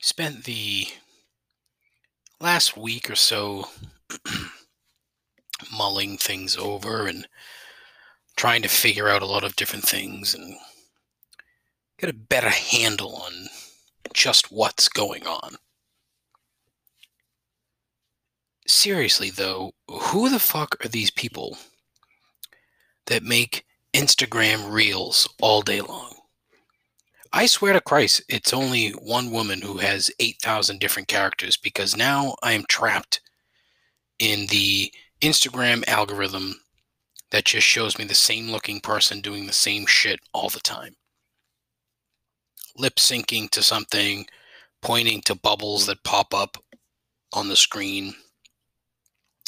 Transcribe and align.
spent 0.00 0.44
the 0.44 0.86
last 2.40 2.76
week 2.76 3.10
or 3.10 3.14
so 3.14 3.68
mulling 5.72 6.16
things 6.16 6.56
over 6.56 7.06
and 7.06 7.28
trying 8.36 8.62
to 8.62 8.68
figure 8.68 9.08
out 9.08 9.22
a 9.22 9.26
lot 9.26 9.44
of 9.44 9.56
different 9.56 9.84
things 9.84 10.34
and 10.34 10.56
get 11.98 12.08
a 12.08 12.14
better 12.14 12.48
handle 12.48 13.16
on 13.16 13.48
just 14.14 14.50
what's 14.50 14.88
going 14.88 15.26
on. 15.26 15.56
Seriously, 18.66 19.30
though, 19.30 19.72
who 19.88 20.30
the 20.30 20.38
fuck 20.38 20.82
are 20.84 20.88
these 20.88 21.10
people 21.10 21.58
that 23.06 23.22
make 23.22 23.66
Instagram 23.92 24.72
reels 24.72 25.28
all 25.40 25.60
day 25.60 25.80
long? 25.80 26.19
I 27.32 27.46
swear 27.46 27.72
to 27.72 27.80
Christ, 27.80 28.22
it's 28.28 28.52
only 28.52 28.90
one 28.90 29.30
woman 29.30 29.60
who 29.60 29.78
has 29.78 30.10
8,000 30.18 30.80
different 30.80 31.06
characters 31.06 31.56
because 31.56 31.96
now 31.96 32.34
I 32.42 32.52
am 32.52 32.64
trapped 32.68 33.20
in 34.18 34.46
the 34.46 34.92
Instagram 35.20 35.86
algorithm 35.86 36.60
that 37.30 37.44
just 37.44 37.66
shows 37.66 37.98
me 37.98 38.04
the 38.04 38.14
same 38.14 38.50
looking 38.50 38.80
person 38.80 39.20
doing 39.20 39.46
the 39.46 39.52
same 39.52 39.86
shit 39.86 40.18
all 40.34 40.48
the 40.48 40.60
time. 40.60 40.96
Lip 42.76 42.96
syncing 42.96 43.48
to 43.50 43.62
something, 43.62 44.26
pointing 44.82 45.20
to 45.22 45.36
bubbles 45.36 45.86
that 45.86 46.02
pop 46.02 46.34
up 46.34 46.56
on 47.32 47.48
the 47.48 47.56
screen, 47.56 48.12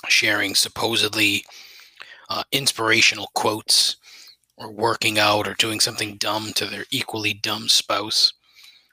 sharing 0.06 0.54
supposedly 0.54 1.44
uh, 2.30 2.44
inspirational 2.52 3.28
quotes 3.34 3.96
or 4.56 4.70
working 4.70 5.18
out 5.18 5.48
or 5.48 5.54
doing 5.54 5.80
something 5.80 6.16
dumb 6.16 6.52
to 6.54 6.66
their 6.66 6.84
equally 6.90 7.34
dumb 7.34 7.68
spouse. 7.68 8.32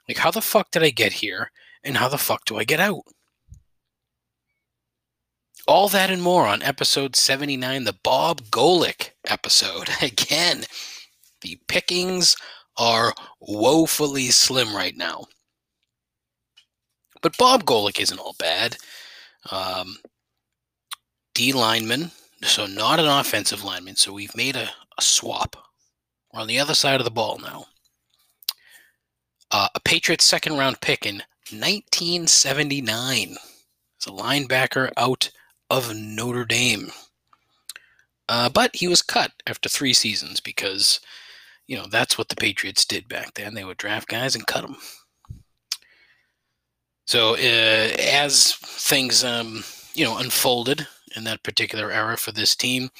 Like, 0.08 0.18
how 0.18 0.30
the 0.30 0.40
fuck 0.40 0.70
did 0.70 0.82
I 0.82 0.90
get 0.90 1.14
here? 1.14 1.50
And 1.84 1.96
how 1.96 2.08
the 2.08 2.18
fuck 2.18 2.44
do 2.44 2.56
I 2.56 2.64
get 2.64 2.80
out? 2.80 3.02
All 5.66 5.88
that 5.88 6.10
and 6.10 6.22
more 6.22 6.46
on 6.46 6.62
episode 6.62 7.14
79, 7.14 7.84
the 7.84 7.96
Bob 8.02 8.42
Golic 8.50 9.10
episode. 9.26 9.88
Again, 10.02 10.64
the 11.42 11.58
pickings 11.68 12.36
are 12.76 13.14
woefully 13.40 14.28
slim 14.28 14.74
right 14.74 14.96
now. 14.96 15.26
But 17.22 17.36
Bob 17.36 17.64
Golic 17.64 18.00
isn't 18.00 18.18
all 18.18 18.34
bad. 18.38 18.76
Um, 19.50 19.98
D 21.34 21.52
lineman, 21.52 22.10
so 22.42 22.66
not 22.66 22.98
an 22.98 23.06
offensive 23.06 23.62
lineman. 23.62 23.96
So 23.96 24.12
we've 24.12 24.36
made 24.36 24.56
a, 24.56 24.70
a 25.00 25.02
swap. 25.02 25.56
We're 26.32 26.40
on 26.40 26.46
the 26.46 26.60
other 26.60 26.74
side 26.74 27.00
of 27.00 27.04
the 27.04 27.10
ball 27.10 27.38
now. 27.38 27.66
Uh, 29.50 29.68
a 29.74 29.80
Patriots 29.80 30.26
second 30.26 30.58
round 30.58 30.80
pick 30.80 31.06
in 31.06 31.22
1979. 31.50 33.36
As 33.98 34.06
a 34.06 34.10
linebacker 34.10 34.90
out 34.96 35.30
of 35.68 35.94
Notre 35.94 36.44
Dame. 36.44 36.90
Uh, 38.28 38.48
but 38.48 38.76
he 38.76 38.86
was 38.86 39.02
cut 39.02 39.32
after 39.46 39.68
three 39.68 39.92
seasons 39.92 40.38
because, 40.38 41.00
you 41.66 41.76
know, 41.76 41.86
that's 41.90 42.16
what 42.16 42.28
the 42.28 42.36
Patriots 42.36 42.84
did 42.84 43.08
back 43.08 43.34
then. 43.34 43.54
They 43.54 43.64
would 43.64 43.76
draft 43.76 44.08
guys 44.08 44.34
and 44.36 44.46
cut 44.46 44.62
them. 44.62 44.76
So 47.06 47.34
uh, 47.34 47.90
as 47.98 48.54
things, 48.54 49.24
um, 49.24 49.64
you 49.94 50.04
know, 50.04 50.18
unfolded 50.18 50.86
in 51.16 51.24
that 51.24 51.42
particular 51.42 51.90
era 51.90 52.16
for 52.16 52.30
this 52.30 52.54
team, 52.54 52.90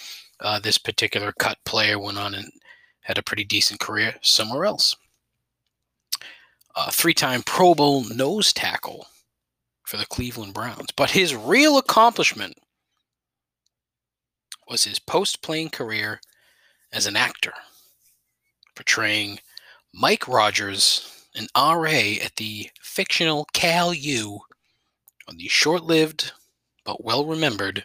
uh, 0.41 0.59
this 0.59 0.79
particular 0.79 1.33
cut 1.33 1.59
player 1.65 1.99
went 1.99 2.19
on 2.19 2.35
and 2.35 2.51
had 3.03 3.19
a 3.19 3.23
pretty 3.23 3.45
decent 3.45 3.81
career 3.81 4.15
somewhere 4.23 4.65
else. 4.65 4.97
A 6.77 6.91
three 6.91 7.15
time 7.15 7.43
Pro 7.43 7.75
Bowl 7.75 8.05
nose 8.05 8.53
tackle 8.53 9.07
for 9.85 9.97
the 9.97 10.07
Cleveland 10.07 10.55
Browns. 10.55 10.91
But 10.95 11.11
his 11.11 11.35
real 11.35 11.79
accomplishment 11.79 12.55
was 14.69 14.85
his 14.85 15.01
post 15.01 15.43
playing 15.43 15.71
career 15.71 16.21
as 16.93 17.07
an 17.07 17.17
actor, 17.17 17.53
portraying 18.77 19.41
Mike 19.93 20.29
Rogers, 20.29 21.27
an 21.35 21.49
RA 21.57 22.19
at 22.23 22.37
the 22.37 22.71
fictional 22.81 23.47
Cal 23.53 23.93
U 23.93 24.41
on 25.29 25.37
the 25.37 25.49
short 25.49 25.83
lived 25.83 26.33
but 26.85 27.05
well 27.05 27.25
remembered 27.25 27.85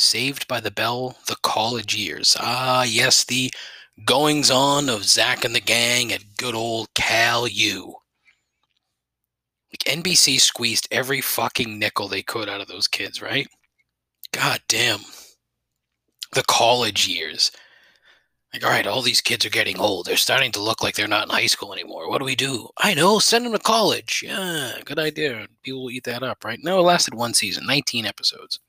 Saved 0.00 0.48
by 0.48 0.60
the 0.60 0.70
Bell, 0.70 1.18
the 1.26 1.36
college 1.42 1.94
years. 1.94 2.34
Ah, 2.40 2.84
yes, 2.84 3.22
the 3.22 3.52
goings 4.06 4.50
on 4.50 4.88
of 4.88 5.04
Zach 5.04 5.44
and 5.44 5.54
the 5.54 5.60
gang 5.60 6.10
at 6.10 6.38
good 6.38 6.54
old 6.54 6.92
Cal 6.94 7.46
U. 7.46 7.96
Like 9.70 9.98
NBC 9.98 10.40
squeezed 10.40 10.88
every 10.90 11.20
fucking 11.20 11.78
nickel 11.78 12.08
they 12.08 12.22
could 12.22 12.48
out 12.48 12.62
of 12.62 12.66
those 12.66 12.88
kids, 12.88 13.20
right? 13.20 13.46
God 14.32 14.62
damn. 14.68 15.00
The 16.32 16.44
college 16.44 17.06
years. 17.06 17.52
Like, 18.54 18.64
all 18.64 18.70
right, 18.70 18.86
all 18.86 19.02
these 19.02 19.20
kids 19.20 19.44
are 19.44 19.50
getting 19.50 19.78
old. 19.78 20.06
They're 20.06 20.16
starting 20.16 20.50
to 20.52 20.62
look 20.62 20.82
like 20.82 20.94
they're 20.94 21.08
not 21.08 21.24
in 21.24 21.34
high 21.34 21.46
school 21.46 21.74
anymore. 21.74 22.08
What 22.08 22.20
do 22.20 22.24
we 22.24 22.34
do? 22.34 22.70
I 22.78 22.94
know, 22.94 23.18
send 23.18 23.44
them 23.44 23.52
to 23.52 23.58
college. 23.58 24.24
Yeah, 24.26 24.72
good 24.82 24.98
idea. 24.98 25.46
People 25.62 25.82
will 25.82 25.90
eat 25.90 26.04
that 26.04 26.22
up, 26.22 26.42
right? 26.42 26.58
No, 26.62 26.78
it 26.78 26.84
lasted 26.84 27.12
one 27.12 27.34
season, 27.34 27.66
19 27.66 28.06
episodes. 28.06 28.60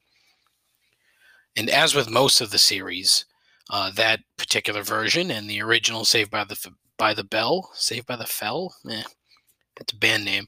And 1.55 1.69
as 1.69 1.93
with 1.93 2.09
most 2.09 2.41
of 2.41 2.51
the 2.51 2.57
series, 2.57 3.25
uh, 3.69 3.91
that 3.91 4.21
particular 4.37 4.83
version 4.83 5.31
and 5.31 5.49
the 5.49 5.61
original 5.61 6.05
Saved 6.05 6.31
by 6.31 6.43
the 6.43 6.73
by 6.97 7.13
the 7.13 7.23
Bell, 7.23 7.71
Saved 7.73 8.05
by 8.05 8.15
the 8.15 8.25
Fell, 8.25 8.75
eh, 8.89 9.03
it's 9.79 9.93
a 9.93 9.97
band 9.97 10.25
name. 10.25 10.47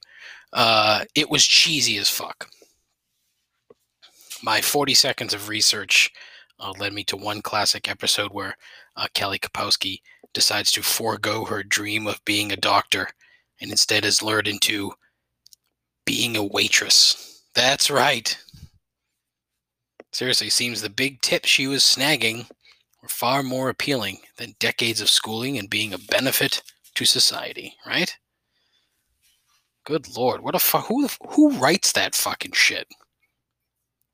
Uh, 0.52 1.06
it 1.16 1.30
was 1.30 1.46
cheesy 1.46 1.98
as 1.98 2.10
fuck. 2.10 2.50
My 4.44 4.62
40 4.62 4.94
seconds 4.94 5.34
of 5.34 5.50
research 5.50 6.12
uh, 6.60 6.74
led 6.78 6.94
me 6.94 7.04
to 7.06 7.18
one 7.18 7.42
classic 7.42 7.90
episode 7.90 8.32
where 8.32 8.56
uh, 8.96 9.08
Kelly 9.14 9.40
Kapowski 9.40 10.02
decides 10.34 10.72
to 10.74 10.84
forego 10.84 11.46
her 11.46 11.64
dream 11.64 12.08
of 12.08 12.24
being 12.26 12.52
a 12.52 12.58
doctor 12.58 13.08
and 13.62 13.72
instead 13.72 14.06
is 14.06 14.22
lured 14.22 14.48
into 14.48 14.92
being 16.06 16.36
a 16.36 16.44
waitress. 16.44 17.44
That's 17.56 17.90
right. 17.90 18.38
Seriously, 20.14 20.52
seems 20.52 20.82
the 20.82 20.92
big 20.92 21.22
tips 21.22 21.50
she 21.50 21.66
was 21.66 21.84
snagging 21.84 22.48
were 23.02 23.10
far 23.10 23.42
more 23.42 23.70
appealing 23.70 24.20
than 24.38 24.56
decades 24.60 25.02
of 25.02 25.10
schooling 25.10 25.58
and 25.58 25.70
being 25.72 25.92
a 25.92 25.98
benefit 25.98 26.62
to 26.94 27.04
society, 27.04 27.76
right? 27.86 28.16
Good 29.86 30.16
lord, 30.16 30.42
what 30.42 30.54
a 30.54 30.60
fuck! 30.60 30.86
Who 30.86 31.08
who 31.30 31.58
writes 31.58 31.92
that 31.94 32.14
fucking 32.14 32.52
shit? 32.52 32.88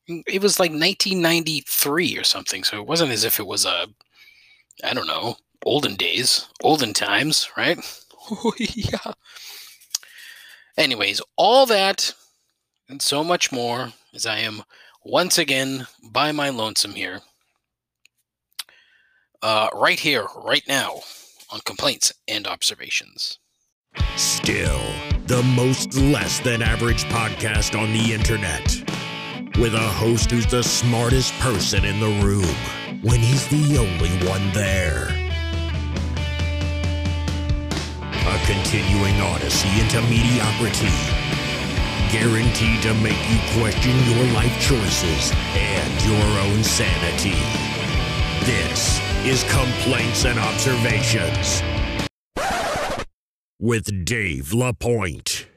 Mm, 0.10 0.24
it 0.26 0.42
was 0.42 0.58
like 0.58 0.72
1993 0.72 2.18
or 2.18 2.24
something, 2.24 2.64
so 2.64 2.80
it 2.80 2.88
wasn't 2.88 3.12
as 3.12 3.26
if 3.26 3.38
it 3.38 3.46
was 3.46 3.66
a, 3.66 3.88
I 4.84 4.94
don't 4.94 5.06
know, 5.06 5.36
olden 5.66 5.96
days, 5.96 6.48
olden 6.64 6.94
times, 6.94 7.50
right? 7.58 7.78
yeah. 8.58 9.14
Anyways, 10.78 11.22
all 11.36 11.66
that 11.66 12.14
and 12.88 13.02
so 13.02 13.24
much 13.24 13.52
more 13.52 13.92
as 14.14 14.26
I 14.26 14.40
am 14.40 14.64
once 15.04 15.38
again 15.38 15.88
by 16.04 16.32
my 16.32 16.50
lonesome 16.50 16.94
here 16.94 17.22
uh, 19.42 19.70
right 19.74 20.00
here, 20.00 20.28
right 20.44 20.64
now, 20.68 21.02
on 21.52 21.60
complaints 21.62 22.14
and 22.28 22.48
observations. 22.48 23.40
Still, 24.16 24.82
the 25.26 25.42
most 25.56 25.96
less 25.96 26.40
than 26.40 26.62
average 26.62 27.06
podcast 27.06 27.80
on 27.80 27.92
the 27.94 28.14
internet. 28.14 28.84
With 29.58 29.74
a 29.74 29.80
host 29.80 30.32
who's 30.32 30.46
the 30.46 30.64
smartest 30.64 31.34
person 31.40 31.84
in 31.84 32.00
the 32.00 32.26
room 32.26 32.56
when 33.02 33.20
he's 33.20 33.48
the 33.48 33.78
only 33.78 34.10
one 34.28 34.52
there. 34.54 35.08
A 38.12 38.46
continuing 38.46 39.20
odyssey 39.22 39.82
into 39.82 40.02
mediocrity. 40.04 41.19
Guaranteed 42.12 42.82
to 42.82 42.94
make 42.96 43.20
you 43.30 43.38
question 43.62 43.96
your 44.06 44.34
life 44.34 44.60
choices 44.60 45.32
and 45.54 46.02
your 46.04 46.40
own 46.42 46.64
sanity. 46.64 47.38
This 48.46 49.00
is 49.24 49.44
Complaints 49.52 50.26
and 50.26 50.40
Observations 50.40 51.62
with 53.60 54.06
Dave 54.06 54.54
LaPointe. 54.54 55.49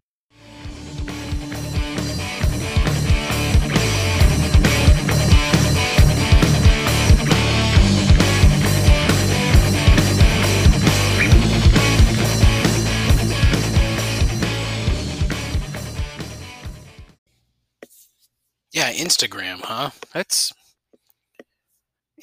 Yeah, 18.82 18.94
Instagram, 18.94 19.60
huh? 19.60 19.90
That's 20.12 20.52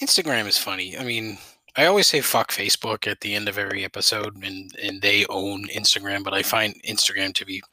Instagram 0.02 0.46
is 0.46 0.58
funny. 0.58 0.98
I 0.98 1.06
mean, 1.06 1.38
I 1.78 1.86
always 1.86 2.08
say 2.08 2.20
fuck 2.20 2.52
Facebook 2.52 3.08
at 3.10 3.22
the 3.22 3.34
end 3.34 3.48
of 3.48 3.58
every 3.58 3.86
episode, 3.86 4.36
and 4.44 4.70
and 4.84 5.02
they 5.02 5.26
own 5.30 5.70
Instagram, 5.70 6.22
but 6.22 6.34
I 6.34 6.44
find 6.44 6.76
Instagram 6.84 7.34
to 7.36 7.46
be 7.46 7.64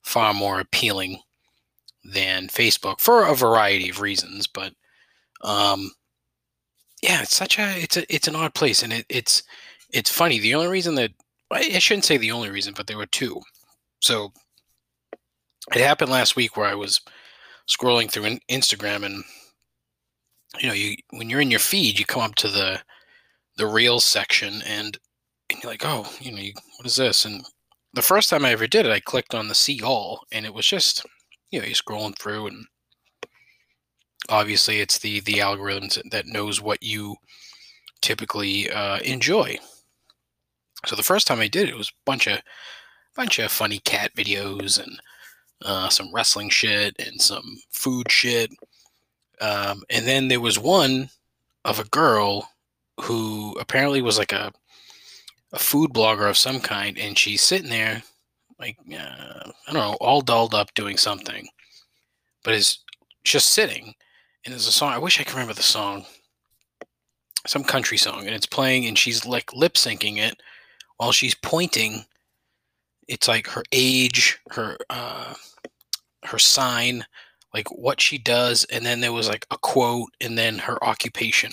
far 0.00 0.32
more 0.32 0.58
appealing 0.58 1.20
than 2.02 2.48
Facebook 2.48 2.98
for 3.02 3.26
a 3.26 3.34
variety 3.34 3.90
of 3.90 4.00
reasons. 4.00 4.46
But 4.46 4.72
um, 5.42 5.90
yeah, 7.02 7.20
it's 7.20 7.36
such 7.36 7.58
a 7.58 7.78
it's 7.78 7.98
a 7.98 8.14
it's 8.14 8.26
an 8.26 8.36
odd 8.36 8.54
place, 8.54 8.82
and 8.82 8.94
it, 8.94 9.04
it's 9.10 9.42
it's 9.92 10.10
funny. 10.10 10.38
The 10.38 10.54
only 10.54 10.68
reason 10.68 10.94
that 10.94 11.10
I 11.50 11.78
shouldn't 11.78 12.06
say 12.06 12.16
the 12.16 12.32
only 12.32 12.48
reason, 12.48 12.72
but 12.74 12.86
there 12.86 12.96
were 12.96 13.04
two. 13.04 13.42
So 14.00 14.32
it 15.74 15.82
happened 15.82 16.10
last 16.10 16.36
week 16.36 16.56
where 16.56 16.68
I 16.68 16.74
was 16.74 17.02
scrolling 17.68 18.10
through 18.10 18.38
Instagram, 18.50 19.04
and 19.04 19.24
you 20.60 20.68
know, 20.68 20.74
you 20.74 20.96
when 21.10 21.30
you're 21.30 21.40
in 21.40 21.50
your 21.50 21.60
feed, 21.60 21.98
you 21.98 22.04
come 22.04 22.22
up 22.22 22.34
to 22.36 22.48
the 22.48 22.80
the 23.56 23.66
reels 23.66 24.04
section, 24.04 24.62
and 24.66 24.98
and 25.50 25.62
you're 25.62 25.72
like, 25.72 25.84
oh, 25.84 26.10
you 26.20 26.32
know, 26.32 26.42
what 26.76 26.86
is 26.86 26.96
this? 26.96 27.24
And 27.24 27.44
the 27.94 28.02
first 28.02 28.30
time 28.30 28.44
I 28.44 28.52
ever 28.52 28.66
did 28.66 28.86
it, 28.86 28.92
I 28.92 29.00
clicked 29.00 29.34
on 29.34 29.48
the 29.48 29.54
see 29.54 29.82
all, 29.82 30.20
and 30.32 30.46
it 30.46 30.54
was 30.54 30.66
just 30.66 31.04
you 31.50 31.60
know 31.60 31.66
you're 31.66 31.74
scrolling 31.74 32.18
through, 32.18 32.48
and 32.48 32.66
obviously 34.28 34.80
it's 34.80 34.98
the 34.98 35.20
the 35.20 35.34
algorithms 35.34 36.00
that 36.10 36.26
knows 36.26 36.60
what 36.60 36.82
you 36.82 37.16
typically 38.00 38.70
uh, 38.70 38.98
enjoy. 39.00 39.58
So 40.86 40.94
the 40.96 41.02
first 41.02 41.26
time 41.26 41.40
I 41.40 41.48
did 41.48 41.68
it, 41.68 41.72
it 41.72 41.78
was 41.78 41.88
a 41.88 42.04
bunch 42.04 42.26
of 42.26 42.40
bunch 43.16 43.38
of 43.38 43.50
funny 43.50 43.80
cat 43.80 44.12
videos 44.16 44.80
and 44.80 45.00
uh, 45.64 45.88
some 45.88 46.12
wrestling 46.12 46.50
shit 46.50 46.94
and 46.98 47.20
some 47.20 47.58
food 47.70 48.10
shit. 48.10 48.50
Um, 49.40 49.82
and 49.90 50.06
then 50.06 50.28
there 50.28 50.40
was 50.40 50.58
one 50.58 51.10
of 51.64 51.78
a 51.78 51.84
girl 51.84 52.48
who 53.00 53.56
apparently 53.60 54.02
was 54.02 54.18
like 54.18 54.32
a 54.32 54.52
a 55.52 55.58
food 55.58 55.92
blogger 55.92 56.28
of 56.28 56.36
some 56.36 56.60
kind, 56.60 56.98
and 56.98 57.16
she's 57.16 57.40
sitting 57.40 57.70
there 57.70 58.02
like 58.58 58.76
uh, 58.92 59.50
I 59.68 59.72
don't 59.72 59.74
know, 59.74 59.96
all 60.00 60.20
dolled 60.20 60.54
up 60.54 60.74
doing 60.74 60.96
something, 60.96 61.48
but 62.44 62.54
is 62.54 62.78
just 63.24 63.50
sitting. 63.50 63.94
And 64.44 64.52
there's 64.52 64.66
a 64.66 64.72
song. 64.72 64.92
I 64.92 64.98
wish 64.98 65.20
I 65.20 65.24
could 65.24 65.34
remember 65.34 65.54
the 65.54 65.62
song. 65.62 66.04
Some 67.46 67.64
country 67.64 67.96
song, 67.96 68.26
and 68.26 68.34
it's 68.34 68.46
playing, 68.46 68.86
and 68.86 68.98
she's 68.98 69.24
like 69.24 69.52
lip 69.54 69.74
syncing 69.74 70.18
it 70.18 70.40
while 70.96 71.12
she's 71.12 71.34
pointing. 71.34 72.04
It's 73.06 73.28
like 73.28 73.46
her 73.48 73.62
age, 73.72 74.38
her 74.50 74.76
uh, 74.90 75.34
her 76.28 76.38
sign, 76.38 77.04
like 77.52 77.68
what 77.68 78.00
she 78.00 78.18
does, 78.18 78.64
and 78.64 78.84
then 78.84 79.00
there 79.00 79.12
was 79.12 79.28
like 79.28 79.46
a 79.50 79.58
quote, 79.58 80.10
and 80.20 80.38
then 80.38 80.58
her 80.58 80.82
occupation. 80.84 81.52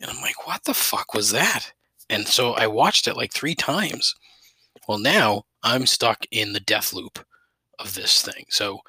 And 0.00 0.10
I'm 0.10 0.20
like, 0.20 0.46
what 0.46 0.64
the 0.64 0.74
fuck 0.74 1.14
was 1.14 1.30
that? 1.32 1.72
And 2.08 2.26
so 2.26 2.52
I 2.52 2.66
watched 2.66 3.06
it 3.06 3.16
like 3.16 3.32
three 3.32 3.54
times. 3.54 4.14
Well, 4.88 4.98
now 4.98 5.44
I'm 5.62 5.86
stuck 5.86 6.24
in 6.30 6.52
the 6.52 6.60
death 6.60 6.92
loop 6.92 7.24
of 7.78 7.94
this 7.94 8.22
thing. 8.22 8.46
So 8.48 8.80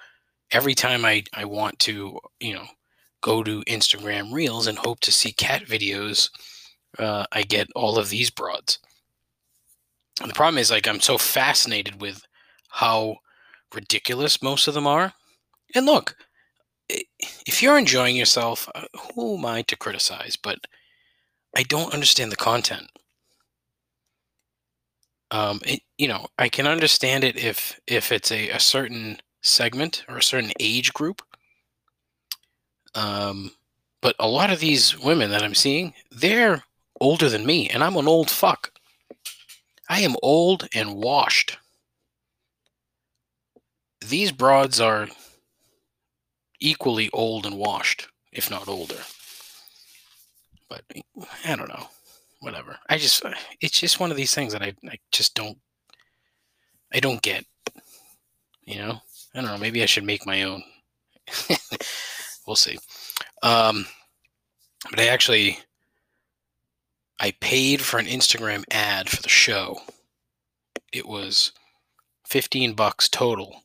every 0.52 0.74
time 0.74 1.06
I, 1.06 1.24
I 1.34 1.46
want 1.46 1.80
to, 1.80 2.20
you 2.40 2.54
know, 2.54 2.66
go 3.22 3.44
to 3.44 3.64
Instagram 3.68 4.34
Reels 4.34 4.68
and 4.68 4.78
hope 4.78 5.00
to 5.02 5.12
see 5.12 5.32
cat 5.32 5.64
videos, 5.66 6.30
uh, 6.98 7.26
I 7.32 7.44
get 7.44 7.68
all 7.76 7.98
of 7.98 8.10
these 8.10 8.30
broads. 8.30 8.80
And 10.22 10.30
the 10.30 10.36
problem 10.36 10.58
is, 10.58 10.72
like, 10.72 10.88
I'm 10.88 11.00
so 11.00 11.18
fascinated 11.18 12.02
with 12.02 12.22
how 12.70 13.18
ridiculous 13.74 14.42
most 14.42 14.68
of 14.68 14.74
them 14.74 14.88
are. 14.88 15.14
And 15.76 15.86
look, 15.86 16.16
if 16.90 17.62
you're 17.62 17.78
enjoying 17.78 18.16
yourself, 18.16 18.70
uh, 18.76 18.86
who 19.16 19.38
am 19.38 19.46
I 19.46 19.62
to 19.64 19.78
criticize? 19.78 20.36
But 20.36 20.60
I 21.56 21.64
don't 21.64 21.94
understand 21.94 22.32
the 22.32 22.38
content. 22.38 22.88
Um, 25.32 25.62
it, 25.66 25.82
you 25.98 26.08
know, 26.08 26.28
I 26.38 26.50
can 26.50 26.68
understand 26.68 27.24
it 27.24 27.38
if 27.38 27.80
if 27.88 28.12
it's 28.12 28.32
a, 28.32 28.50
a 28.50 28.60
certain 28.60 29.18
segment 29.42 30.04
or 30.10 30.18
a 30.18 30.24
certain 30.24 30.52
age 30.60 30.94
group. 30.94 31.22
Um, 32.96 33.52
but 34.02 34.16
a 34.20 34.28
lot 34.28 34.52
of 34.52 34.60
these 34.60 35.00
women 35.00 35.32
that 35.32 35.44
I'm 35.44 35.56
seeing, 35.56 35.94
they're 36.12 36.64
older 37.00 37.30
than 37.30 37.46
me, 37.46 37.70
and 37.70 37.84
I'm 37.84 37.96
an 37.96 38.08
old 38.08 38.30
fuck. 38.30 38.72
I 39.90 40.02
am 40.02 40.16
old 40.22 40.68
and 40.74 40.96
washed. 40.96 41.58
These 44.06 44.32
broads 44.32 44.80
are 44.80 45.08
equally 46.60 47.10
old 47.12 47.46
and 47.46 47.58
washed, 47.58 48.08
if 48.32 48.50
not 48.50 48.68
older. 48.68 48.98
But 50.70 50.84
I 51.46 51.56
don't 51.56 51.70
know 51.70 51.88
whatever. 52.40 52.78
I 52.90 52.98
just 52.98 53.24
it's 53.62 53.80
just 53.80 54.00
one 54.00 54.12
of 54.12 54.18
these 54.18 54.34
things 54.34 54.54
that 54.54 54.62
I 54.62 54.74
I 54.88 54.98
just 55.12 55.36
don't 55.36 55.58
I 56.94 57.00
don't 57.00 57.22
get. 57.22 57.46
You 58.64 58.78
know, 58.78 59.02
I 59.34 59.42
don't 59.42 59.46
know. 59.46 59.58
Maybe 59.58 59.82
I 59.82 59.88
should 59.88 60.04
make 60.04 60.26
my 60.26 60.44
own. 60.44 60.64
we'll 62.48 62.56
see. 62.56 62.78
Um, 63.44 63.86
but 64.90 65.00
I 65.00 65.08
actually 65.08 65.60
I 67.20 67.32
paid 67.40 67.82
for 67.82 68.00
an 68.00 68.06
Instagram 68.06 68.64
ad 68.72 69.10
for 69.10 69.22
the 69.22 69.30
show. 69.30 69.80
It 70.92 71.08
was 71.08 71.52
15 72.28 72.74
bucks 72.74 73.08
total. 73.08 73.64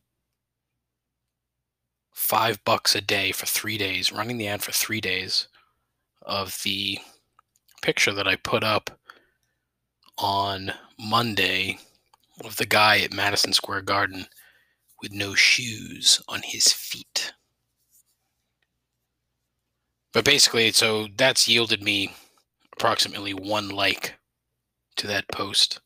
5 2.17 2.65
bucks 2.65 2.95
a 2.95 3.03
day 3.03 3.31
for 3.31 3.45
3 3.45 3.77
days, 3.77 4.11
running 4.11 4.39
the 4.39 4.49
ad 4.49 4.63
for 4.63 4.73
3 4.73 5.03
days 5.03 5.49
of 6.23 6.63
the 6.65 6.99
picture 7.83 8.13
that 8.13 8.27
I 8.27 8.37
put 8.37 8.65
up 8.65 8.99
on 10.17 10.73
Monday 10.99 11.79
of 12.43 12.57
the 12.57 12.65
guy 12.65 13.01
at 13.01 13.13
Madison 13.13 13.53
Square 13.53 13.83
Garden 13.83 14.27
with 15.03 15.13
no 15.13 15.35
shoes 15.35 16.23
on 16.27 16.41
his 16.43 16.73
feet. 16.73 17.35
But 20.15 20.25
basically, 20.25 20.73
so 20.73 21.09
that's 21.15 21.47
yielded 21.47 21.83
me 21.83 22.15
approximately 22.73 23.35
one 23.35 23.69
like 23.69 24.15
to 24.97 25.07
that 25.07 25.29
post. 25.29 25.81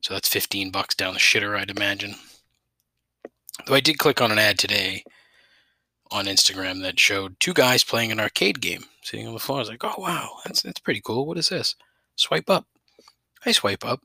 So 0.00 0.14
that's 0.14 0.28
15 0.28 0.70
bucks 0.70 0.94
down 0.94 1.12
the 1.12 1.20
shitter, 1.20 1.58
I'd 1.58 1.70
imagine. 1.70 2.14
Though 3.66 3.74
I 3.74 3.80
did 3.80 3.98
click 3.98 4.22
on 4.22 4.32
an 4.32 4.38
ad 4.38 4.58
today 4.58 5.04
on 6.12 6.26
Instagram 6.26 6.82
that 6.82 7.00
showed 7.00 7.38
two 7.40 7.54
guys 7.54 7.84
playing 7.84 8.12
an 8.12 8.20
arcade 8.20 8.60
game 8.60 8.84
sitting 9.02 9.26
on 9.26 9.34
the 9.34 9.40
floor. 9.40 9.58
I 9.58 9.60
was 9.60 9.68
like, 9.68 9.84
oh 9.84 9.94
wow, 9.98 10.30
that's 10.44 10.62
that's 10.62 10.80
pretty 10.80 11.00
cool. 11.00 11.26
What 11.26 11.38
is 11.38 11.48
this? 11.48 11.74
Swipe 12.16 12.50
up. 12.50 12.66
I 13.44 13.52
swipe 13.52 13.84
up. 13.84 14.00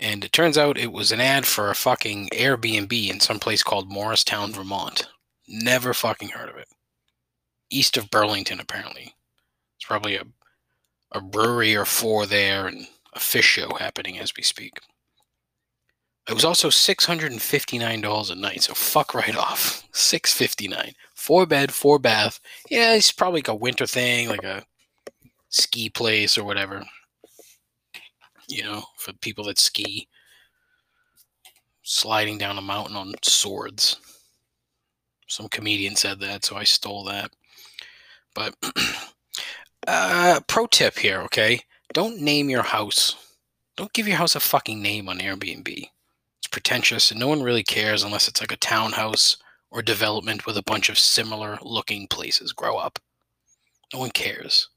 And 0.00 0.24
it 0.24 0.32
turns 0.32 0.56
out 0.56 0.78
it 0.78 0.92
was 0.92 1.10
an 1.10 1.20
ad 1.20 1.44
for 1.44 1.70
a 1.70 1.74
fucking 1.74 2.28
Airbnb 2.32 3.10
in 3.10 3.18
some 3.18 3.40
place 3.40 3.64
called 3.64 3.90
Morristown, 3.90 4.52
Vermont. 4.52 5.08
Never 5.48 5.92
fucking 5.92 6.28
heard 6.28 6.48
of 6.48 6.56
it. 6.56 6.68
East 7.70 7.96
of 7.96 8.10
Burlington, 8.10 8.60
apparently. 8.60 9.14
It's 9.76 9.86
probably 9.86 10.16
a 10.16 10.24
a 11.12 11.20
brewery 11.20 11.74
or 11.74 11.84
four 11.84 12.26
there 12.26 12.66
and 12.66 12.86
a 13.14 13.18
Phish 13.18 13.42
show 13.42 13.74
happening 13.74 14.18
as 14.18 14.32
we 14.36 14.42
speak. 14.42 14.78
It 16.28 16.34
was 16.34 16.44
also 16.44 16.68
$659 16.68 18.30
a 18.30 18.34
night, 18.34 18.62
so 18.62 18.74
fuck 18.74 19.14
right 19.14 19.34
off. 19.34 19.88
659 19.92 20.92
Four 21.14 21.46
bed, 21.46 21.72
four 21.72 21.98
bath. 21.98 22.38
Yeah, 22.70 22.94
it's 22.94 23.10
probably 23.10 23.38
like 23.38 23.48
a 23.48 23.54
winter 23.54 23.86
thing, 23.86 24.28
like 24.28 24.44
a 24.44 24.64
ski 25.48 25.88
place 25.88 26.36
or 26.36 26.44
whatever. 26.44 26.84
You 28.46 28.62
know, 28.62 28.84
for 28.98 29.14
people 29.14 29.44
that 29.44 29.58
ski. 29.58 30.06
Sliding 31.82 32.36
down 32.36 32.58
a 32.58 32.62
mountain 32.62 32.96
on 32.96 33.14
swords. 33.22 33.96
Some 35.28 35.48
comedian 35.48 35.96
said 35.96 36.20
that, 36.20 36.44
so 36.44 36.56
I 36.56 36.64
stole 36.64 37.04
that. 37.04 37.32
But 38.34 38.54
uh 39.86 40.40
pro 40.46 40.66
tip 40.66 40.98
here, 40.98 41.22
okay? 41.22 41.60
Don't 41.94 42.20
name 42.20 42.50
your 42.50 42.62
house. 42.62 43.16
Don't 43.76 43.92
give 43.94 44.06
your 44.06 44.18
house 44.18 44.36
a 44.36 44.40
fucking 44.40 44.82
name 44.82 45.08
on 45.08 45.18
Airbnb 45.18 45.88
pretentious 46.50 47.10
and 47.10 47.20
no 47.20 47.28
one 47.28 47.42
really 47.42 47.62
cares 47.62 48.02
unless 48.02 48.28
it's 48.28 48.40
like 48.40 48.52
a 48.52 48.56
townhouse 48.56 49.36
or 49.70 49.82
development 49.82 50.46
with 50.46 50.56
a 50.56 50.62
bunch 50.62 50.88
of 50.88 50.98
similar 50.98 51.58
looking 51.62 52.06
places. 52.06 52.52
Grow 52.52 52.76
up. 52.76 52.98
No 53.92 54.00
one 54.00 54.10
cares. 54.10 54.68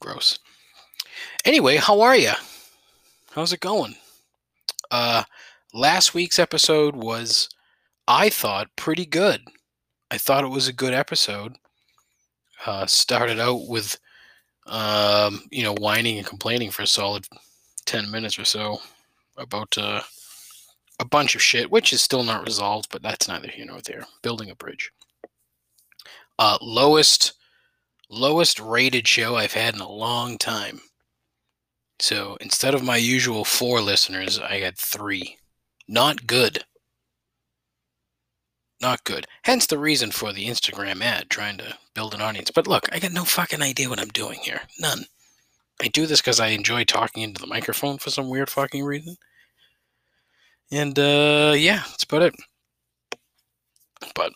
Gross. 0.00 0.38
Anyway, 1.44 1.76
how 1.76 2.00
are 2.00 2.16
you? 2.16 2.32
How's 3.32 3.52
it 3.52 3.60
going? 3.60 3.96
Uh, 4.90 5.24
last 5.74 6.14
week's 6.14 6.38
episode 6.38 6.96
was, 6.96 7.48
I 8.06 8.28
thought, 8.28 8.74
pretty 8.76 9.06
good. 9.06 9.42
I 10.10 10.18
thought 10.18 10.44
it 10.44 10.48
was 10.48 10.68
a 10.68 10.72
good 10.72 10.94
episode. 10.94 11.56
Uh, 12.64 12.86
started 12.86 13.38
out 13.38 13.68
with, 13.68 13.98
um, 14.66 15.42
you 15.50 15.62
know, 15.62 15.74
whining 15.74 16.18
and 16.18 16.26
complaining 16.26 16.70
for 16.70 16.82
a 16.82 16.86
solid 16.86 17.26
10 17.86 18.10
minutes 18.10 18.38
or 18.38 18.44
so 18.44 18.80
about 19.38 19.76
uh, 19.78 20.02
a 21.00 21.04
bunch 21.04 21.34
of 21.34 21.42
shit, 21.42 21.70
which 21.70 21.92
is 21.92 22.00
still 22.00 22.22
not 22.22 22.44
resolved, 22.44 22.88
but 22.90 23.02
that's 23.02 23.28
neither 23.28 23.48
here 23.48 23.66
nor 23.66 23.80
there. 23.80 24.04
Building 24.22 24.50
a 24.50 24.54
bridge. 24.54 24.90
Uh, 26.38 26.58
lowest 26.60 27.34
lowest 28.10 28.58
rated 28.58 29.06
show 29.06 29.36
I've 29.36 29.52
had 29.52 29.74
in 29.74 29.80
a 29.80 29.88
long 29.88 30.38
time. 30.38 30.80
So 32.00 32.36
instead 32.40 32.74
of 32.74 32.82
my 32.82 32.96
usual 32.96 33.44
four 33.44 33.80
listeners, 33.80 34.38
I 34.38 34.60
had 34.60 34.78
three. 34.78 35.36
Not 35.86 36.26
good. 36.26 36.64
Not 38.80 39.02
good. 39.04 39.26
Hence 39.42 39.66
the 39.66 39.78
reason 39.78 40.12
for 40.12 40.32
the 40.32 40.46
Instagram 40.46 41.02
ad, 41.02 41.28
trying 41.28 41.58
to 41.58 41.76
build 41.94 42.14
an 42.14 42.20
audience. 42.20 42.50
But 42.52 42.68
look, 42.68 42.88
I 42.92 43.00
got 43.00 43.12
no 43.12 43.24
fucking 43.24 43.62
idea 43.62 43.88
what 43.88 44.00
I'm 44.00 44.08
doing 44.08 44.38
here. 44.42 44.60
None. 44.78 45.04
I 45.82 45.88
do 45.88 46.06
this 46.06 46.20
because 46.20 46.38
I 46.40 46.48
enjoy 46.48 46.84
talking 46.84 47.22
into 47.22 47.40
the 47.40 47.46
microphone 47.46 47.98
for 47.98 48.10
some 48.10 48.28
weird 48.28 48.50
fucking 48.50 48.84
reason. 48.84 49.16
And 50.70 50.98
uh, 50.98 51.54
yeah, 51.56 51.82
that's 51.88 52.04
about 52.04 52.22
it. 52.22 52.34
But 54.14 54.32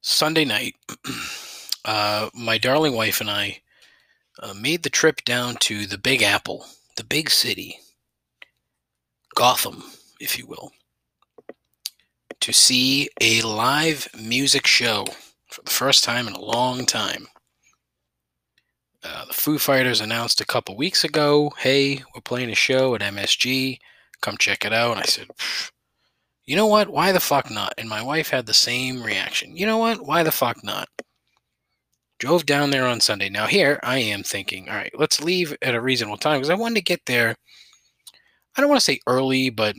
Sunday 0.00 0.44
night, 0.44 0.74
uh, 1.84 2.30
my 2.34 2.58
darling 2.58 2.94
wife 2.94 3.20
and 3.20 3.30
I 3.30 3.60
uh, 4.42 4.54
made 4.54 4.82
the 4.82 4.90
trip 4.90 5.24
down 5.24 5.56
to 5.56 5.86
the 5.86 5.98
Big 5.98 6.22
Apple, 6.22 6.64
the 6.96 7.04
big 7.04 7.30
city, 7.30 7.78
Gotham, 9.34 9.84
if 10.18 10.38
you 10.38 10.46
will, 10.46 10.72
to 12.40 12.52
see 12.52 13.10
a 13.20 13.42
live 13.42 14.08
music 14.18 14.66
show 14.66 15.04
for 15.48 15.62
the 15.62 15.70
first 15.70 16.04
time 16.04 16.26
in 16.26 16.34
a 16.34 16.40
long 16.40 16.86
time. 16.86 17.28
Uh, 19.02 19.24
the 19.24 19.32
Foo 19.32 19.58
Fighters 19.58 20.00
announced 20.00 20.40
a 20.40 20.46
couple 20.46 20.76
weeks 20.76 21.04
ago, 21.04 21.52
hey, 21.58 22.02
we're 22.14 22.20
playing 22.20 22.50
a 22.50 22.54
show 22.54 22.94
at 22.94 23.00
MSG. 23.00 23.78
Come 24.20 24.36
check 24.36 24.64
it 24.64 24.74
out. 24.74 24.92
And 24.92 25.00
I 25.00 25.04
said, 25.04 25.28
you 26.44 26.54
know 26.54 26.66
what? 26.66 26.90
Why 26.90 27.12
the 27.12 27.20
fuck 27.20 27.50
not? 27.50 27.72
And 27.78 27.88
my 27.88 28.02
wife 28.02 28.28
had 28.28 28.44
the 28.44 28.52
same 28.52 29.02
reaction. 29.02 29.56
You 29.56 29.64
know 29.64 29.78
what? 29.78 30.04
Why 30.04 30.22
the 30.22 30.30
fuck 30.30 30.62
not? 30.62 30.88
Drove 32.18 32.44
down 32.44 32.70
there 32.70 32.86
on 32.86 33.00
Sunday. 33.00 33.30
Now, 33.30 33.46
here 33.46 33.80
I 33.82 33.98
am 33.98 34.22
thinking, 34.22 34.68
all 34.68 34.74
right, 34.74 34.92
let's 34.98 35.22
leave 35.22 35.56
at 35.62 35.74
a 35.74 35.80
reasonable 35.80 36.18
time 36.18 36.38
because 36.38 36.50
I 36.50 36.54
wanted 36.54 36.74
to 36.74 36.82
get 36.82 37.00
there. 37.06 37.34
I 38.56 38.60
don't 38.60 38.68
want 38.68 38.80
to 38.80 38.84
say 38.84 39.00
early, 39.06 39.48
but 39.48 39.76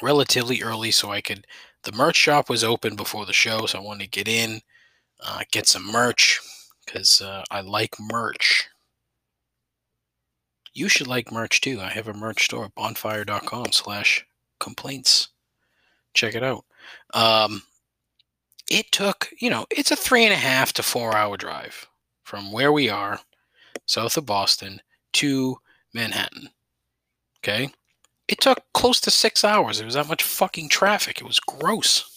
relatively 0.00 0.62
early 0.62 0.92
so 0.92 1.10
I 1.10 1.20
could. 1.20 1.44
The 1.82 1.92
merch 1.92 2.16
shop 2.16 2.48
was 2.48 2.62
open 2.62 2.94
before 2.94 3.26
the 3.26 3.32
show, 3.32 3.66
so 3.66 3.78
I 3.78 3.82
wanted 3.82 4.04
to 4.04 4.10
get 4.10 4.28
in, 4.28 4.60
uh, 5.20 5.40
get 5.50 5.66
some 5.66 5.90
merch 5.90 6.40
because 6.84 7.20
uh, 7.20 7.42
I 7.50 7.60
like 7.60 7.94
merch. 8.00 8.68
You 10.74 10.88
should 10.88 11.06
like 11.06 11.30
merch 11.30 11.60
too. 11.60 11.80
I 11.80 11.90
have 11.90 12.08
a 12.08 12.14
merch 12.14 12.44
store 12.44 12.70
bonfire.com 12.74 13.72
slash 13.72 14.26
complaints. 14.58 15.28
Check 16.14 16.34
it 16.34 16.42
out. 16.42 16.64
Um, 17.14 17.62
it 18.70 18.90
took, 18.90 19.28
you 19.38 19.50
know, 19.50 19.66
it's 19.70 19.90
a 19.90 19.96
three 19.96 20.24
and 20.24 20.32
a 20.32 20.36
half 20.36 20.72
to 20.74 20.82
four 20.82 21.14
hour 21.14 21.36
drive 21.36 21.86
from 22.24 22.52
where 22.52 22.72
we 22.72 22.88
are, 22.88 23.20
south 23.86 24.16
of 24.16 24.26
Boston, 24.26 24.80
to 25.14 25.58
Manhattan. 25.92 26.48
Okay? 27.40 27.70
It 28.28 28.40
took 28.40 28.64
close 28.72 29.00
to 29.00 29.10
six 29.10 29.44
hours. 29.44 29.76
There 29.76 29.84
was 29.84 29.94
that 29.94 30.08
much 30.08 30.22
fucking 30.22 30.68
traffic. 30.70 31.20
It 31.20 31.26
was 31.26 31.40
gross. 31.40 32.08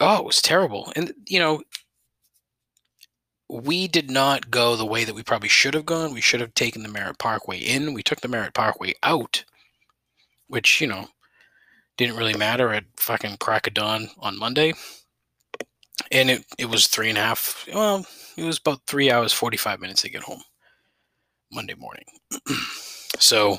Oh, 0.00 0.18
it 0.18 0.24
was 0.24 0.42
terrible. 0.42 0.92
And, 0.96 1.14
you 1.26 1.38
know, 1.38 1.62
we 3.52 3.86
did 3.86 4.10
not 4.10 4.50
go 4.50 4.76
the 4.76 4.86
way 4.86 5.04
that 5.04 5.14
we 5.14 5.22
probably 5.22 5.50
should 5.50 5.74
have 5.74 5.84
gone. 5.84 6.14
We 6.14 6.22
should 6.22 6.40
have 6.40 6.54
taken 6.54 6.82
the 6.82 6.88
Merritt 6.88 7.18
Parkway 7.18 7.58
in. 7.58 7.92
We 7.92 8.02
took 8.02 8.22
the 8.22 8.28
Merritt 8.28 8.54
Parkway 8.54 8.94
out, 9.02 9.44
which, 10.48 10.80
you 10.80 10.86
know, 10.86 11.08
didn't 11.98 12.16
really 12.16 12.34
matter 12.34 12.72
at 12.72 12.84
fucking 12.96 13.36
crack 13.36 13.66
of 13.66 13.74
dawn 13.74 14.08
on 14.18 14.38
Monday. 14.38 14.72
And 16.10 16.30
it, 16.30 16.46
it 16.56 16.70
was 16.70 16.86
three 16.86 17.10
and 17.10 17.18
a 17.18 17.22
half, 17.22 17.68
well, 17.72 18.06
it 18.38 18.44
was 18.44 18.56
about 18.56 18.86
three 18.86 19.10
hours, 19.10 19.34
45 19.34 19.80
minutes 19.80 20.00
to 20.02 20.10
get 20.10 20.22
home 20.22 20.42
Monday 21.52 21.74
morning. 21.74 22.04
so, 23.18 23.58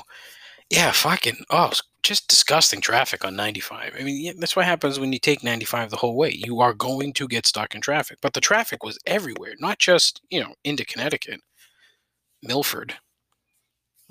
yeah, 0.70 0.90
fucking, 0.90 1.36
oh, 1.50 1.72
just 2.04 2.28
disgusting 2.28 2.80
traffic 2.80 3.24
on 3.24 3.34
95. 3.34 3.94
I 3.98 4.02
mean, 4.02 4.38
that's 4.38 4.54
what 4.54 4.66
happens 4.66 5.00
when 5.00 5.12
you 5.12 5.18
take 5.18 5.42
95 5.42 5.90
the 5.90 5.96
whole 5.96 6.16
way. 6.16 6.30
You 6.30 6.60
are 6.60 6.74
going 6.74 7.12
to 7.14 7.26
get 7.26 7.46
stuck 7.46 7.74
in 7.74 7.80
traffic. 7.80 8.18
But 8.22 8.34
the 8.34 8.40
traffic 8.40 8.84
was 8.84 8.98
everywhere, 9.06 9.54
not 9.58 9.78
just, 9.78 10.20
you 10.30 10.40
know, 10.40 10.54
into 10.62 10.84
Connecticut, 10.84 11.40
Milford, 12.42 12.94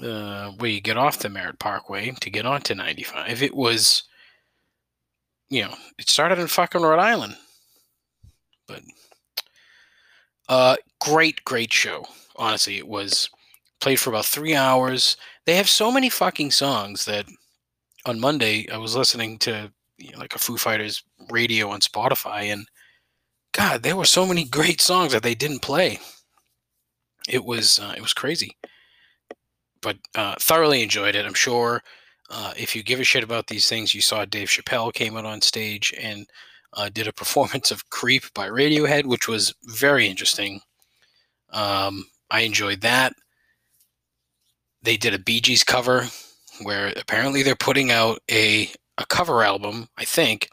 uh, 0.03 0.51
where 0.57 0.71
you 0.71 0.81
get 0.81 0.97
off 0.97 1.19
the 1.19 1.29
Merritt 1.29 1.59
Parkway 1.59 2.12
to 2.19 2.29
get 2.29 2.45
onto 2.45 2.75
95. 2.75 3.41
It 3.41 3.55
was 3.55 4.03
you 5.50 5.62
know, 5.62 5.75
it 6.00 6.09
started 6.09 6.39
in 6.39 6.47
fucking 6.47 6.81
Rhode 6.81 7.00
Island. 7.00 7.35
But 8.67 8.81
uh 10.50 10.77
great, 11.00 11.43
great 11.45 11.71
show. 11.71 12.05
Honestly, 12.38 12.77
it 12.77 12.88
was 12.88 13.29
played 13.79 14.00
for 14.00 14.09
about 14.09 14.25
three 14.25 14.55
hours. 14.55 15.15
They 15.45 15.55
have 15.55 15.69
so 15.69 15.91
many 15.91 16.09
fucking 16.09 16.51
songs 16.51 17.05
that 17.05 17.27
on 18.05 18.19
Monday 18.19 18.69
I 18.69 18.77
was 18.77 18.95
listening 18.95 19.38
to 19.39 19.72
you 19.98 20.12
know, 20.12 20.19
like 20.19 20.36
a 20.36 20.39
Foo 20.39 20.57
Fighters 20.57 21.03
radio 21.29 21.69
on 21.69 21.79
Spotify, 21.79 22.51
and 22.51 22.67
God, 23.53 23.83
there 23.83 23.95
were 23.95 24.05
so 24.05 24.25
many 24.25 24.45
great 24.45 24.81
songs 24.81 25.12
that 25.13 25.24
they 25.24 25.36
didn't 25.36 25.62
play. 25.62 26.00
It 27.29 27.45
was 27.45 27.79
uh, 27.79 27.93
it 27.95 28.01
was 28.01 28.13
crazy, 28.13 28.57
but 29.81 29.98
uh, 30.15 30.36
thoroughly 30.39 30.83
enjoyed 30.83 31.15
it. 31.15 31.25
I'm 31.25 31.33
sure 31.33 31.81
uh, 32.29 32.53
if 32.57 32.75
you 32.75 32.83
give 32.83 33.00
a 33.00 33.03
shit 33.03 33.24
about 33.24 33.48
these 33.48 33.69
things, 33.69 33.93
you 33.93 34.01
saw 34.01 34.25
Dave 34.25 34.50
Chappelle 34.50 34.93
came 34.93 35.15
out 35.15 35.25
on 35.25 35.41
stage 35.41 35.93
and 36.00 36.25
uh, 36.74 36.89
did 36.89 37.07
a 37.07 37.13
performance 37.22 37.72
of 37.72 37.89
"Creep" 37.89 38.33
by 38.33 38.50
Radiohead, 38.50 39.05
which 39.05 39.27
was 39.27 39.53
very 39.63 40.07
interesting. 40.07 40.62
Um, 41.51 42.05
I 42.29 42.41
enjoyed 42.41 42.81
that. 42.81 43.13
They 44.81 44.98
did 44.98 45.13
a 45.13 45.19
Bee 45.19 45.39
Gees 45.39 45.63
cover 45.63 46.10
where 46.62 46.93
apparently 46.95 47.43
they're 47.43 47.55
putting 47.55 47.91
out 47.91 48.19
a 48.29 48.69
a 48.98 49.05
cover 49.07 49.43
album, 49.43 49.88
I 49.98 50.05
think, 50.05 50.50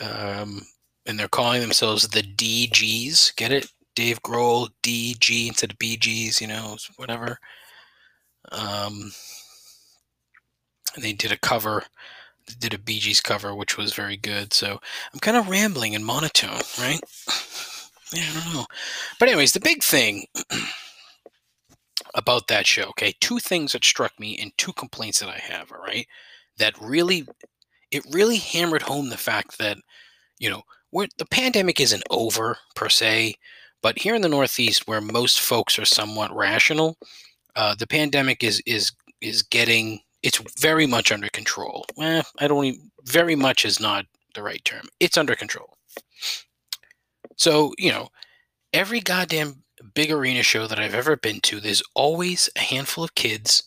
um, 0.00 0.66
and 1.06 1.18
they're 1.18 1.28
calling 1.28 1.60
themselves 1.62 2.08
the 2.08 2.22
DGs. 2.22 3.34
Get 3.36 3.52
it? 3.52 3.68
Dave 3.94 4.22
Grohl, 4.22 4.68
DG 4.82 5.48
instead 5.48 5.72
of 5.72 5.78
BGs, 5.78 6.42
you 6.42 6.46
know, 6.46 6.76
whatever. 6.96 7.38
Um, 8.52 9.12
and 10.94 11.02
they 11.02 11.14
did 11.14 11.32
a 11.32 11.38
cover 11.38 11.84
did 12.58 12.74
a 12.74 12.78
Bee 12.78 12.98
Gees 12.98 13.20
cover, 13.20 13.54
which 13.54 13.76
was 13.76 13.94
very 13.94 14.16
good. 14.16 14.52
So 14.52 14.80
I'm 15.12 15.20
kind 15.20 15.36
of 15.36 15.48
rambling 15.48 15.94
and 15.94 16.04
monotone, 16.04 16.60
right? 16.78 17.00
yeah, 18.12 18.24
I 18.30 18.40
don't 18.44 18.54
know. 18.54 18.66
But 19.18 19.28
anyways, 19.28 19.52
the 19.52 19.60
big 19.60 19.82
thing 19.82 20.26
about 22.16 22.48
that 22.48 22.66
show, 22.66 22.84
okay, 22.88 23.14
two 23.20 23.38
things 23.38 23.72
that 23.72 23.84
struck 23.84 24.18
me 24.18 24.36
and 24.38 24.50
two 24.58 24.72
complaints 24.72 25.20
that 25.20 25.28
I 25.28 25.38
have, 25.38 25.70
all 25.70 25.78
right, 25.78 26.06
that 26.58 26.74
really 26.80 27.26
it 27.92 28.04
really 28.12 28.38
hammered 28.38 28.82
home 28.82 29.10
the 29.10 29.16
fact 29.16 29.58
that, 29.58 29.78
you 30.38 30.50
know, 30.50 30.62
where 30.90 31.06
the 31.18 31.26
pandemic 31.26 31.80
isn't 31.80 32.02
over 32.10 32.58
per 32.74 32.88
se, 32.88 33.34
but 33.82 33.98
here 33.98 34.14
in 34.14 34.22
the 34.22 34.28
Northeast, 34.28 34.88
where 34.88 35.00
most 35.00 35.40
folks 35.40 35.78
are 35.78 35.84
somewhat 35.84 36.34
rational, 36.34 36.96
uh, 37.56 37.74
the 37.76 37.86
pandemic 37.86 38.42
is 38.42 38.62
is 38.66 38.92
is 39.20 39.42
getting 39.42 40.00
it's 40.22 40.40
very 40.58 40.86
much 40.86 41.12
under 41.12 41.28
control. 41.28 41.84
Eh, 42.00 42.22
I 42.40 42.48
don't 42.48 42.64
even, 42.64 42.90
very 43.04 43.36
much 43.36 43.64
is 43.64 43.78
not 43.80 44.06
the 44.34 44.42
right 44.42 44.64
term. 44.64 44.86
It's 45.00 45.16
under 45.18 45.36
control. 45.36 45.76
So, 47.36 47.72
you 47.78 47.92
know, 47.92 48.08
every 48.72 49.00
goddamn 49.00 49.62
big 49.94 50.10
arena 50.10 50.42
show 50.42 50.66
that 50.66 50.78
I've 50.78 50.94
ever 50.94 51.16
been 51.16 51.40
to, 51.42 51.60
there's 51.60 51.82
always 51.94 52.50
a 52.56 52.60
handful 52.60 53.04
of 53.04 53.14
kids 53.14 53.62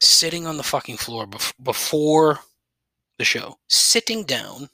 sitting 0.00 0.46
on 0.46 0.56
the 0.56 0.62
fucking 0.62 0.96
floor 0.96 1.26
bef- 1.26 1.52
before 1.62 2.40
the 3.18 3.24
show, 3.24 3.58
sitting 3.68 4.24
down 4.24 4.68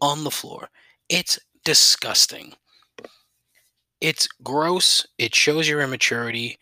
on 0.00 0.24
the 0.24 0.30
floor. 0.30 0.68
It's 1.08 1.38
disgusting. 1.64 2.54
It's 4.00 4.28
gross. 4.42 5.06
It 5.18 5.34
shows 5.34 5.68
your 5.68 5.80
immaturity. 5.80 6.58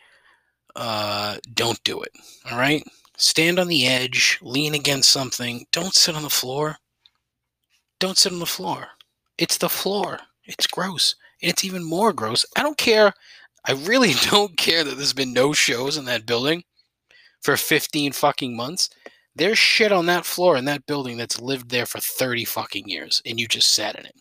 Uh, 0.75 1.37
don't 1.55 1.83
do 1.85 2.03
it. 2.03 2.13
All 2.51 2.59
right. 2.59 2.85
Stand 3.19 3.59
on 3.59 3.69
the 3.69 3.87
edge, 3.87 4.39
lean 4.43 4.75
against 4.75 5.11
something. 5.11 5.67
Don't 5.73 5.95
sit 5.95 6.15
on 6.15 6.23
the 6.23 6.31
floor. 6.31 6.77
Don't 7.99 8.19
sit 8.19 8.33
on 8.33 8.41
the 8.41 8.47
floor. 8.47 8.89
It's 9.39 9.57
the 9.59 9.71
floor. 9.71 10.21
It's 10.45 10.67
gross. 10.67 11.17
It's 11.41 11.65
even 11.65 11.85
more 11.85 12.13
gross. 12.13 12.45
I 12.57 12.63
don't 12.63 12.79
care. 12.79 13.13
I 13.67 13.73
really 13.73 14.15
don't 14.31 14.57
care 14.57 14.85
that 14.85 14.97
there's 14.97 15.13
been 15.13 15.33
no 15.33 15.53
shows 15.53 15.97
in 15.97 16.05
that 16.07 16.27
building 16.27 16.63
for 17.43 17.57
15 17.57 18.13
fucking 18.13 18.57
months. 18.57 18.91
There's 19.35 19.59
shit 19.59 19.93
on 19.93 20.07
that 20.07 20.25
floor 20.25 20.57
in 20.57 20.65
that 20.65 20.87
building 20.87 21.17
that's 21.17 21.41
lived 21.41 21.71
there 21.71 21.87
for 21.87 22.01
30 22.01 22.45
fucking 22.47 22.89
years, 22.89 23.21
and 23.27 23.39
you 23.39 23.47
just 23.47 23.73
sat 23.73 23.99
in 23.99 24.07
it. 24.07 24.15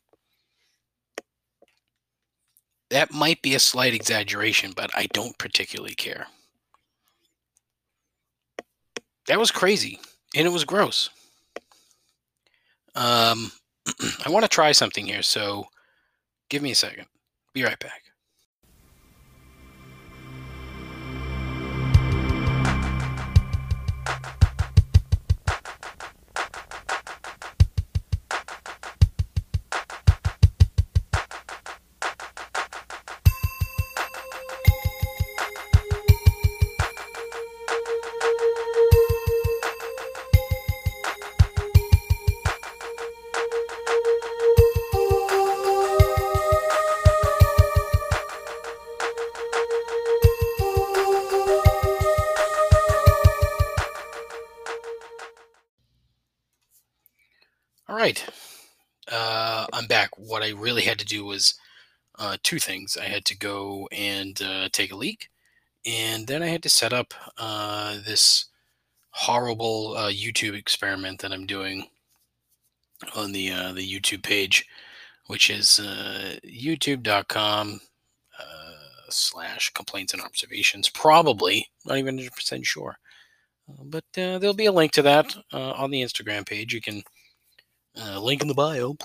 That 2.89 3.13
might 3.13 3.41
be 3.41 3.55
a 3.55 3.59
slight 3.59 3.93
exaggeration, 3.93 4.73
but 4.75 4.91
I 4.93 5.07
don't 5.13 5.37
particularly 5.37 5.95
care 5.95 6.27
that 9.27 9.39
was 9.39 9.51
crazy 9.51 9.99
and 10.35 10.45
it 10.45 10.51
was 10.51 10.65
gross. 10.65 11.09
Um, 12.95 13.51
I 14.25 14.29
want 14.29 14.43
to 14.43 14.49
try 14.49 14.71
something 14.71 15.05
here, 15.05 15.21
so 15.21 15.65
give 16.55 16.63
me 16.63 16.71
a 16.71 16.75
second. 16.75 17.07
Be 17.53 17.63
right 17.63 17.77
back. 17.79 18.04
Right. 57.95 58.25
Uh, 59.11 59.65
I'm 59.71 59.87
back. 59.87 60.09
What 60.17 60.43
I 60.43 60.49
really 60.49 60.81
had 60.81 60.99
to 60.99 61.05
do 61.05 61.25
was 61.25 61.55
uh, 62.19 62.37
two 62.43 62.59
things. 62.59 62.97
I 62.97 63.05
had 63.05 63.25
to 63.25 63.37
go 63.37 63.87
and 63.91 64.39
uh, 64.41 64.69
take 64.71 64.91
a 64.91 64.95
leak, 64.95 65.29
and 65.85 66.27
then 66.27 66.43
I 66.43 66.47
had 66.47 66.63
to 66.63 66.69
set 66.69 66.93
up 66.93 67.13
uh, 67.37 67.97
this 68.05 68.45
horrible 69.11 69.95
uh, 69.95 70.09
YouTube 70.09 70.57
experiment 70.57 71.21
that 71.21 71.31
I'm 71.31 71.45
doing 71.45 71.85
on 73.15 73.31
the 73.31 73.51
uh, 73.51 73.73
the 73.73 73.87
YouTube 73.87 74.23
page, 74.23 74.65
which 75.27 75.49
is 75.49 75.79
youtube.com 76.43 77.79
slash 79.07 79.71
complaints 79.73 80.13
and 80.13 80.21
observations. 80.21 80.89
Probably 80.89 81.69
not 81.85 81.97
even 81.97 82.15
100 82.15 82.33
percent 82.33 82.65
sure, 82.65 82.97
but 83.83 84.03
there'll 84.13 84.53
be 84.53 84.65
a 84.65 84.71
link 84.71 84.91
to 84.93 85.01
that 85.03 85.35
on 85.51 85.91
the 85.91 86.01
Instagram 86.01 86.45
page. 86.45 86.73
You 86.73 86.81
can 86.81 87.03
link 88.19 88.41
in 88.41 88.47
the 88.47 88.53
bio. 88.53 88.95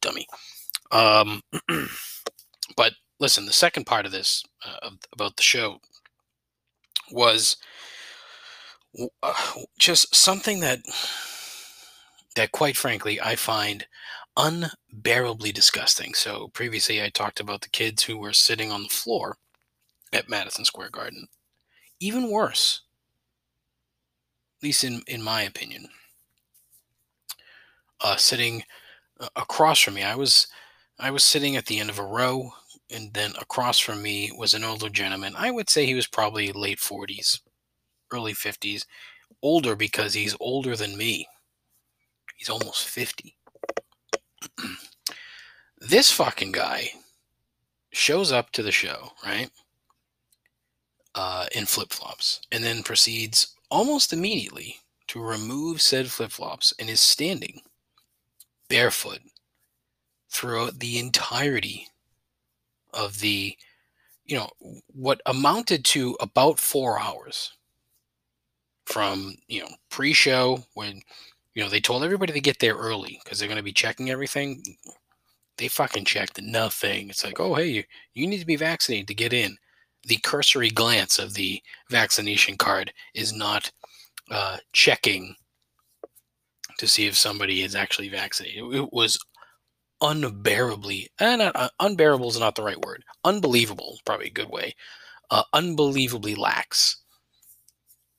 Dummy. 0.00 0.26
Um, 0.90 1.42
but 2.76 2.92
listen, 3.20 3.46
the 3.46 3.52
second 3.52 3.84
part 3.84 4.06
of 4.06 4.12
this 4.12 4.44
uh, 4.64 4.90
about 5.12 5.36
the 5.36 5.42
show 5.42 5.78
was 7.10 7.56
uh, 9.22 9.34
just 9.78 10.14
something 10.14 10.60
that 10.60 10.80
that 12.36 12.52
quite 12.52 12.76
frankly 12.76 13.20
I 13.20 13.36
find 13.36 13.86
unbearably 14.36 15.52
disgusting. 15.52 16.14
So 16.14 16.48
previously 16.48 17.02
I 17.02 17.08
talked 17.08 17.40
about 17.40 17.62
the 17.62 17.68
kids 17.68 18.04
who 18.04 18.16
were 18.18 18.32
sitting 18.32 18.70
on 18.70 18.84
the 18.84 18.88
floor 18.88 19.36
at 20.12 20.28
Madison 20.28 20.64
Square 20.64 20.90
Garden. 20.90 21.26
Even 22.00 22.30
worse, 22.30 22.82
at 24.58 24.62
least 24.62 24.84
in, 24.84 25.02
in 25.08 25.22
my 25.22 25.42
opinion, 25.42 25.88
uh, 28.00 28.16
sitting 28.16 28.62
uh, 29.20 29.28
across 29.36 29.80
from 29.80 29.94
me. 29.94 30.02
I 30.02 30.14
was 30.14 30.48
I 30.98 31.10
was 31.10 31.24
sitting 31.24 31.56
at 31.56 31.66
the 31.66 31.78
end 31.78 31.90
of 31.90 31.98
a 31.98 32.04
row, 32.04 32.50
and 32.90 33.12
then 33.14 33.32
across 33.40 33.78
from 33.78 34.02
me 34.02 34.32
was 34.36 34.54
an 34.54 34.64
older 34.64 34.88
gentleman. 34.88 35.34
I 35.36 35.50
would 35.50 35.70
say 35.70 35.86
he 35.86 35.94
was 35.94 36.06
probably 36.06 36.50
late 36.52 36.78
40s, 36.78 37.40
early 38.12 38.32
50s. 38.32 38.84
Older 39.42 39.76
because 39.76 40.14
he's 40.14 40.34
older 40.40 40.74
than 40.74 40.96
me. 40.96 41.28
He's 42.36 42.48
almost 42.48 42.88
50. 42.88 43.36
this 45.78 46.10
fucking 46.10 46.50
guy 46.50 46.90
shows 47.92 48.32
up 48.32 48.50
to 48.52 48.62
the 48.64 48.72
show, 48.72 49.12
right? 49.24 49.50
Uh, 51.14 51.46
in 51.54 51.66
flip 51.66 51.92
flops, 51.92 52.40
and 52.50 52.64
then 52.64 52.82
proceeds 52.82 53.54
almost 53.70 54.12
immediately 54.12 54.76
to 55.08 55.20
remove 55.20 55.80
said 55.80 56.10
flip 56.10 56.30
flops 56.30 56.72
and 56.78 56.88
is 56.90 57.00
standing 57.00 57.60
barefoot 58.68 59.20
throughout 60.30 60.78
the 60.78 60.98
entirety 60.98 61.88
of 62.92 63.18
the, 63.20 63.56
you 64.26 64.36
know, 64.36 64.50
what 64.92 65.20
amounted 65.26 65.84
to 65.84 66.16
about 66.20 66.58
four 66.58 66.98
hours 66.98 67.52
from, 68.84 69.34
you 69.48 69.60
know, 69.60 69.68
pre 69.90 70.12
show 70.12 70.64
when, 70.74 71.00
you 71.54 71.62
know, 71.62 71.68
they 71.68 71.80
told 71.80 72.04
everybody 72.04 72.32
to 72.32 72.40
get 72.40 72.58
there 72.58 72.74
early 72.74 73.20
because 73.22 73.38
they're 73.38 73.48
going 73.48 73.56
to 73.56 73.62
be 73.62 73.72
checking 73.72 74.10
everything. 74.10 74.62
They 75.56 75.68
fucking 75.68 76.04
checked 76.04 76.40
nothing. 76.40 77.10
It's 77.10 77.24
like, 77.24 77.40
oh, 77.40 77.54
hey, 77.54 77.66
you, 77.66 77.84
you 78.14 78.26
need 78.26 78.38
to 78.38 78.46
be 78.46 78.56
vaccinated 78.56 79.08
to 79.08 79.14
get 79.14 79.32
in. 79.32 79.56
The 80.04 80.18
cursory 80.18 80.70
glance 80.70 81.18
of 81.18 81.34
the 81.34 81.60
vaccination 81.90 82.56
card 82.56 82.92
is 83.14 83.32
not 83.32 83.70
uh, 84.30 84.58
checking 84.72 85.34
to 86.78 86.88
see 86.88 87.06
if 87.06 87.16
somebody 87.16 87.62
is 87.62 87.74
actually 87.74 88.08
vaccinated. 88.08 88.74
It 88.74 88.92
was 88.92 89.18
unbearably, 90.00 91.08
and 91.18 91.42
uh, 91.42 91.68
unbearable 91.80 92.28
is 92.28 92.40
not 92.40 92.54
the 92.54 92.62
right 92.62 92.80
word. 92.80 93.04
Unbelievable, 93.24 93.98
probably 94.04 94.26
a 94.28 94.30
good 94.30 94.48
way. 94.48 94.74
Uh, 95.30 95.42
unbelievably 95.52 96.34
lax. 96.34 97.02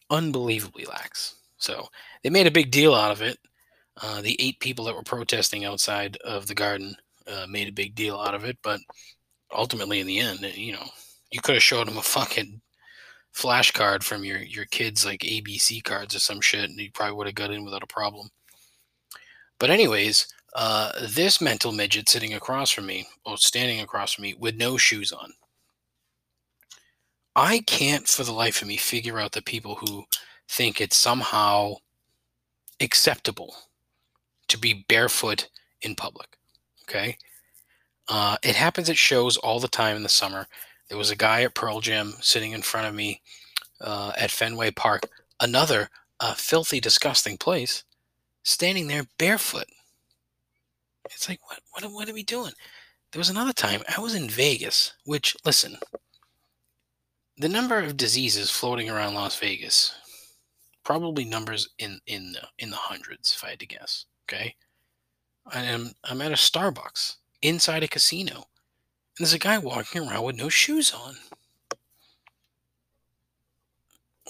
Unbelievably 0.09 0.85
lax. 0.85 1.35
So 1.57 1.87
they 2.23 2.29
made 2.29 2.47
a 2.47 2.51
big 2.51 2.71
deal 2.71 2.93
out 2.93 3.11
of 3.11 3.21
it. 3.21 3.37
Uh, 4.01 4.21
the 4.21 4.35
eight 4.39 4.59
people 4.59 4.85
that 4.85 4.95
were 4.95 5.03
protesting 5.03 5.65
outside 5.65 6.17
of 6.17 6.47
the 6.47 6.55
garden 6.55 6.95
uh, 7.27 7.45
made 7.49 7.67
a 7.67 7.73
big 7.73 7.95
deal 7.95 8.17
out 8.17 8.33
of 8.33 8.45
it, 8.45 8.57
but 8.63 8.79
ultimately, 9.51 9.99
in 9.99 10.07
the 10.07 10.19
end, 10.19 10.39
you 10.55 10.73
know, 10.73 10.85
you 11.31 11.41
could 11.41 11.55
have 11.55 11.63
showed 11.63 11.87
them 11.87 11.97
a 11.97 12.01
fucking 12.01 12.61
flashcard 13.35 14.03
from 14.03 14.23
your 14.25 14.39
your 14.39 14.65
kids 14.65 15.05
like 15.05 15.21
ABC 15.21 15.83
cards 15.83 16.15
or 16.15 16.19
some 16.19 16.41
shit, 16.41 16.69
and 16.69 16.79
you 16.79 16.89
probably 16.93 17.15
would 17.15 17.27
have 17.27 17.35
got 17.35 17.51
in 17.51 17.65
without 17.65 17.83
a 17.83 17.87
problem. 17.87 18.29
But 19.59 19.69
anyways, 19.69 20.27
uh, 20.55 20.91
this 21.07 21.41
mental 21.41 21.71
midget 21.71 22.09
sitting 22.09 22.33
across 22.33 22.71
from 22.71 22.85
me, 22.85 23.07
or 23.25 23.37
standing 23.37 23.81
across 23.81 24.13
from 24.13 24.23
me, 24.23 24.33
with 24.33 24.55
no 24.55 24.77
shoes 24.77 25.11
on. 25.11 25.33
I 27.35 27.59
can't 27.59 28.07
for 28.07 28.23
the 28.23 28.31
life 28.31 28.61
of 28.61 28.67
me 28.67 28.77
figure 28.77 29.19
out 29.19 29.33
the 29.33 29.41
people 29.41 29.75
who 29.75 30.05
think 30.47 30.81
it's 30.81 30.97
somehow 30.97 31.75
acceptable 32.81 33.55
to 34.47 34.57
be 34.57 34.85
barefoot 34.87 35.47
in 35.81 35.95
public. 35.95 36.37
Okay. 36.83 37.17
Uh, 38.07 38.37
it 38.43 38.55
happens 38.55 38.89
at 38.89 38.97
shows 38.97 39.37
all 39.37 39.59
the 39.59 39.67
time 39.67 39.95
in 39.95 40.03
the 40.03 40.09
summer. 40.09 40.47
There 40.87 40.97
was 40.97 41.11
a 41.11 41.15
guy 41.15 41.43
at 41.43 41.53
Pearl 41.53 41.79
Jam 41.79 42.15
sitting 42.19 42.53
in 42.53 42.63
front 42.63 42.87
of 42.87 42.95
me 42.95 43.21
uh, 43.79 44.11
at 44.17 44.31
Fenway 44.31 44.71
Park, 44.71 45.03
another 45.39 45.89
uh, 46.19 46.33
filthy, 46.33 46.79
disgusting 46.79 47.37
place, 47.37 47.83
standing 48.43 48.87
there 48.87 49.05
barefoot. 49.17 49.67
It's 51.05 51.27
like, 51.27 51.39
what, 51.49 51.59
what, 51.71 51.91
what 51.91 52.09
are 52.09 52.13
we 52.13 52.23
doing? 52.23 52.53
There 53.11 53.19
was 53.19 53.29
another 53.29 53.53
time 53.53 53.81
I 53.95 53.99
was 53.99 54.13
in 54.13 54.29
Vegas, 54.29 54.93
which, 55.05 55.35
listen, 55.43 55.77
the 57.37 57.49
number 57.49 57.79
of 57.79 57.97
diseases 57.97 58.51
floating 58.51 58.89
around 58.89 59.15
Las 59.15 59.39
Vegas 59.39 59.95
probably 60.89 61.23
numbers 61.23 61.69
in 61.77 61.99
in 62.07 62.31
the 62.31 62.41
in 62.57 62.71
the 62.71 62.75
hundreds, 62.75 63.35
if 63.35 63.43
I 63.43 63.51
had 63.51 63.59
to 63.59 63.67
guess. 63.67 64.05
Okay, 64.27 64.55
I'm 65.45 65.91
I'm 66.03 66.21
at 66.21 66.31
a 66.31 66.35
Starbucks 66.35 67.17
inside 67.43 67.83
a 67.83 67.87
casino, 67.87 68.35
and 68.35 68.45
there's 69.19 69.33
a 69.33 69.39
guy 69.39 69.59
walking 69.59 70.01
around 70.01 70.23
with 70.23 70.35
no 70.35 70.49
shoes 70.49 70.91
on. 70.91 71.15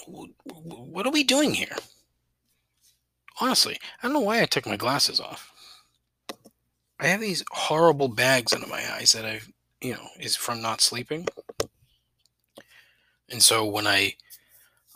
What 0.06 1.06
are 1.06 1.12
we 1.12 1.24
doing 1.24 1.54
here? 1.54 1.76
Honestly, 3.40 3.78
I 4.02 4.08
don't 4.08 4.14
know 4.14 4.20
why 4.20 4.42
I 4.42 4.46
took 4.46 4.66
my 4.66 4.76
glasses 4.76 5.20
off. 5.20 5.52
I 7.00 7.08
have 7.08 7.22
these 7.22 7.44
horrible 7.52 8.10
bags 8.10 8.52
under 8.54 8.68
my 8.68 8.84
eyes 8.94 9.14
that 9.14 9.26
I've, 9.26 9.50
you 9.82 9.94
know, 9.94 10.08
is 10.20 10.36
from 10.36 10.62
not 10.62 10.82
sleeping. 10.82 11.28
And 13.30 13.42
so 13.42 13.66
when 13.66 13.88
I 13.88 14.16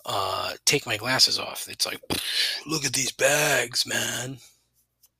uh, 0.05 0.53
take 0.65 0.85
my 0.85 0.97
glasses 0.97 1.39
off, 1.39 1.67
it's 1.69 1.85
like, 1.85 2.01
look 2.67 2.83
at 2.83 2.93
these 2.93 3.11
bags, 3.11 3.85
man. 3.85 4.37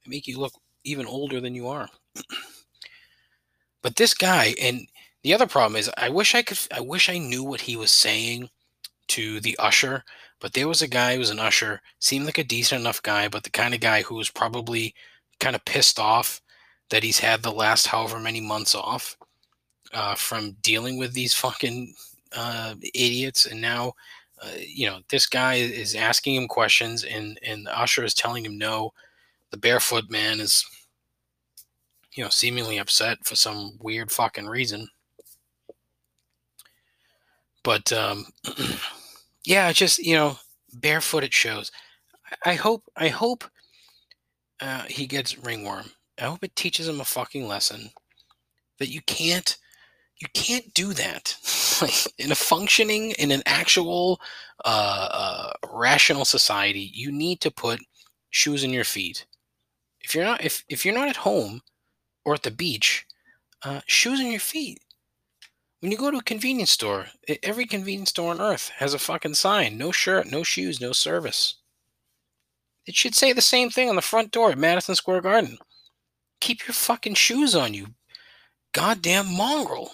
They 0.04 0.10
make 0.10 0.28
you 0.28 0.40
look 0.40 0.54
even 0.84 1.06
older 1.06 1.40
than 1.40 1.56
you 1.56 1.68
are. 1.70 1.88
but 3.82 3.96
this 3.96 4.14
guy, 4.14 4.54
and 4.62 4.88
the 5.24 5.34
other 5.34 5.48
problem 5.48 5.78
is, 5.78 5.90
I 5.96 6.10
wish 6.10 6.36
I 6.36 6.42
could, 6.42 6.60
I 6.74 6.82
wish 6.82 7.08
I 7.08 7.18
knew 7.18 7.44
what 7.44 7.62
he 7.62 7.78
was 7.78 7.92
saying 7.92 8.50
to 9.10 9.40
the 9.40 9.56
usher. 9.60 10.04
But 10.40 10.54
there 10.54 10.68
was 10.68 10.82
a 10.82 10.88
guy 10.88 11.14
who 11.14 11.20
was 11.20 11.30
an 11.30 11.40
usher, 11.40 11.82
seemed 12.00 12.26
like 12.26 12.38
a 12.38 12.44
decent 12.44 12.82
enough 12.82 13.02
guy, 13.02 13.28
but 13.28 13.44
the 13.44 13.50
kind 13.50 13.74
of 13.74 13.80
guy 13.80 14.02
who 14.02 14.16
was 14.16 14.30
probably 14.30 14.94
kind 15.40 15.56
of 15.56 15.66
pissed 15.66 16.00
off 16.00 16.42
that 16.90 17.04
he's 17.04 17.20
had 17.20 17.42
the 17.42 17.52
last 17.52 17.88
however 17.88 18.20
many 18.20 18.42
months 18.42 18.76
off 18.76 19.18
uh, 19.94 20.16
from 20.16 20.58
dealing 20.62 20.98
with 20.98 21.14
these 21.14 21.34
fucking 21.34 21.94
uh, 22.36 22.76
idiots, 22.94 23.46
and 23.46 23.62
now 23.62 23.94
uh, 24.42 24.50
you 24.60 24.86
know 24.88 25.00
this 25.10 25.28
guy 25.28 25.56
is 25.56 25.96
asking 25.96 26.36
him 26.36 26.48
questions, 26.48 27.04
and 27.04 27.40
and 27.46 27.66
the 27.66 27.80
usher 27.80 28.04
is 28.04 28.14
telling 28.14 28.46
him 28.46 28.58
no. 28.58 28.92
The 29.52 29.58
barefoot 29.58 30.10
man 30.10 30.40
is, 30.40 30.66
you 32.14 32.24
know, 32.24 32.30
seemingly 32.30 32.80
upset 32.80 33.20
for 33.24 33.36
some 33.36 33.78
weird 33.80 34.12
fucking 34.12 34.48
reason. 34.48 34.88
But 37.64 37.92
um, 37.94 38.28
yeah, 39.46 39.72
just 39.72 40.00
you 40.00 40.16
know, 40.16 40.38
barefoot 40.74 41.24
it 41.24 41.34
shows. 41.34 41.72
I 42.46 42.56
hope 42.56 42.84
I 42.98 43.10
hope 43.10 43.44
uh, 44.62 44.84
he 44.84 45.08
gets 45.08 45.38
ringworm. 45.38 45.92
I 46.20 46.26
hope 46.26 46.44
it 46.44 46.56
teaches 46.56 46.88
him 46.88 47.02
a 47.02 47.06
fucking 47.06 47.48
lesson 47.48 47.92
that 48.80 48.90
you 48.90 49.02
can't 49.02 49.58
you 50.22 50.28
can't 50.34 50.74
do 50.74 50.94
that. 50.94 51.36
In 52.18 52.32
a 52.32 52.36
functioning 52.36 53.12
in 53.12 53.32
an 53.32 53.42
actual 53.46 54.22
uh, 54.64 55.10
uh, 55.12 55.54
rational 55.74 56.24
society 56.24 56.92
you 56.94 57.12
need 57.12 57.42
to 57.42 57.52
put 57.52 57.80
shoes 58.30 58.64
in 58.64 58.70
your 58.70 58.86
feet. 58.86 59.26
If 60.02 60.16
you're 60.16 60.24
not 60.24 60.44
if, 60.46 60.64
if 60.70 60.86
you're 60.86 60.94
not 60.94 61.10
at 61.10 61.18
home 61.18 61.62
or 62.26 62.36
at 62.36 62.44
the 62.44 62.52
beach 62.52 63.06
uh, 63.64 63.82
shoes 63.88 64.20
in 64.20 64.28
your 64.32 64.40
feet 64.40 64.80
when 65.84 65.92
you 65.92 66.00
go 66.00 66.12
to 66.12 66.20
a 66.20 66.24
convenience 66.24 66.72
store 66.72 67.08
every 67.44 67.68
convenience 67.68 68.12
store 68.12 68.32
on 68.32 68.42
earth 68.42 68.72
has 68.78 68.96
a 68.96 69.00
fucking 69.00 69.36
sign 69.36 69.78
no 69.78 69.92
shirt 69.92 70.32
no 70.32 70.44
shoes 70.44 70.82
no 70.82 70.94
service 70.94 71.58
It 72.86 72.96
should 72.96 73.16
say 73.16 73.34
the 73.34 73.42
same 73.42 73.70
thing 73.70 73.90
on 73.90 73.98
the 73.98 74.02
front 74.02 74.32
door 74.32 74.52
at 74.52 74.58
Madison 74.58 74.96
Square 74.96 75.22
Garden. 75.22 75.58
Keep 76.42 76.68
your 76.68 76.76
fucking 76.76 77.16
shoes 77.16 77.56
on, 77.56 77.74
you 77.74 77.88
goddamn 78.74 79.28
mongrel. 79.36 79.92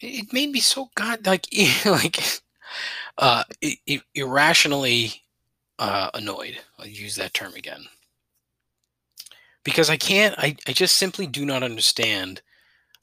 It 0.00 0.32
made 0.32 0.50
me 0.50 0.60
so 0.60 0.90
god 0.96 1.26
like 1.26 1.46
like 1.84 2.20
uh 3.18 3.44
irrationally 4.14 5.24
uh, 5.78 6.10
annoyed. 6.14 6.58
I'll 6.78 6.86
use 6.86 7.16
that 7.16 7.34
term 7.34 7.54
again 7.54 7.86
because 9.64 9.90
I 9.90 9.96
can't. 9.96 10.34
I, 10.38 10.56
I 10.66 10.72
just 10.72 10.96
simply 10.96 11.26
do 11.26 11.46
not 11.46 11.62
understand. 11.62 12.42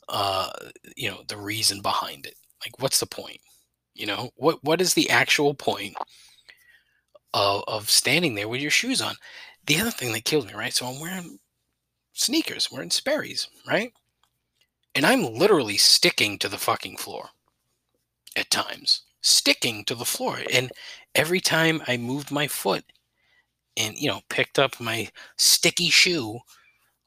Uh, 0.10 0.52
you 0.96 1.10
know 1.10 1.24
the 1.28 1.38
reason 1.38 1.82
behind 1.82 2.26
it. 2.26 2.36
Like, 2.64 2.80
what's 2.82 3.00
the 3.00 3.06
point? 3.08 3.40
You 3.96 4.08
know 4.08 4.32
what 4.36 4.64
what 4.64 4.82
is 4.82 4.94
the 4.94 5.10
actual 5.10 5.54
point 5.54 5.96
of 7.34 7.64
of 7.68 7.90
standing 7.90 8.36
there 8.36 8.48
with 8.48 8.62
your 8.62 8.72
shoes 8.72 9.02
on? 9.02 9.16
The 9.66 9.80
other 9.80 9.92
thing 9.92 10.14
that 10.14 10.26
kills 10.26 10.46
me, 10.46 10.54
right? 10.54 10.74
So 10.74 10.86
I'm 10.88 11.00
wearing 11.00 11.40
sneakers, 12.14 12.72
wearing 12.72 12.92
Sperry's, 12.92 13.50
right? 13.68 13.94
And 14.96 15.06
I'm 15.06 15.22
literally 15.36 15.78
sticking 15.78 16.40
to 16.40 16.50
the 16.50 16.58
fucking 16.58 16.98
floor 16.98 17.30
at 18.36 18.50
times, 18.50 19.02
sticking 19.22 19.84
to 19.86 19.96
the 19.96 20.06
floor. 20.06 20.40
And 20.52 20.72
every 21.14 21.40
time 21.42 21.82
I 21.88 21.98
moved 21.98 22.32
my 22.32 22.48
foot 22.48 22.86
and, 23.78 23.98
you 23.98 24.10
know, 24.10 24.22
picked 24.30 24.60
up 24.60 24.80
my 24.80 25.10
sticky 25.38 25.90
shoe, 25.90 26.40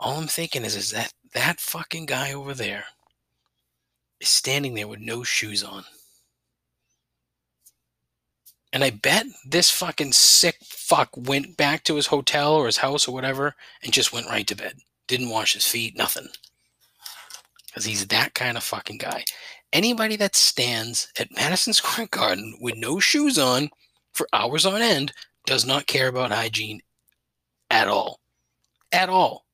all 0.00 0.18
I'm 0.18 0.28
thinking 0.28 0.64
is, 0.64 0.76
is 0.76 0.90
that 0.92 1.12
that 1.32 1.60
fucking 1.60 2.06
guy 2.06 2.32
over 2.32 2.54
there 2.54 2.84
is 4.20 4.28
standing 4.28 4.74
there 4.74 4.88
with 4.88 5.00
no 5.00 5.22
shoes 5.22 5.62
on. 5.62 5.84
And 8.72 8.84
I 8.84 8.90
bet 8.90 9.26
this 9.46 9.70
fucking 9.70 10.12
sick 10.12 10.56
fuck 10.62 11.08
went 11.16 11.56
back 11.56 11.84
to 11.84 11.94
his 11.96 12.06
hotel 12.06 12.54
or 12.54 12.66
his 12.66 12.76
house 12.76 13.08
or 13.08 13.14
whatever 13.14 13.54
and 13.82 13.92
just 13.92 14.12
went 14.12 14.28
right 14.28 14.46
to 14.46 14.56
bed. 14.56 14.74
Didn't 15.06 15.30
wash 15.30 15.54
his 15.54 15.66
feet, 15.66 15.96
nothing. 15.96 16.28
Because 17.66 17.86
he's 17.86 18.06
that 18.08 18.34
kind 18.34 18.56
of 18.56 18.62
fucking 18.62 18.98
guy. 18.98 19.24
Anybody 19.72 20.16
that 20.16 20.36
stands 20.36 21.08
at 21.18 21.34
Madison 21.34 21.72
Square 21.74 22.08
Garden 22.10 22.58
with 22.60 22.76
no 22.76 23.00
shoes 23.00 23.38
on 23.38 23.70
for 24.12 24.28
hours 24.32 24.66
on 24.66 24.82
end 24.82 25.12
does 25.46 25.64
not 25.64 25.86
care 25.86 26.08
about 26.08 26.30
hygiene 26.30 26.82
at 27.70 27.88
all. 27.88 28.20
At 28.92 29.08
all. 29.08 29.47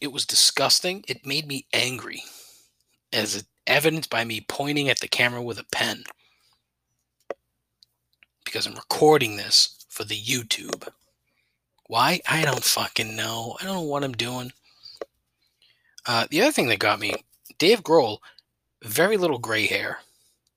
It 0.00 0.12
was 0.12 0.24
disgusting. 0.24 1.04
It 1.08 1.26
made 1.26 1.46
me 1.46 1.66
angry, 1.72 2.22
as 3.12 3.44
evidenced 3.66 4.10
by 4.10 4.24
me 4.24 4.44
pointing 4.48 4.88
at 4.88 5.00
the 5.00 5.08
camera 5.08 5.42
with 5.42 5.58
a 5.58 5.66
pen. 5.72 6.04
Because 8.44 8.66
I'm 8.66 8.74
recording 8.74 9.36
this 9.36 9.84
for 9.88 10.04
the 10.04 10.18
YouTube. 10.18 10.88
Why? 11.86 12.20
I 12.28 12.44
don't 12.44 12.64
fucking 12.64 13.14
know. 13.16 13.56
I 13.60 13.64
don't 13.64 13.74
know 13.74 13.80
what 13.82 14.04
I'm 14.04 14.12
doing. 14.12 14.52
Uh, 16.06 16.26
the 16.30 16.40
other 16.40 16.52
thing 16.52 16.68
that 16.68 16.78
got 16.78 16.98
me, 16.98 17.14
Dave 17.58 17.82
Grohl, 17.82 18.18
very 18.82 19.16
little 19.16 19.38
gray 19.38 19.66
hair. 19.66 19.98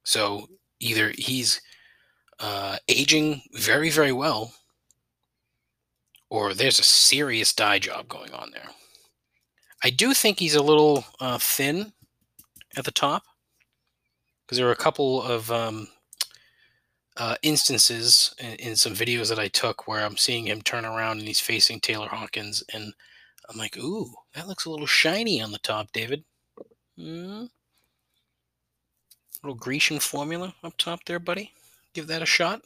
So 0.03 0.47
either 0.79 1.11
he's 1.17 1.61
uh, 2.39 2.77
aging 2.87 3.41
very, 3.53 3.89
very 3.89 4.11
well, 4.11 4.53
or 6.29 6.53
there's 6.53 6.79
a 6.79 6.83
serious 6.83 7.53
dye 7.53 7.79
job 7.79 8.07
going 8.07 8.31
on 8.31 8.51
there. 8.51 8.69
I 9.83 9.89
do 9.89 10.13
think 10.13 10.39
he's 10.39 10.55
a 10.55 10.63
little 10.63 11.05
uh, 11.19 11.37
thin 11.37 11.91
at 12.77 12.85
the 12.85 12.91
top 12.91 13.23
because 14.45 14.57
there 14.57 14.65
were 14.65 14.71
a 14.71 14.77
couple 14.77 15.21
of 15.21 15.51
um, 15.51 15.89
uh, 17.17 17.35
instances 17.43 18.33
in, 18.39 18.53
in, 18.55 18.75
some 18.75 18.93
videos 18.93 19.29
that 19.29 19.39
I 19.39 19.49
took 19.49 19.87
where 19.87 20.05
I'm 20.05 20.17
seeing 20.17 20.47
him 20.47 20.61
turn 20.61 20.85
around 20.85 21.19
and 21.19 21.27
he's 21.27 21.39
facing 21.39 21.79
Taylor 21.79 22.07
Hawkins, 22.07 22.63
and 22.73 22.93
I'm 23.49 23.57
like, 23.57 23.77
"Ooh, 23.77 24.13
that 24.33 24.47
looks 24.47 24.65
a 24.65 24.71
little 24.71 24.87
shiny 24.87 25.41
on 25.41 25.51
the 25.51 25.59
top, 25.59 25.91
David." 25.91 26.23
Mm. 26.97 27.49
Little 29.43 29.55
Grecian 29.55 29.99
formula 29.99 30.55
up 30.63 30.77
top 30.77 31.03
there, 31.05 31.19
buddy. 31.19 31.51
Give 31.93 32.07
that 32.07 32.21
a 32.21 32.25
shot. 32.25 32.61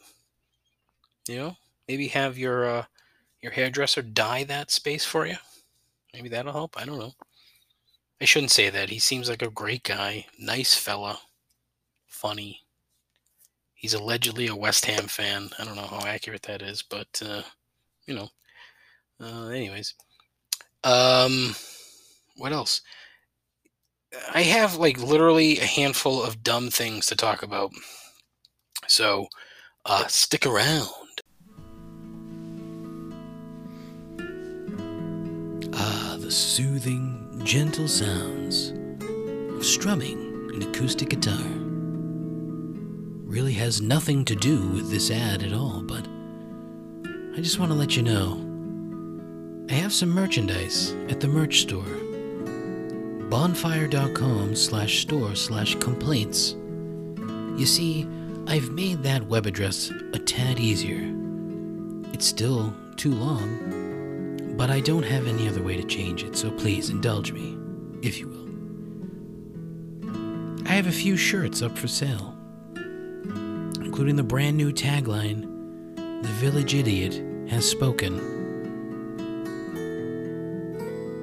You 1.28 1.36
know, 1.36 1.56
maybe 1.88 2.08
have 2.08 2.38
your 2.38 2.64
uh, 2.64 2.84
your 3.42 3.52
hairdresser 3.52 4.02
dye 4.02 4.44
that 4.44 4.70
space 4.70 5.04
for 5.04 5.26
you. 5.26 5.36
Maybe 6.12 6.28
that'll 6.28 6.52
help. 6.52 6.80
I 6.80 6.84
don't 6.84 6.98
know. 6.98 7.12
I 8.20 8.24
shouldn't 8.24 8.50
say 8.50 8.70
that. 8.70 8.90
He 8.90 8.98
seems 8.98 9.28
like 9.28 9.42
a 9.42 9.50
great 9.50 9.84
guy, 9.84 10.26
nice 10.38 10.74
fella, 10.74 11.20
funny. 12.06 12.62
He's 13.74 13.94
allegedly 13.94 14.48
a 14.48 14.56
West 14.56 14.86
Ham 14.86 15.06
fan. 15.06 15.50
I 15.58 15.64
don't 15.64 15.76
know 15.76 15.82
how 15.82 16.04
accurate 16.04 16.42
that 16.42 16.62
is, 16.62 16.82
but 16.82 17.22
uh, 17.24 17.42
you 18.06 18.14
know. 18.14 18.28
Uh, 19.20 19.48
anyways, 19.48 19.94
um, 20.84 21.54
what 22.36 22.52
else? 22.52 22.82
I 24.32 24.42
have 24.42 24.76
like 24.76 24.98
literally 24.98 25.58
a 25.58 25.64
handful 25.64 26.22
of 26.22 26.42
dumb 26.42 26.70
things 26.70 27.06
to 27.06 27.16
talk 27.16 27.42
about. 27.42 27.72
So, 28.86 29.26
uh, 29.84 30.06
stick 30.06 30.46
around. 30.46 30.88
The 36.28 36.34
soothing, 36.34 37.40
gentle 37.42 37.88
sounds 37.88 38.74
of 39.56 39.64
strumming 39.64 40.50
an 40.52 40.62
acoustic 40.62 41.08
guitar. 41.08 41.40
Really 43.24 43.54
has 43.54 43.80
nothing 43.80 44.26
to 44.26 44.36
do 44.36 44.68
with 44.68 44.90
this 44.90 45.10
ad 45.10 45.42
at 45.42 45.54
all, 45.54 45.80
but 45.80 46.06
I 47.34 47.40
just 47.40 47.58
want 47.58 47.72
to 47.72 47.78
let 47.78 47.96
you 47.96 48.02
know 48.02 48.44
I 49.70 49.72
have 49.72 49.94
some 49.94 50.10
merchandise 50.10 50.92
at 51.08 51.18
the 51.18 51.28
merch 51.28 51.62
store 51.62 51.96
bonfire.com 53.30 54.54
slash 54.54 55.00
store 55.00 55.34
slash 55.34 55.76
complaints. 55.76 56.56
You 57.56 57.64
see, 57.64 58.06
I've 58.46 58.68
made 58.68 59.02
that 59.02 59.26
web 59.26 59.46
address 59.46 59.90
a 60.12 60.18
tad 60.18 60.60
easier. 60.60 61.10
It's 62.12 62.26
still 62.26 62.74
too 62.96 63.14
long, 63.14 63.77
but 64.58 64.68
I 64.70 64.80
don't 64.80 65.04
have 65.04 65.28
any 65.28 65.48
other 65.48 65.62
way 65.62 65.76
to 65.76 65.84
change 65.84 66.24
it, 66.24 66.34
so 66.36 66.50
please 66.50 66.90
indulge 66.90 67.30
me, 67.30 67.56
if 68.02 68.18
you 68.18 68.26
will. 68.26 68.48
I 70.66 70.72
have 70.72 70.88
a 70.88 70.92
few 70.92 71.16
shirts 71.16 71.62
up 71.62 71.78
for 71.78 71.86
sale, 71.86 72.36
including 72.74 74.16
the 74.16 74.24
brand 74.24 74.56
new 74.56 74.72
tagline 74.72 75.42
The 76.22 76.28
Village 76.28 76.74
Idiot 76.74 77.22
Has 77.48 77.70
Spoken. 77.70 78.18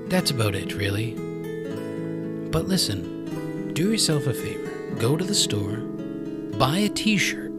That's 0.07 0.31
about 0.31 0.55
it, 0.55 0.73
really. 0.73 1.11
But 2.51 2.69
listen, 2.69 3.73
do 3.73 3.91
yourself 3.91 4.27
a 4.27 4.33
favor. 4.33 4.95
Go 4.95 5.17
to 5.17 5.25
the 5.25 5.35
store, 5.35 5.75
buy 6.57 6.77
a 6.77 6.87
t 6.87 7.17
shirt, 7.17 7.51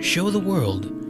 show 0.00 0.30
the 0.30 0.38
world 0.38 1.00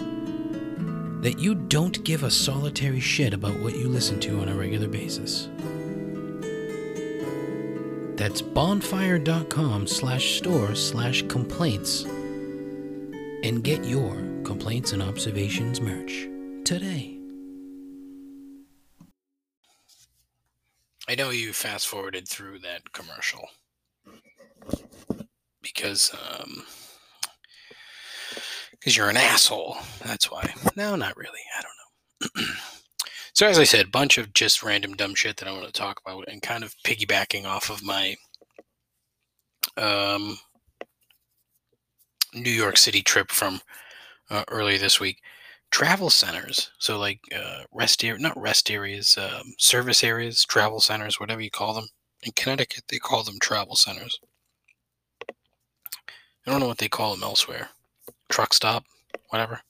that 1.22 1.38
you 1.38 1.54
don't 1.70 2.02
give 2.02 2.24
a 2.24 2.30
solitary 2.30 2.98
shit 2.98 3.32
about 3.32 3.54
what 3.60 3.76
you 3.76 3.88
listen 3.88 4.18
to 4.18 4.40
on 4.40 4.48
a 4.48 4.54
regular 4.54 4.88
basis. 4.88 5.48
That's 8.16 8.42
bonfire.com 8.42 9.86
slash 9.86 10.38
store 10.38 10.74
slash 10.74 11.22
complaints 11.28 12.02
and 13.44 13.62
get 13.62 13.84
your 13.84 14.16
complaints 14.42 14.90
and 14.92 15.00
observations 15.00 15.80
merch 15.80 16.28
today. 16.64 17.16
I 21.08 21.14
know 21.14 21.30
you 21.30 21.52
fast 21.52 21.86
forwarded 21.86 22.26
through 22.26 22.58
that 22.58 22.92
commercial 22.92 23.48
because 25.62 26.12
um 26.36 26.64
because 28.80 28.96
you're 28.96 29.10
an 29.10 29.16
asshole. 29.16 29.76
That's 30.04 30.30
why. 30.30 30.52
No, 30.76 30.96
not 30.96 31.16
really. 31.16 31.40
I 31.56 31.62
don't 31.62 32.36
know. 32.46 32.54
so 33.34 33.46
as 33.46 33.58
I 33.58 33.64
said, 33.64 33.92
bunch 33.92 34.18
of 34.18 34.32
just 34.32 34.62
random 34.62 34.94
dumb 34.94 35.14
shit 35.14 35.36
that 35.36 35.48
I 35.48 35.52
want 35.52 35.66
to 35.66 35.72
talk 35.72 36.00
about, 36.04 36.28
and 36.28 36.42
kind 36.42 36.64
of 36.64 36.74
piggybacking 36.84 37.44
off 37.44 37.70
of 37.70 37.84
my 37.84 38.16
um 39.76 40.38
New 42.34 42.50
York 42.50 42.76
City 42.76 43.02
trip 43.02 43.30
from 43.30 43.60
uh, 44.30 44.44
earlier 44.48 44.78
this 44.78 45.00
week 45.00 45.20
travel 45.70 46.10
centers. 46.10 46.70
So 46.78 46.98
like 46.98 47.20
uh, 47.34 47.62
rest 47.72 48.04
area, 48.04 48.20
not 48.20 48.40
rest 48.40 48.70
areas, 48.70 49.16
um, 49.18 49.54
service 49.58 50.02
areas, 50.04 50.44
travel 50.44 50.80
centers, 50.80 51.20
whatever 51.20 51.40
you 51.40 51.50
call 51.50 51.74
them. 51.74 51.88
In 52.22 52.32
Connecticut, 52.32 52.84
they 52.88 52.98
call 52.98 53.22
them 53.22 53.38
travel 53.40 53.76
centers. 53.76 54.20
I 55.28 56.50
don't 56.50 56.60
know 56.60 56.66
what 56.66 56.78
they 56.78 56.88
call 56.88 57.14
them 57.14 57.22
elsewhere. 57.22 57.70
Truck 58.30 58.54
stop, 58.54 58.84
whatever. 59.28 59.60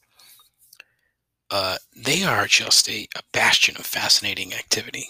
Uh, 1.50 1.76
they 1.96 2.22
are 2.22 2.46
just 2.46 2.88
a, 2.88 3.08
a 3.16 3.22
bastion 3.32 3.76
of 3.76 3.84
fascinating 3.84 4.54
activity. 4.54 5.06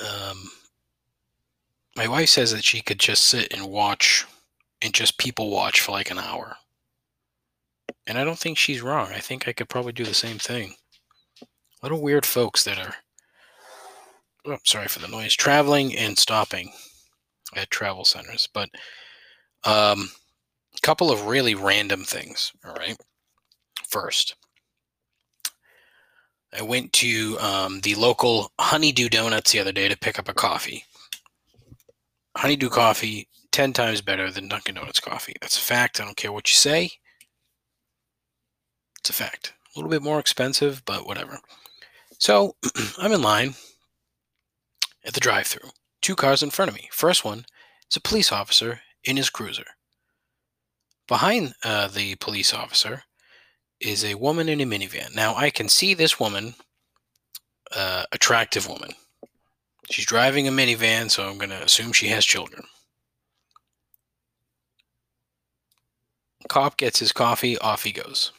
Um, 0.00 0.50
my 1.96 2.06
wife 2.06 2.28
says 2.28 2.52
that 2.52 2.62
she 2.62 2.80
could 2.80 2.98
just 3.00 3.24
sit 3.24 3.52
and 3.52 3.68
watch 3.68 4.24
and 4.82 4.92
just 4.94 5.18
people 5.18 5.50
watch 5.50 5.80
for 5.80 5.92
like 5.92 6.10
an 6.10 6.18
hour. 6.18 6.56
And 8.06 8.18
I 8.18 8.24
don't 8.24 8.38
think 8.38 8.58
she's 8.58 8.82
wrong. 8.82 9.08
I 9.08 9.18
think 9.18 9.48
I 9.48 9.52
could 9.52 9.68
probably 9.68 9.92
do 9.92 10.04
the 10.04 10.14
same 10.14 10.38
thing. 10.38 10.74
Little 11.82 12.02
weird 12.02 12.26
folks 12.26 12.64
that 12.64 12.78
are, 12.78 12.94
oh, 14.46 14.58
sorry 14.64 14.88
for 14.88 15.00
the 15.00 15.08
noise, 15.08 15.34
traveling 15.34 15.96
and 15.96 16.18
stopping 16.18 16.70
at 17.56 17.70
travel 17.70 18.04
centers. 18.04 18.48
But 18.52 18.68
um, 19.64 20.10
couple 20.84 21.10
of 21.10 21.26
really 21.26 21.54
random 21.54 22.04
things. 22.04 22.52
All 22.62 22.74
right. 22.74 22.96
First, 23.88 24.36
I 26.56 26.60
went 26.60 26.92
to 26.94 27.38
um, 27.40 27.80
the 27.80 27.94
local 27.94 28.52
Honeydew 28.60 29.08
Donuts 29.08 29.50
the 29.50 29.60
other 29.60 29.72
day 29.72 29.88
to 29.88 29.96
pick 29.96 30.18
up 30.18 30.28
a 30.28 30.34
coffee. 30.34 30.84
Honeydew 32.36 32.68
coffee, 32.68 33.28
10 33.50 33.72
times 33.72 34.02
better 34.02 34.30
than 34.30 34.48
Dunkin' 34.48 34.74
Donuts 34.74 35.00
coffee. 35.00 35.34
That's 35.40 35.56
a 35.56 35.60
fact. 35.60 36.00
I 36.00 36.04
don't 36.04 36.18
care 36.18 36.32
what 36.32 36.50
you 36.50 36.54
say. 36.54 36.90
It's 39.00 39.08
a 39.08 39.14
fact. 39.14 39.54
A 39.74 39.78
little 39.78 39.90
bit 39.90 40.02
more 40.02 40.20
expensive, 40.20 40.82
but 40.84 41.06
whatever. 41.06 41.38
So 42.18 42.56
I'm 42.98 43.12
in 43.12 43.22
line 43.22 43.54
at 45.06 45.14
the 45.14 45.20
drive 45.20 45.46
through. 45.46 45.70
Two 46.02 46.14
cars 46.14 46.42
in 46.42 46.50
front 46.50 46.68
of 46.68 46.74
me. 46.74 46.90
First 46.92 47.24
one 47.24 47.46
is 47.90 47.96
a 47.96 48.00
police 48.00 48.30
officer 48.30 48.80
in 49.02 49.16
his 49.16 49.30
cruiser. 49.30 49.64
Behind 51.06 51.54
uh, 51.62 51.88
the 51.88 52.14
police 52.16 52.54
officer 52.54 53.02
is 53.80 54.04
a 54.04 54.14
woman 54.14 54.48
in 54.48 54.60
a 54.60 54.64
minivan. 54.64 55.14
Now 55.14 55.34
I 55.34 55.50
can 55.50 55.68
see 55.68 55.92
this 55.92 56.18
woman, 56.18 56.54
uh, 57.74 58.04
attractive 58.12 58.68
woman. 58.68 58.92
She's 59.90 60.06
driving 60.06 60.48
a 60.48 60.50
minivan, 60.50 61.10
so 61.10 61.28
I'm 61.28 61.36
going 61.36 61.50
to 61.50 61.62
assume 61.62 61.92
she 61.92 62.08
has 62.08 62.24
children. 62.24 62.64
Cop 66.48 66.78
gets 66.78 66.98
his 66.98 67.12
coffee, 67.12 67.58
off 67.58 67.82
he 67.82 67.92
goes. 67.92 68.32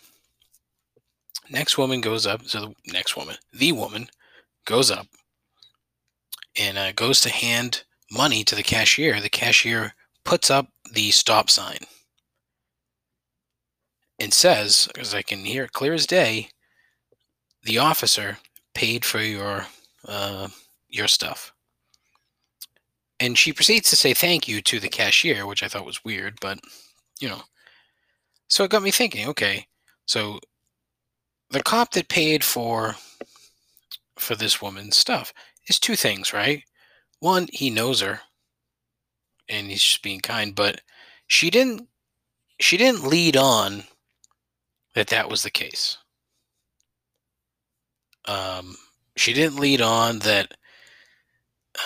Next 1.49 1.77
woman 1.77 2.01
goes 2.01 2.25
up. 2.25 2.45
So 2.45 2.61
the 2.61 2.91
next 2.91 3.15
woman, 3.15 3.35
the 3.53 3.71
woman, 3.71 4.07
goes 4.65 4.89
up 4.89 5.05
and 6.59 6.77
uh, 6.77 6.91
goes 6.93 7.21
to 7.21 7.29
hand 7.29 7.83
money 8.11 8.43
to 8.43 8.55
the 8.55 8.63
cashier. 8.63 9.21
The 9.21 9.29
cashier 9.29 9.93
puts 10.23 10.49
up 10.49 10.67
the 10.91 11.11
stop 11.11 11.51
sign 11.51 11.79
and 14.19 14.33
says, 14.33 14.87
as 14.97 15.13
I 15.13 15.21
can 15.21 15.39
hear 15.45 15.65
it 15.65 15.73
clear 15.73 15.93
as 15.93 16.05
day, 16.05 16.49
the 17.63 17.77
officer 17.79 18.37
paid 18.73 19.03
for 19.03 19.19
your 19.19 19.65
uh, 20.07 20.47
your 20.89 21.07
stuff. 21.07 21.51
And 23.19 23.37
she 23.37 23.53
proceeds 23.53 23.89
to 23.89 23.95
say 23.95 24.13
thank 24.13 24.47
you 24.47 24.61
to 24.61 24.79
the 24.79 24.89
cashier, 24.89 25.45
which 25.45 25.63
I 25.63 25.67
thought 25.67 25.85
was 25.85 26.03
weird, 26.03 26.37
but 26.41 26.59
you 27.19 27.29
know. 27.29 27.41
So 28.47 28.63
it 28.63 28.71
got 28.71 28.83
me 28.83 28.91
thinking, 28.91 29.27
okay, 29.29 29.65
so 30.05 30.39
the 31.49 31.63
cop 31.63 31.91
that 31.91 32.09
paid 32.09 32.43
for 32.43 32.95
for 34.17 34.35
this 34.35 34.61
woman's 34.61 34.97
stuff 34.97 35.33
is 35.67 35.79
two 35.79 35.95
things, 35.95 36.33
right? 36.33 36.63
One, 37.19 37.47
he 37.51 37.69
knows 37.69 38.01
her 38.01 38.19
and 39.49 39.67
he's 39.67 39.83
just 39.83 40.03
being 40.03 40.19
kind, 40.19 40.55
but 40.55 40.81
she 41.27 41.49
didn't 41.49 41.87
she 42.59 42.77
didn't 42.77 43.07
lead 43.07 43.35
on 43.35 43.83
that 44.95 45.07
that 45.07 45.29
was 45.29 45.43
the 45.43 45.51
case. 45.51 45.97
Um, 48.25 48.75
she 49.15 49.33
didn't 49.33 49.59
lead 49.59 49.81
on 49.81 50.19
that 50.19 50.53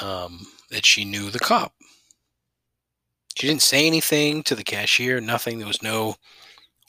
um, 0.01 0.45
that 0.71 0.85
she 0.85 1.03
knew 1.03 1.29
the 1.29 1.39
cop. 1.39 1.73
She 3.35 3.47
didn't 3.47 3.61
say 3.61 3.87
anything 3.87 4.43
to 4.43 4.55
the 4.55 4.63
cashier, 4.63 5.19
nothing. 5.19 5.57
There 5.57 5.67
was 5.67 5.83
no 5.83 6.15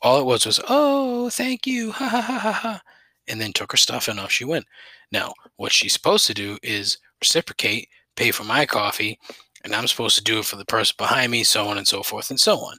all 0.02 0.20
it 0.20 0.24
was 0.24 0.46
was, 0.46 0.60
oh, 0.68 1.28
thank 1.30 1.66
you, 1.66 1.92
ha 1.92 2.08
ha 2.08 2.20
ha 2.20 2.38
ha 2.38 2.52
ha, 2.52 2.82
and 3.28 3.40
then 3.40 3.52
took 3.52 3.72
her 3.72 3.76
stuff 3.76 4.08
and 4.08 4.18
off 4.18 4.30
she 4.30 4.44
went. 4.44 4.64
Now, 5.12 5.34
what 5.56 5.72
she's 5.72 5.92
supposed 5.92 6.26
to 6.28 6.34
do 6.34 6.58
is 6.62 6.98
reciprocate, 7.20 7.88
pay 8.16 8.30
for 8.30 8.44
my 8.44 8.64
coffee, 8.64 9.18
and 9.62 9.74
I'm 9.74 9.86
supposed 9.86 10.16
to 10.16 10.24
do 10.24 10.38
it 10.38 10.46
for 10.46 10.56
the 10.56 10.64
person 10.64 10.94
behind 10.96 11.32
me, 11.32 11.44
so 11.44 11.68
on 11.68 11.76
and 11.78 11.86
so 11.86 12.02
forth 12.02 12.30
and 12.30 12.40
so 12.40 12.58
on. 12.58 12.76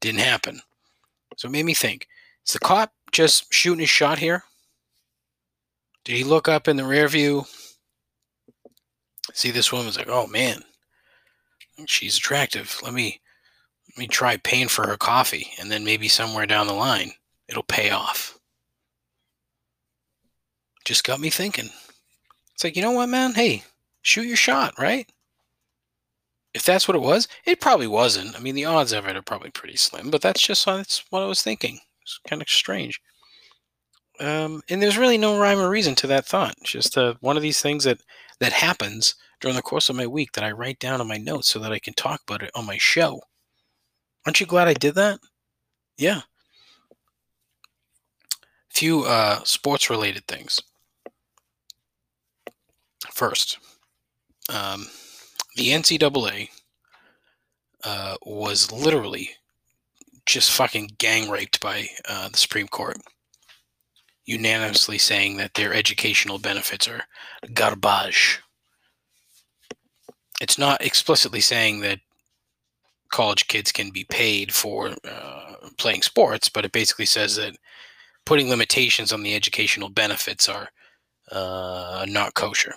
Didn't 0.00 0.20
happen. 0.20 0.60
So 1.36 1.48
it 1.48 1.52
made 1.52 1.64
me 1.64 1.74
think 1.74 2.08
is 2.46 2.52
the 2.52 2.58
cop 2.58 2.92
just 3.12 3.52
shooting 3.52 3.80
his 3.80 3.88
shot 3.88 4.18
here? 4.18 4.44
Did 6.04 6.16
he 6.16 6.24
look 6.24 6.48
up 6.48 6.68
in 6.68 6.76
the 6.76 6.84
rear 6.84 7.08
view? 7.08 7.44
See 9.32 9.50
this 9.50 9.72
woman's 9.72 9.96
like, 9.96 10.08
oh 10.08 10.26
man, 10.26 10.62
she's 11.86 12.18
attractive. 12.18 12.78
Let 12.82 12.92
me 12.92 13.20
let 13.88 13.98
me 13.98 14.06
try 14.06 14.36
paying 14.36 14.68
for 14.68 14.86
her 14.86 14.96
coffee, 14.96 15.48
and 15.60 15.70
then 15.70 15.84
maybe 15.84 16.08
somewhere 16.08 16.46
down 16.46 16.66
the 16.66 16.74
line 16.74 17.12
it'll 17.48 17.62
pay 17.62 17.90
off. 17.90 18.38
Just 20.84 21.04
got 21.04 21.20
me 21.20 21.30
thinking. 21.30 21.70
It's 22.52 22.64
like, 22.64 22.76
you 22.76 22.82
know 22.82 22.92
what, 22.92 23.08
man? 23.08 23.34
Hey, 23.34 23.64
shoot 24.02 24.26
your 24.26 24.36
shot, 24.36 24.74
right? 24.78 25.08
If 26.52 26.64
that's 26.64 26.86
what 26.86 26.96
it 26.96 27.02
was, 27.02 27.26
it 27.44 27.60
probably 27.60 27.88
wasn't. 27.88 28.36
I 28.36 28.40
mean, 28.40 28.54
the 28.54 28.66
odds 28.66 28.92
of 28.92 29.06
it 29.06 29.16
are 29.16 29.22
probably 29.22 29.50
pretty 29.50 29.76
slim, 29.76 30.10
but 30.10 30.22
that's 30.22 30.40
just 30.40 30.64
that's 30.66 31.04
what 31.10 31.22
I 31.22 31.26
was 31.26 31.42
thinking. 31.42 31.80
It's 32.04 32.20
kind 32.28 32.42
of 32.42 32.48
strange. 32.48 33.00
Um, 34.20 34.62
and 34.70 34.80
there's 34.80 34.98
really 34.98 35.18
no 35.18 35.38
rhyme 35.38 35.58
or 35.58 35.68
reason 35.68 35.94
to 35.96 36.06
that 36.08 36.26
thought. 36.26 36.54
It's 36.60 36.70
just 36.70 36.96
uh, 36.96 37.14
one 37.20 37.36
of 37.36 37.42
these 37.42 37.60
things 37.60 37.84
that 37.84 38.00
that 38.40 38.52
happens 38.52 39.14
during 39.40 39.56
the 39.56 39.62
course 39.62 39.88
of 39.88 39.96
my 39.96 40.06
week 40.06 40.32
that 40.32 40.44
I 40.44 40.52
write 40.52 40.78
down 40.78 41.00
on 41.00 41.08
my 41.08 41.16
notes 41.16 41.48
so 41.48 41.58
that 41.58 41.72
I 41.72 41.78
can 41.78 41.94
talk 41.94 42.20
about 42.22 42.42
it 42.42 42.50
on 42.54 42.66
my 42.66 42.78
show. 42.78 43.20
Aren't 44.26 44.40
you 44.40 44.46
glad 44.46 44.68
I 44.68 44.74
did 44.74 44.94
that? 44.94 45.18
Yeah. 45.98 46.22
Few 48.70 49.04
uh, 49.04 49.40
sports 49.44 49.90
related 49.90 50.26
things. 50.26 50.60
First, 53.12 53.58
um, 54.52 54.86
the 55.56 55.68
NCAA 55.68 56.48
uh, 57.84 58.16
was 58.24 58.72
literally 58.72 59.30
just 60.26 60.50
fucking 60.50 60.92
gang 60.98 61.30
raped 61.30 61.60
by 61.60 61.88
uh, 62.08 62.28
the 62.28 62.38
Supreme 62.38 62.68
Court, 62.68 62.96
unanimously 64.26 64.98
saying 64.98 65.36
that 65.36 65.54
their 65.54 65.74
educational 65.74 66.38
benefits 66.38 66.88
are 66.88 67.04
garbage. 67.52 68.40
It's 70.40 70.58
not 70.58 70.82
explicitly 70.82 71.40
saying 71.40 71.80
that 71.80 72.00
college 73.12 73.46
kids 73.46 73.70
can 73.70 73.90
be 73.90 74.04
paid 74.04 74.52
for 74.52 74.94
uh, 75.08 75.54
playing 75.78 76.02
sports, 76.02 76.48
but 76.48 76.64
it 76.64 76.72
basically 76.72 77.06
says 77.06 77.36
that 77.36 77.56
putting 78.24 78.48
limitations 78.48 79.12
on 79.12 79.22
the 79.22 79.34
educational 79.34 79.88
benefits 79.88 80.48
are 80.48 80.68
uh, 81.30 82.04
not 82.08 82.34
kosher, 82.34 82.74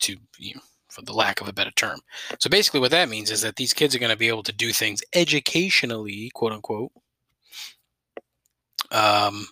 to 0.00 0.16
you 0.38 0.54
know, 0.54 0.60
for 0.94 1.02
the 1.02 1.12
lack 1.12 1.40
of 1.40 1.48
a 1.48 1.52
better 1.52 1.72
term. 1.72 2.00
So 2.38 2.48
basically, 2.48 2.80
what 2.80 2.92
that 2.92 3.08
means 3.08 3.30
is 3.30 3.42
that 3.42 3.56
these 3.56 3.72
kids 3.72 3.94
are 3.94 3.98
going 3.98 4.12
to 4.12 4.16
be 4.16 4.28
able 4.28 4.44
to 4.44 4.52
do 4.52 4.72
things 4.72 5.02
educationally, 5.14 6.30
quote 6.34 6.52
unquote, 6.52 6.92
um, 8.90 9.46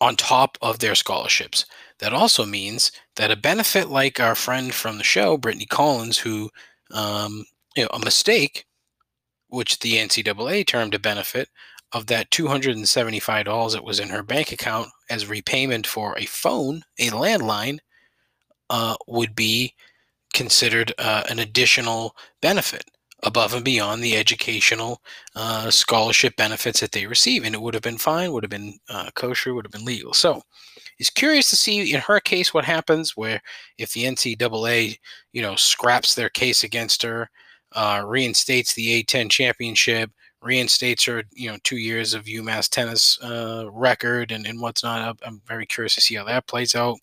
on 0.00 0.16
top 0.16 0.58
of 0.62 0.78
their 0.78 0.94
scholarships. 0.94 1.66
That 1.98 2.12
also 2.12 2.46
means 2.46 2.92
that 3.16 3.30
a 3.30 3.36
benefit 3.36 3.88
like 3.88 4.20
our 4.20 4.34
friend 4.34 4.72
from 4.72 4.98
the 4.98 5.04
show, 5.04 5.36
Brittany 5.36 5.66
Collins, 5.66 6.18
who 6.18 6.50
um, 6.92 7.44
you 7.76 7.84
know, 7.84 7.90
a 7.92 7.98
mistake, 7.98 8.66
which 9.48 9.78
the 9.80 9.94
NCAA 9.94 10.66
termed 10.66 10.94
a 10.94 10.98
benefit 10.98 11.48
of 11.92 12.06
that 12.06 12.30
$275 12.30 13.72
that 13.72 13.84
was 13.84 13.98
in 13.98 14.08
her 14.08 14.22
bank 14.22 14.52
account 14.52 14.88
as 15.08 15.28
repayment 15.28 15.86
for 15.86 16.16
a 16.18 16.24
phone, 16.24 16.82
a 16.98 17.10
landline, 17.10 17.78
uh, 18.70 18.96
would 19.06 19.34
be 19.36 19.74
considered 20.32 20.94
uh, 20.98 21.24
an 21.28 21.40
additional 21.40 22.16
benefit 22.40 22.84
above 23.22 23.52
and 23.52 23.64
beyond 23.64 24.02
the 24.02 24.16
educational 24.16 25.02
uh, 25.36 25.70
scholarship 25.70 26.34
benefits 26.36 26.80
that 26.80 26.92
they 26.92 27.06
receive. 27.06 27.44
And 27.44 27.54
it 27.54 27.60
would 27.60 27.74
have 27.74 27.82
been 27.82 27.98
fine, 27.98 28.32
would 28.32 28.44
have 28.44 28.50
been 28.50 28.78
uh, 28.88 29.10
kosher, 29.14 29.52
would 29.52 29.66
have 29.66 29.72
been 29.72 29.84
legal. 29.84 30.14
So 30.14 30.42
he's 30.96 31.10
curious 31.10 31.50
to 31.50 31.56
see 31.56 31.92
in 31.92 32.00
her 32.00 32.20
case 32.20 32.54
what 32.54 32.64
happens 32.64 33.16
where 33.16 33.42
if 33.76 33.92
the 33.92 34.04
NCAA, 34.04 34.98
you 35.32 35.42
know, 35.42 35.54
scraps 35.56 36.14
their 36.14 36.30
case 36.30 36.64
against 36.64 37.02
her 37.02 37.28
uh, 37.72 38.02
reinstates 38.06 38.74
the 38.74 39.04
A10 39.04 39.30
championship, 39.30 40.10
reinstates 40.42 41.04
her, 41.04 41.22
you 41.32 41.50
know, 41.50 41.58
two 41.64 41.76
years 41.76 42.14
of 42.14 42.24
UMass 42.24 42.68
tennis 42.68 43.18
uh, 43.22 43.66
record 43.70 44.32
and, 44.32 44.46
and 44.46 44.60
what's 44.60 44.82
not. 44.82 45.18
I'm 45.24 45.42
very 45.46 45.66
curious 45.66 45.94
to 45.96 46.00
see 46.00 46.14
how 46.14 46.24
that 46.24 46.46
plays 46.46 46.74
out. 46.74 46.98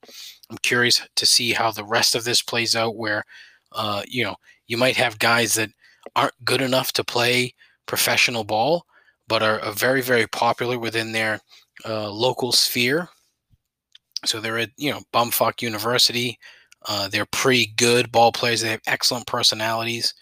I'm 0.50 0.58
curious 0.60 1.02
to 1.16 1.26
see 1.26 1.52
how 1.52 1.72
the 1.72 1.84
rest 1.84 2.16
of 2.16 2.24
this 2.24 2.42
plays 2.42 2.76
out, 2.76 2.96
where, 2.96 3.24
uh, 3.74 4.02
you 4.08 4.24
know, 4.24 4.36
you 4.68 4.78
might 4.78 4.98
have 4.98 5.20
guys 5.20 5.54
that 5.56 5.70
aren't 6.16 6.46
good 6.46 6.62
enough 6.62 6.94
to 6.94 7.04
play 7.04 7.54
professional 7.86 8.44
ball, 8.44 8.86
but 9.28 9.44
are, 9.44 9.60
are 9.62 9.74
very, 9.74 10.02
very 10.02 10.28
popular 10.28 10.80
within 10.80 11.12
their 11.12 11.40
uh, 11.86 12.10
local 12.10 12.52
sphere. 12.52 13.10
So 14.26 14.40
they're 14.40 14.58
at, 14.58 14.72
you 14.78 14.92
know, 14.92 15.02
Bumfuck 15.14 15.62
University. 15.62 16.40
Uh, 16.88 17.08
they're 17.08 17.28
pretty 17.28 17.74
good 17.76 18.12
ball 18.12 18.32
players. 18.32 18.62
They 18.62 18.70
have 18.70 18.82
excellent 18.88 19.28
personalities 19.28 20.14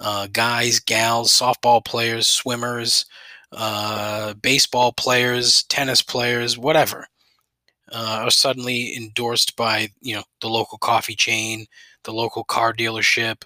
uh, 0.00 0.26
guys, 0.32 0.80
gals, 0.80 1.30
softball 1.32 1.84
players, 1.84 2.28
swimmers, 2.28 3.04
uh, 3.52 4.34
baseball 4.34 4.92
players, 4.92 5.64
tennis 5.64 6.02
players, 6.02 6.56
whatever, 6.56 7.06
uh, 7.92 8.20
are 8.24 8.30
suddenly 8.30 8.96
endorsed 8.96 9.56
by 9.56 9.88
you 10.00 10.14
know 10.14 10.22
the 10.40 10.48
local 10.48 10.78
coffee 10.78 11.14
chain, 11.14 11.66
the 12.04 12.12
local 12.12 12.44
car 12.44 12.72
dealership, 12.72 13.42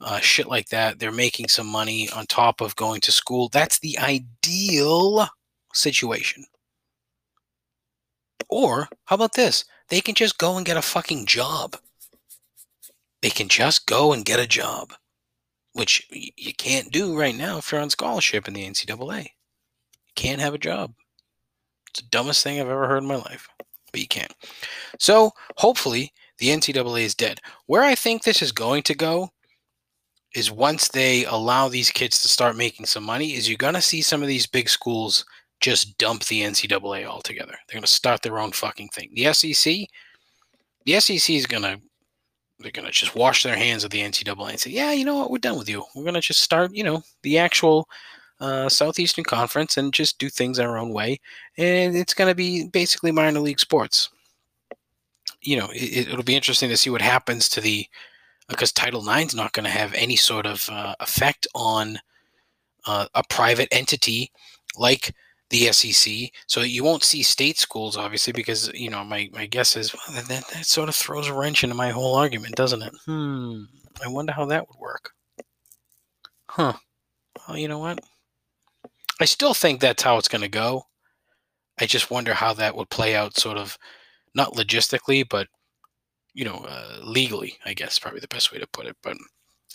uh, 0.00 0.20
shit 0.20 0.46
like 0.46 0.68
that. 0.68 0.98
They're 0.98 1.12
making 1.12 1.48
some 1.48 1.66
money 1.66 2.08
on 2.10 2.26
top 2.26 2.60
of 2.60 2.76
going 2.76 3.00
to 3.02 3.12
school. 3.12 3.48
That's 3.48 3.78
the 3.80 3.98
ideal 3.98 5.28
situation. 5.72 6.44
Or 8.48 8.88
how 9.06 9.16
about 9.16 9.34
this? 9.34 9.64
They 9.88 10.00
can 10.00 10.14
just 10.14 10.38
go 10.38 10.56
and 10.56 10.66
get 10.66 10.76
a 10.76 10.82
fucking 10.82 11.26
job. 11.26 11.76
They 13.22 13.30
can 13.30 13.48
just 13.48 13.86
go 13.86 14.12
and 14.12 14.24
get 14.24 14.38
a 14.38 14.46
job, 14.46 14.92
which 15.76 16.06
you 16.10 16.54
can't 16.54 16.90
do 16.90 17.18
right 17.18 17.34
now 17.34 17.58
if 17.58 17.70
you're 17.70 17.80
on 17.80 17.90
scholarship 17.90 18.48
in 18.48 18.54
the 18.54 18.64
NCAA. 18.64 19.24
You 19.24 20.12
can't 20.14 20.40
have 20.40 20.54
a 20.54 20.58
job. 20.58 20.94
It's 21.90 22.00
the 22.00 22.08
dumbest 22.08 22.42
thing 22.42 22.58
I've 22.58 22.68
ever 22.68 22.88
heard 22.88 23.02
in 23.02 23.08
my 23.08 23.16
life, 23.16 23.48
but 23.92 24.00
you 24.00 24.08
can't. 24.08 24.32
So 24.98 25.32
hopefully 25.56 26.12
the 26.38 26.48
NCAA 26.48 27.02
is 27.02 27.14
dead. 27.14 27.40
Where 27.66 27.82
I 27.82 27.94
think 27.94 28.22
this 28.22 28.40
is 28.40 28.52
going 28.52 28.84
to 28.84 28.94
go 28.94 29.30
is 30.34 30.50
once 30.50 30.88
they 30.88 31.24
allow 31.26 31.68
these 31.68 31.90
kids 31.90 32.20
to 32.22 32.28
start 32.28 32.56
making 32.56 32.86
some 32.86 33.04
money, 33.04 33.34
is 33.34 33.48
you're 33.48 33.56
gonna 33.56 33.82
see 33.82 34.02
some 34.02 34.22
of 34.22 34.28
these 34.28 34.46
big 34.46 34.68
schools 34.68 35.24
just 35.60 35.96
dump 35.98 36.24
the 36.24 36.42
NCAA 36.42 37.06
altogether. 37.06 37.56
They're 37.68 37.76
gonna 37.76 37.86
start 37.86 38.22
their 38.22 38.38
own 38.38 38.52
fucking 38.52 38.88
thing. 38.88 39.10
The 39.14 39.32
SEC, 39.32 39.88
the 40.84 41.00
SEC 41.00 41.34
is 41.34 41.46
gonna 41.46 41.80
they're 42.58 42.70
gonna 42.70 42.90
just 42.90 43.14
wash 43.14 43.42
their 43.42 43.56
hands 43.56 43.84
of 43.84 43.90
the 43.90 44.00
NCAA 44.00 44.50
and 44.50 44.60
say, 44.60 44.70
yeah, 44.70 44.92
you 44.92 45.04
know 45.04 45.16
what, 45.16 45.30
we're 45.30 45.38
done 45.38 45.58
with 45.58 45.68
you. 45.68 45.84
We're 45.94 46.04
gonna 46.04 46.20
just 46.20 46.40
start, 46.40 46.74
you 46.74 46.84
know, 46.84 47.02
the 47.22 47.38
actual 47.38 47.88
uh, 48.40 48.68
Southeastern 48.68 49.24
Conference 49.24 49.76
and 49.76 49.92
just 49.92 50.18
do 50.18 50.28
things 50.28 50.58
our 50.58 50.76
own 50.76 50.92
way, 50.92 51.20
and 51.58 51.96
it's 51.96 52.14
gonna 52.14 52.34
be 52.34 52.68
basically 52.68 53.12
minor 53.12 53.40
league 53.40 53.60
sports. 53.60 54.10
You 55.42 55.58
know, 55.58 55.68
it, 55.72 56.08
it'll 56.08 56.22
be 56.22 56.36
interesting 56.36 56.68
to 56.70 56.76
see 56.76 56.90
what 56.90 57.02
happens 57.02 57.48
to 57.50 57.60
the 57.60 57.86
because 58.48 58.72
Title 58.72 59.06
IX 59.08 59.28
is 59.28 59.34
not 59.34 59.52
going 59.52 59.64
to 59.64 59.70
have 59.70 59.92
any 59.94 60.16
sort 60.16 60.46
of 60.46 60.68
uh, 60.70 60.94
effect 61.00 61.46
on 61.54 61.98
uh, 62.86 63.06
a 63.14 63.22
private 63.28 63.68
entity 63.72 64.30
like 64.78 65.14
the 65.50 65.72
SEC. 65.72 66.30
So 66.46 66.60
you 66.62 66.82
won't 66.84 67.04
see 67.04 67.22
state 67.22 67.58
schools, 67.58 67.96
obviously, 67.96 68.32
because 68.32 68.70
you 68.74 68.90
know 68.90 69.04
my, 69.04 69.28
my 69.32 69.46
guess 69.46 69.76
is 69.76 69.94
well, 69.94 70.22
that, 70.22 70.44
that 70.52 70.66
sort 70.66 70.88
of 70.88 70.94
throws 70.94 71.28
a 71.28 71.34
wrench 71.34 71.62
into 71.62 71.74
my 71.74 71.90
whole 71.90 72.14
argument, 72.16 72.56
doesn't 72.56 72.82
it? 72.82 72.92
Hmm. 73.04 73.62
I 74.04 74.08
wonder 74.08 74.32
how 74.32 74.44
that 74.46 74.66
would 74.68 74.78
work. 74.78 75.10
Huh. 76.48 76.74
Well, 77.46 77.56
you 77.56 77.68
know 77.68 77.78
what? 77.78 78.00
I 79.20 79.24
still 79.24 79.54
think 79.54 79.80
that's 79.80 80.02
how 80.02 80.18
it's 80.18 80.28
going 80.28 80.42
to 80.42 80.48
go. 80.48 80.84
I 81.78 81.86
just 81.86 82.10
wonder 82.10 82.34
how 82.34 82.52
that 82.54 82.76
would 82.76 82.90
play 82.90 83.14
out, 83.14 83.36
sort 83.36 83.58
of, 83.58 83.78
not 84.34 84.54
logistically, 84.54 85.26
but 85.28 85.48
you 86.34 86.44
know, 86.44 86.66
uh, 86.68 86.98
legally, 87.02 87.58
I 87.64 87.72
guess, 87.72 87.98
probably 87.98 88.20
the 88.20 88.28
best 88.28 88.52
way 88.52 88.58
to 88.58 88.66
put 88.66 88.86
it. 88.86 88.96
But 89.02 89.16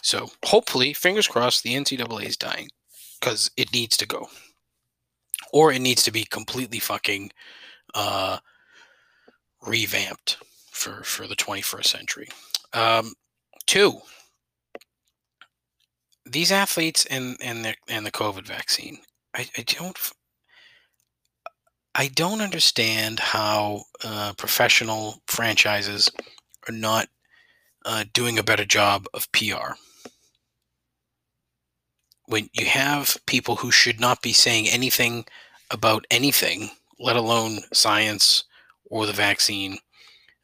so 0.04 0.30
hopefully, 0.46 0.94
fingers 0.94 1.28
crossed, 1.28 1.64
the 1.64 1.74
NCAA 1.74 2.26
is 2.26 2.38
dying 2.38 2.70
because 3.20 3.50
it 3.58 3.74
needs 3.74 3.98
to 3.98 4.06
go, 4.06 4.28
or 5.52 5.72
it 5.72 5.80
needs 5.80 6.04
to 6.04 6.12
be 6.12 6.24
completely 6.24 6.80
fucking 6.80 7.32
uh, 7.94 8.40
revamped 9.66 10.38
for 10.72 11.04
for 11.04 11.28
the 11.28 11.36
21st 11.36 11.86
century. 11.86 12.28
Um, 12.74 13.14
two, 13.66 14.02
these 16.26 16.52
athletes 16.52 17.06
and 17.06 17.38
and 17.42 17.66
the 17.66 17.76
and 17.88 18.06
the 18.06 18.12
COVID 18.12 18.46
vaccine. 18.46 19.00
I, 19.36 19.48
I 19.58 19.64
don't. 19.64 19.98
I 21.94 22.08
don't 22.08 22.40
understand 22.40 23.20
how 23.20 23.84
uh, 24.02 24.32
professional 24.38 25.22
franchises 25.28 26.10
are 26.70 26.74
not 26.74 27.10
uh, 27.86 28.06
doing 28.14 28.40
a 28.40 28.44
better 28.44 28.64
job 28.64 29.08
of 29.14 29.30
PR. 29.34 29.74
When 32.32 32.50
you 32.54 32.66
have 32.66 33.18
people 33.26 33.58
who 33.58 33.72
should 33.72 34.00
not 34.00 34.22
be 34.22 34.32
saying 34.32 34.70
anything 34.70 35.26
about 35.70 36.08
anything, 36.10 36.70
let 36.98 37.18
alone 37.18 37.60
science 37.74 38.46
or 38.90 39.06
the 39.06 39.12
vaccine, 39.12 39.78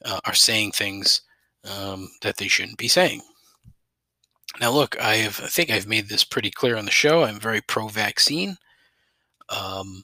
uh, 0.03 0.19
are 0.25 0.33
saying 0.33 0.73
things 0.73 1.21
um, 1.63 2.09
that 2.23 2.35
they 2.35 2.49
shouldn't 2.49 2.77
be 2.77 2.89
saying. 2.89 3.21
Now, 4.59 4.71
look, 4.71 4.99
I, 5.01 5.15
have, 5.15 5.39
I 5.41 5.47
think 5.47 5.71
I've 5.71 5.87
made 5.87 6.09
this 6.09 6.25
pretty 6.25 6.51
clear 6.51 6.75
on 6.75 6.83
the 6.83 6.91
show. 6.91 7.23
I'm 7.23 7.39
very 7.39 7.61
pro 7.61 7.87
vaccine. 7.87 8.57
Um, 9.47 10.03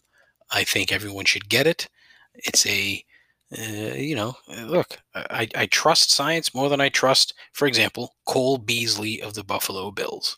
I 0.52 0.64
think 0.64 0.94
everyone 0.94 1.26
should 1.26 1.50
get 1.50 1.68
it. 1.68 1.90
It's 2.34 2.66
a 2.66 3.04
uh, 3.60 3.94
you 3.96 4.16
know, 4.16 4.34
look, 4.64 5.00
I, 5.14 5.48
I 5.56 5.66
trust 5.68 6.12
science 6.12 6.56
more 6.56 6.70
than 6.70 6.82
I 6.82 6.90
trust, 6.90 7.34
for 7.52 7.68
example, 7.68 8.16
Cole 8.26 8.58
Beasley 8.58 9.22
of 9.22 9.34
the 9.34 9.44
Buffalo 9.44 9.92
Bills. 9.92 10.38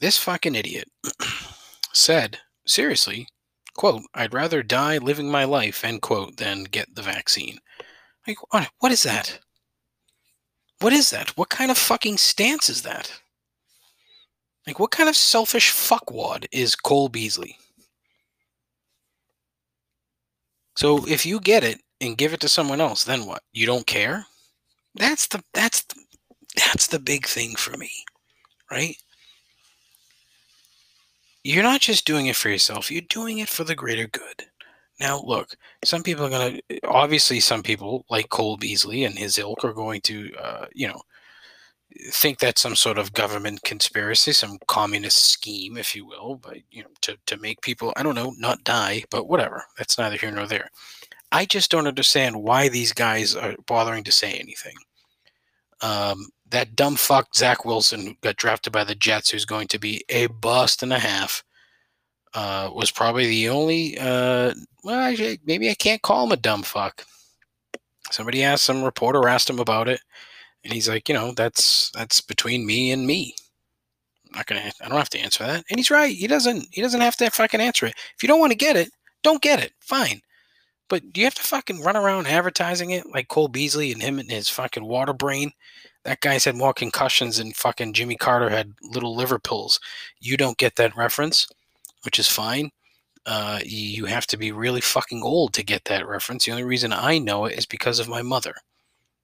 This 0.00 0.18
fucking 0.18 0.54
idiot 0.54 0.88
said, 1.92 2.38
seriously, 2.66 3.26
quote, 3.76 4.02
I'd 4.14 4.34
rather 4.34 4.62
die 4.62 4.98
living 4.98 5.30
my 5.30 5.44
life, 5.44 5.84
end 5.84 6.02
quote, 6.02 6.36
than 6.36 6.64
get 6.64 6.94
the 6.94 7.02
vaccine. 7.02 7.58
Like, 8.26 8.38
what, 8.52 8.92
is 8.92 9.02
that? 9.02 9.40
What 10.80 10.92
is 10.92 11.10
that? 11.10 11.36
What 11.36 11.48
kind 11.48 11.70
of 11.70 11.78
fucking 11.78 12.18
stance 12.18 12.68
is 12.68 12.82
that? 12.82 13.20
Like, 14.66 14.78
what 14.78 14.90
kind 14.90 15.08
of 15.08 15.16
selfish 15.16 15.72
fuckwad 15.72 16.46
is 16.52 16.76
Cole 16.76 17.08
Beasley? 17.08 17.56
So 20.76 21.04
if 21.08 21.26
you 21.26 21.40
get 21.40 21.64
it 21.64 21.80
and 22.00 22.16
give 22.16 22.32
it 22.32 22.40
to 22.40 22.48
someone 22.48 22.80
else, 22.80 23.02
then 23.02 23.26
what? 23.26 23.42
You 23.52 23.66
don't 23.66 23.86
care? 23.86 24.26
That's 24.94 25.26
the 25.26 25.42
that's 25.52 25.82
the, 25.82 25.96
that's 26.54 26.86
the 26.86 27.00
big 27.00 27.26
thing 27.26 27.56
for 27.56 27.76
me, 27.76 27.90
right? 28.70 28.96
You're 31.44 31.62
not 31.62 31.80
just 31.80 32.06
doing 32.06 32.26
it 32.26 32.36
for 32.36 32.48
yourself, 32.48 32.90
you're 32.90 33.02
doing 33.08 33.38
it 33.38 33.48
for 33.48 33.64
the 33.64 33.74
greater 33.74 34.06
good. 34.06 34.46
Now, 35.00 35.22
look, 35.24 35.54
some 35.84 36.02
people 36.02 36.26
are 36.26 36.30
going 36.30 36.60
to, 36.68 36.86
obviously, 36.88 37.38
some 37.40 37.62
people 37.62 38.04
like 38.10 38.28
Cole 38.30 38.56
Beasley 38.56 39.04
and 39.04 39.16
his 39.16 39.38
ilk 39.38 39.64
are 39.64 39.72
going 39.72 40.00
to, 40.02 40.32
uh, 40.34 40.66
you 40.74 40.88
know, 40.88 41.00
think 42.10 42.38
that's 42.38 42.60
some 42.60 42.74
sort 42.74 42.98
of 42.98 43.12
government 43.12 43.62
conspiracy, 43.62 44.32
some 44.32 44.58
communist 44.66 45.24
scheme, 45.24 45.76
if 45.76 45.94
you 45.94 46.04
will, 46.04 46.36
but, 46.36 46.58
you 46.70 46.82
know, 46.82 46.88
to, 47.02 47.16
to 47.26 47.36
make 47.36 47.60
people, 47.62 47.92
I 47.96 48.02
don't 48.02 48.16
know, 48.16 48.34
not 48.38 48.64
die, 48.64 49.04
but 49.10 49.28
whatever. 49.28 49.64
That's 49.78 49.98
neither 49.98 50.16
here 50.16 50.32
nor 50.32 50.46
there. 50.46 50.68
I 51.30 51.44
just 51.44 51.70
don't 51.70 51.86
understand 51.86 52.42
why 52.42 52.68
these 52.68 52.92
guys 52.92 53.36
are 53.36 53.54
bothering 53.66 54.04
to 54.04 54.12
say 54.12 54.32
anything. 54.32 54.74
Um, 55.80 56.28
that 56.50 56.74
dumb 56.74 56.96
fuck 56.96 57.34
Zach 57.34 57.64
Wilson 57.64 58.16
got 58.22 58.36
drafted 58.36 58.72
by 58.72 58.84
the 58.84 58.94
Jets, 58.94 59.30
who's 59.30 59.44
going 59.44 59.68
to 59.68 59.78
be 59.78 60.04
a 60.08 60.26
bust 60.26 60.82
and 60.82 60.92
a 60.92 60.98
half, 60.98 61.44
uh, 62.34 62.70
was 62.72 62.90
probably 62.90 63.26
the 63.26 63.48
only. 63.48 63.98
Uh, 63.98 64.54
well, 64.84 65.00
I, 65.00 65.38
maybe 65.44 65.70
I 65.70 65.74
can't 65.74 66.02
call 66.02 66.24
him 66.26 66.32
a 66.32 66.36
dumb 66.36 66.62
fuck. 66.62 67.04
Somebody 68.10 68.42
asked 68.42 68.64
some 68.64 68.82
reporter 68.82 69.28
asked 69.28 69.50
him 69.50 69.58
about 69.58 69.88
it, 69.88 70.00
and 70.64 70.72
he's 70.72 70.88
like, 70.88 71.08
you 71.08 71.14
know, 71.14 71.32
that's 71.32 71.90
that's 71.94 72.20
between 72.20 72.66
me 72.66 72.90
and 72.90 73.06
me. 73.06 73.34
I'm 74.26 74.38
not 74.38 74.46
gonna. 74.46 74.70
I 74.82 74.88
don't 74.88 74.98
have 74.98 75.10
to 75.10 75.18
answer 75.18 75.44
that. 75.44 75.64
And 75.70 75.78
he's 75.78 75.90
right. 75.90 76.14
He 76.14 76.26
doesn't. 76.26 76.66
He 76.70 76.80
doesn't 76.80 77.00
have 77.00 77.16
to 77.16 77.30
fucking 77.30 77.60
answer 77.60 77.86
it. 77.86 77.94
If 78.16 78.22
you 78.22 78.28
don't 78.28 78.40
want 78.40 78.52
to 78.52 78.58
get 78.58 78.76
it, 78.76 78.90
don't 79.22 79.42
get 79.42 79.60
it. 79.60 79.72
Fine. 79.80 80.20
But 80.88 81.12
do 81.12 81.20
you 81.20 81.26
have 81.26 81.34
to 81.34 81.42
fucking 81.42 81.82
run 81.82 81.96
around 81.96 82.26
advertising 82.26 82.90
it 82.90 83.06
like 83.10 83.28
Cole 83.28 83.48
Beasley 83.48 83.92
and 83.92 84.02
him 84.02 84.18
and 84.18 84.30
his 84.30 84.48
fucking 84.48 84.84
water 84.84 85.12
brain? 85.12 85.52
That 86.04 86.20
guy's 86.20 86.44
had 86.44 86.56
more 86.56 86.72
concussions 86.72 87.38
and 87.38 87.54
fucking 87.54 87.92
Jimmy 87.92 88.16
Carter 88.16 88.48
had 88.48 88.72
little 88.82 89.14
liver 89.14 89.38
pills. 89.38 89.78
You 90.20 90.36
don't 90.36 90.56
get 90.56 90.76
that 90.76 90.96
reference, 90.96 91.46
which 92.04 92.18
is 92.18 92.28
fine. 92.28 92.70
Uh, 93.26 93.60
you 93.64 94.06
have 94.06 94.26
to 94.28 94.38
be 94.38 94.52
really 94.52 94.80
fucking 94.80 95.22
old 95.22 95.52
to 95.52 95.62
get 95.62 95.84
that 95.84 96.08
reference. 96.08 96.46
The 96.46 96.52
only 96.52 96.64
reason 96.64 96.92
I 96.94 97.18
know 97.18 97.44
it 97.44 97.58
is 97.58 97.66
because 97.66 97.98
of 97.98 98.08
my 98.08 98.22
mother, 98.22 98.54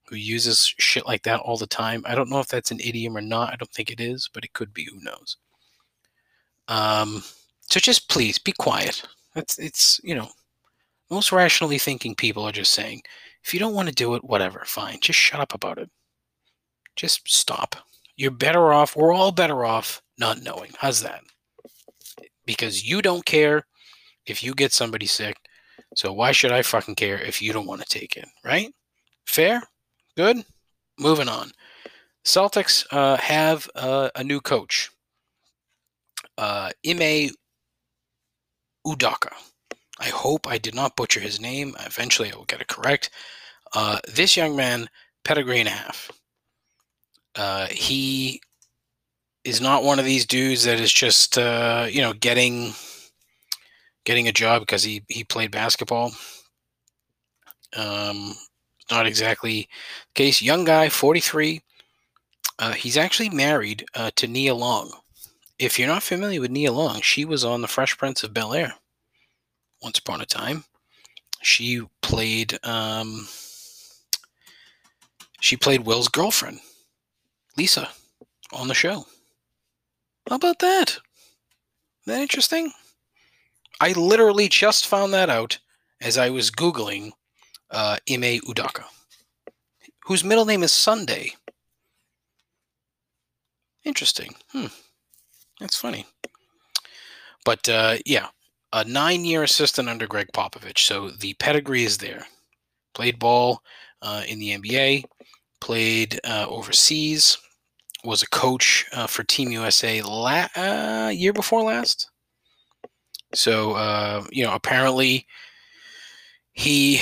who 0.09 0.17
uses 0.17 0.75
shit 0.77 1.07
like 1.07 1.23
that 1.23 1.41
all 1.41 1.57
the 1.57 1.67
time. 1.67 2.03
I 2.05 2.15
don't 2.15 2.29
know 2.29 2.41
if 2.41 2.49
that's 2.49 2.71
an 2.71 2.81
idiom 2.81 3.17
or 3.17 3.23
not. 3.23 3.55
I 3.55 3.57
don't 3.57 3.73
think 3.73 3.91
it 3.91 4.01
is, 4.01 4.29
but 4.35 4.45
it 4.45 4.53
could 4.53 4.75
be. 4.75 4.85
Who 4.85 5.01
knows? 5.01 5.39
Um, 6.69 7.23
so 7.63 7.81
just 7.81 8.11
please 8.11 8.39
be 8.39 8.53
quiet. 8.53 9.03
It's 9.37 9.59
it's 9.59 10.01
you 10.05 10.15
know 10.15 10.29
most 11.15 11.33
rationally 11.33 11.79
thinking 11.79 12.15
people 12.15 12.45
are 12.45 12.53
just 12.53 12.73
saying, 12.73 13.03
if 13.45 13.55
you 13.55 13.61
don't 13.61 13.75
want 13.75 13.89
to 13.89 13.95
do 13.95 14.15
it, 14.17 14.25
whatever, 14.25 14.63
fine. 14.67 14.99
Just 15.01 15.19
shut 15.19 15.41
up 15.41 15.55
about 15.55 15.79
it. 15.79 15.91
Just 16.97 17.29
stop. 17.29 17.77
You're 18.17 18.31
better 18.31 18.73
off, 18.73 18.97
we're 18.97 19.13
all 19.13 19.33
better 19.33 19.65
off 19.65 20.03
not 20.19 20.43
knowing. 20.43 20.73
How's 20.79 21.03
that? 21.03 21.23
Because 22.47 22.85
you 22.89 23.03
don't 23.03 23.25
care 23.25 23.67
if 24.27 24.43
you 24.43 24.55
get 24.55 24.73
somebody 24.73 25.07
sick. 25.07 25.37
So 25.97 26.13
why 26.13 26.33
should 26.33 26.53
I 26.53 26.63
fucking 26.63 26.97
care 26.97 27.19
if 27.21 27.41
you 27.43 27.53
don't 27.53 27.67
want 27.67 27.81
to 27.83 27.99
take 27.99 28.17
it, 28.17 28.29
right? 28.45 28.73
Fair? 29.27 29.63
Good? 30.17 30.45
Moving 30.99 31.29
on. 31.29 31.51
Celtics 32.25 32.87
uh, 32.91 33.17
have 33.19 33.69
uh, 33.75 34.11
a 34.15 34.25
new 34.25 34.41
coach. 34.41 34.91
uh, 36.39 36.71
Ime 36.87 37.31
Udaka. 38.87 39.33
I 40.05 40.09
hope 40.09 40.47
I 40.47 40.59
did 40.59 40.75
not 40.75 40.97
butcher 40.97 41.21
his 41.21 41.41
name. 41.41 41.75
Eventually, 41.81 42.31
I 42.31 42.37
will 42.37 42.45
get 42.45 42.61
it 42.61 42.69
correct. 42.69 43.09
Uh, 43.73 44.01
this 44.07 44.37
young 44.37 44.55
man, 44.55 44.91
pedigree 45.25 45.61
and 45.61 45.69
a 45.69 45.73
half. 45.73 46.11
Uh, 47.35 47.69
he 47.71 48.43
is 49.45 49.63
not 49.63 49.83
one 49.83 49.99
of 49.99 50.05
these 50.05 50.27
dudes 50.27 50.65
that 50.65 50.79
is 50.79 50.93
just 50.93 51.39
uh, 51.39 51.87
you 51.91 52.03
know 52.03 52.13
getting 52.13 52.75
getting 54.05 54.29
a 54.29 54.33
job 54.33 54.61
because 54.61 54.83
he 54.83 55.03
he 55.09 55.25
played 55.25 55.51
basketball. 55.51 56.13
Um, 57.75 58.35
not 58.91 59.07
exactly 59.07 59.69
the 60.15 60.23
case. 60.23 60.43
Young 60.43 60.65
guy, 60.65 60.91
43. 60.91 61.63
Uh, 62.59 62.73
he's 62.73 62.99
actually 62.99 63.31
married 63.31 63.87
uh, 63.95 64.11
to 64.17 64.29
Nia 64.29 64.55
Long. 64.55 64.93
If 65.59 65.79
you're 65.79 65.89
not 65.89 66.03
familiar 66.03 66.43
with 66.43 66.51
Nia 66.51 66.73
Long, 66.73 67.01
she 67.01 67.25
was 67.25 67.43
on 67.43 67.63
The 67.63 67.69
Fresh 67.69 67.97
Prince 67.97 68.23
of 68.23 68.35
Bel 68.35 68.53
Air 68.53 68.75
once 69.85 69.99
upon 69.99 70.23
a 70.23 70.27
time. 70.27 70.65
She 71.43 71.83
played 72.01 72.59
um, 72.65 73.29
she 75.41 75.57
played 75.59 75.83
Will's 75.85 76.09
girlfriend, 76.09 76.61
Lisa, 77.59 77.91
on 78.53 78.67
the 78.67 78.75
show. 78.75 79.05
How 80.29 80.37
about 80.37 80.59
that? 80.61 80.89
Isn't 80.89 81.01
that 82.07 82.23
interesting? 82.23 82.73
I 83.81 83.93
literally 83.93 84.49
just 84.49 84.87
found 84.87 85.13
that 85.13 85.29
out 85.29 85.59
as 86.01 86.17
I 86.17 86.31
was 86.31 86.51
Googling 86.51 87.13
uh, 87.71 87.99
Ime 88.11 88.41
Udaka, 88.41 88.85
whose 90.07 90.25
middle 90.25 90.47
name 90.47 90.63
is 90.63 90.73
Sunday. 90.73 91.35
Interesting. 93.85 94.35
Hmm. 94.51 94.69
That's 95.61 95.77
funny. 95.77 96.07
But 97.45 97.69
uh, 97.69 97.99
yeah, 98.07 98.29
a 98.75 98.85
nine 98.85 99.25
year 99.25 99.45
assistant 99.45 99.89
under 99.89 100.07
Gregg 100.07 100.29
Popovich. 100.35 100.81
So 100.81 101.09
the 101.09 101.35
pedigree 101.35 101.85
is 101.85 101.97
there. 101.97 102.27
Played 102.93 103.19
ball 103.19 103.63
uh, 104.03 104.25
in 104.29 104.39
the 104.39 104.51
NBA, 104.59 105.05
played 105.61 106.21
uh, 106.25 106.47
overseas, 106.49 107.39
was 108.05 108.23
a 108.23 108.29
coach 108.29 108.85
uh, 108.93 109.07
for 109.07 109.23
Team 109.23 109.51
USA 109.53 110.03
la- 110.03 110.49
uh, 110.57 111.11
year 111.15 111.33
before 111.33 111.63
last. 111.63 112.11
So, 113.33 113.73
uh, 113.73 114.25
you 114.31 114.45
know, 114.45 114.55
apparently 114.55 115.27
he 116.53 117.01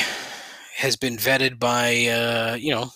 has 0.76 0.96
been 0.96 1.16
vetted 1.16 1.58
by, 1.58 2.06
uh, 2.06 2.54
you 2.54 2.74
know, 2.74 2.90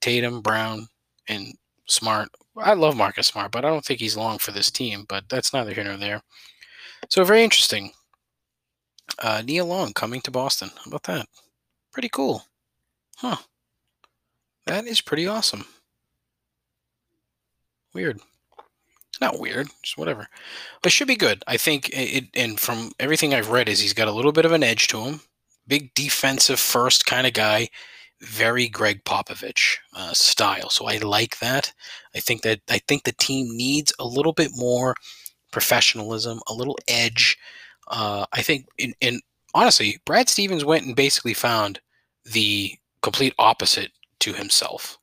Tatum, 0.00 0.40
Brown, 0.40 0.86
and 1.28 1.54
Smart. 1.88 2.28
I 2.56 2.74
love 2.74 2.96
Marcus 2.96 3.28
Smart, 3.28 3.52
but 3.52 3.64
I 3.64 3.68
don't 3.68 3.84
think 3.84 4.00
he's 4.00 4.16
long 4.16 4.38
for 4.38 4.52
this 4.52 4.70
team, 4.70 5.04
but 5.08 5.24
that's 5.28 5.52
neither 5.52 5.72
here 5.72 5.84
nor 5.84 5.96
there. 5.96 6.22
So, 7.08 7.24
very 7.24 7.44
interesting. 7.44 7.92
Uh, 9.18 9.42
Nia 9.44 9.64
Long 9.64 9.92
coming 9.92 10.20
to 10.22 10.30
Boston. 10.30 10.70
How 10.76 10.88
about 10.88 11.04
that? 11.04 11.26
Pretty 11.92 12.08
cool. 12.08 12.44
Huh. 13.18 13.36
That 14.66 14.86
is 14.86 15.00
pretty 15.00 15.26
awesome. 15.26 15.64
Weird. 17.94 18.20
Not 19.20 19.40
weird, 19.40 19.68
just 19.82 19.96
whatever. 19.96 20.28
But 20.82 20.92
should 20.92 21.08
be 21.08 21.16
good. 21.16 21.42
I 21.46 21.56
think 21.56 21.88
it, 21.92 22.26
and 22.34 22.60
from 22.60 22.92
everything 23.00 23.32
I've 23.32 23.50
read, 23.50 23.68
is 23.68 23.80
he's 23.80 23.94
got 23.94 24.08
a 24.08 24.12
little 24.12 24.32
bit 24.32 24.44
of 24.44 24.52
an 24.52 24.62
edge 24.62 24.88
to 24.88 25.00
him. 25.00 25.20
Big 25.66 25.94
defensive 25.94 26.60
first 26.60 27.06
kind 27.06 27.26
of 27.26 27.32
guy. 27.32 27.68
Very 28.20 28.68
Gregg 28.68 29.04
Popovich 29.04 29.76
uh, 29.94 30.12
style. 30.12 30.68
So 30.68 30.86
I 30.86 30.98
like 30.98 31.38
that. 31.38 31.72
I 32.14 32.20
think 32.20 32.42
that 32.42 32.60
I 32.68 32.78
think 32.86 33.04
the 33.04 33.12
team 33.12 33.56
needs 33.56 33.92
a 33.98 34.06
little 34.06 34.32
bit 34.32 34.50
more 34.54 34.94
professionalism, 35.50 36.40
a 36.48 36.54
little 36.54 36.78
edge. 36.88 37.38
Uh, 37.88 38.26
I 38.32 38.42
think, 38.42 38.66
in, 38.78 38.94
in 39.00 39.20
honestly, 39.54 39.98
Brad 40.04 40.28
Stevens 40.28 40.64
went 40.64 40.86
and 40.86 40.96
basically 40.96 41.34
found 41.34 41.80
the 42.24 42.72
complete 43.02 43.34
opposite 43.38 43.92
to 44.20 44.32
himself. 44.32 44.98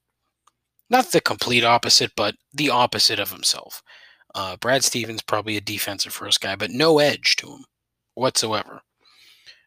Not 0.89 1.11
the 1.11 1.21
complete 1.21 1.63
opposite, 1.63 2.11
but 2.15 2.35
the 2.53 2.69
opposite 2.69 3.19
of 3.19 3.31
himself. 3.31 3.81
Uh, 4.35 4.57
Brad 4.57 4.83
Stevens 4.83 5.21
probably 5.21 5.57
a 5.57 5.61
defensive 5.61 6.13
first 6.13 6.41
guy, 6.41 6.55
but 6.55 6.71
no 6.71 6.99
edge 6.99 7.35
to 7.37 7.47
him 7.47 7.65
whatsoever. 8.15 8.81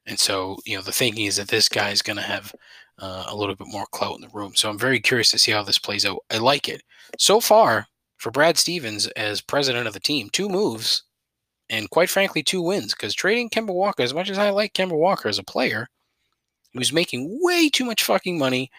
And 0.07 0.18
so, 0.18 0.59
you 0.64 0.77
know, 0.77 0.83
the 0.83 0.93
thinking 0.93 1.27
is 1.27 1.37
that 1.37 1.49
this 1.49 1.68
guy 1.68 1.91
is 1.91 2.03
going 2.03 2.16
to 2.16 2.22
have 2.22 2.55
uh, 2.99 3.24
a 3.29 3.37
little 3.37 3.55
bit 3.55 3.66
more 3.68 3.87
clout 3.93 4.16
in 4.16 4.20
the 4.20 4.29
room. 4.33 4.55
So 4.55 4.68
I'm 4.68 4.79
very 4.79 5.01
curious 5.01 5.31
to 5.31 5.39
see 5.39 5.53
how 5.53 5.62
this 5.62 5.79
plays 5.79 6.07
out. 6.07 6.18
I 6.31 6.39
like 6.39 6.68
it. 6.68 6.83
So 7.18 7.41
far, 7.41 7.87
for 8.17 8.31
Brad 8.31 8.57
Stevens 8.59 9.07
as 9.09 9.41
president 9.41 9.87
of 9.87 9.95
the 9.95 10.01
team, 10.01 10.31
two 10.31 10.49
moves 10.49 11.03
and 11.69 11.91
quite 11.91 12.11
frankly, 12.11 12.43
two 12.43 12.62
wins. 12.62 12.95
Because 12.95 13.14
trading 13.14 13.51
Kemba 13.51 13.75
Walker, 13.75 14.03
as 14.03 14.14
much 14.14 14.31
as 14.31 14.39
I 14.39 14.51
like 14.51 14.73
Kemba 14.73 14.97
Walker 14.97 15.29
as 15.29 15.39
a 15.39 15.45
player, 15.45 15.89
he 16.73 16.79
was 16.79 16.93
making 16.93 17.39
way 17.43 17.69
too 17.69 17.85
much 17.85 18.05
fucking 18.05 18.39
money 18.39 18.71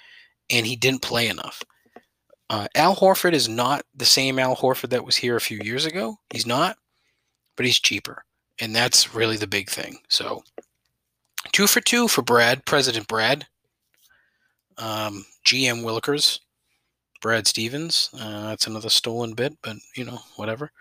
and 0.50 0.66
he 0.66 0.76
didn't 0.76 1.02
play 1.02 1.28
enough. 1.28 1.62
Uh, 2.50 2.68
Al 2.76 2.96
Horford 2.96 3.34
is 3.34 3.50
not 3.50 3.84
the 3.94 4.06
same 4.06 4.40
Al 4.40 4.56
Horford 4.56 4.90
that 4.92 5.06
was 5.06 5.18
here 5.18 5.36
a 5.36 5.42
few 5.42 5.60
years 5.62 5.86
ago. 5.86 6.16
He's 6.32 6.48
not, 6.48 6.78
but 7.58 7.66
he's 7.66 7.80
cheaper. 7.80 8.24
And 8.60 8.74
that's 8.74 9.14
really 9.14 9.38
the 9.38 9.48
big 9.48 9.70
thing. 9.70 10.00
So, 10.08 10.44
two 11.52 11.68
for 11.68 11.82
two 11.82 12.08
for 12.08 12.22
Brad, 12.22 12.66
President 12.66 13.08
Brad, 13.08 13.46
um, 14.78 15.26
GM 15.46 15.84
Willikers, 15.84 16.40
Brad 17.28 17.46
Stevens. 17.46 18.10
Uh, 18.18 18.48
that's 18.48 18.68
another 18.68 18.88
stolen 18.88 19.34
bit, 19.34 19.58
but 19.62 19.76
you 19.98 20.06
know, 20.06 20.18
whatever. 20.38 20.72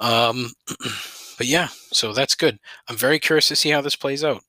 Um, 0.00 0.52
but 1.36 1.46
yeah, 1.46 1.68
so 1.92 2.14
that's 2.14 2.34
good. 2.34 2.58
I'm 2.88 2.96
very 2.96 3.18
curious 3.18 3.48
to 3.48 3.56
see 3.56 3.68
how 3.68 3.82
this 3.82 3.94
plays 3.94 4.24
out. 4.24 4.42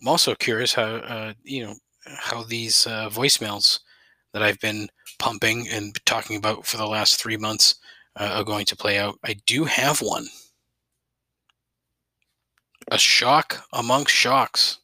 I'm 0.00 0.06
also 0.06 0.36
curious 0.36 0.72
how, 0.72 0.84
uh, 0.84 1.32
you 1.42 1.64
know, 1.64 1.74
how 2.06 2.44
these 2.44 2.86
uh, 2.86 3.10
voicemails 3.10 3.80
that 4.32 4.40
I've 4.40 4.60
been 4.60 4.88
pumping 5.18 5.66
and 5.68 5.98
talking 6.06 6.36
about 6.36 6.64
for 6.64 6.76
the 6.76 6.86
last 6.86 7.20
three 7.20 7.36
months 7.36 7.74
uh, 8.14 8.34
are 8.36 8.44
going 8.44 8.66
to 8.66 8.76
play 8.76 8.98
out. 8.98 9.18
I 9.24 9.34
do 9.46 9.64
have 9.64 10.00
one. 10.00 10.28
A 12.92 12.98
shock 12.98 13.64
amongst 13.72 14.14
shocks. 14.14 14.78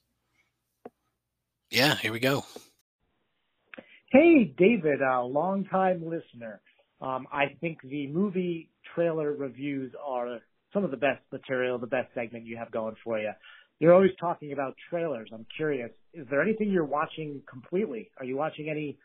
Yeah, 1.70 1.94
here 1.94 2.12
we 2.12 2.18
go. 2.18 2.44
Hey, 4.10 4.52
David, 4.58 5.02
a 5.02 5.22
longtime 5.22 6.02
listener. 6.04 6.60
Um, 7.00 7.28
I 7.32 7.56
think 7.60 7.78
the 7.84 8.08
movie 8.08 8.68
trailer 8.92 9.32
reviews 9.32 9.92
are 10.04 10.40
some 10.72 10.82
of 10.84 10.90
the 10.90 10.96
best 10.96 11.22
material, 11.30 11.78
the 11.78 11.86
best 11.86 12.12
segment 12.12 12.44
you 12.44 12.56
have 12.56 12.72
going 12.72 12.96
for 13.04 13.20
you. 13.20 13.30
You're 13.78 13.94
always 13.94 14.10
talking 14.18 14.52
about 14.52 14.74
trailers. 14.90 15.30
I'm 15.32 15.46
curious, 15.56 15.92
is 16.12 16.26
there 16.28 16.42
anything 16.42 16.70
you're 16.70 16.84
watching 16.84 17.40
completely? 17.48 18.10
Are 18.18 18.24
you 18.24 18.36
watching 18.36 18.68
any 18.68 18.98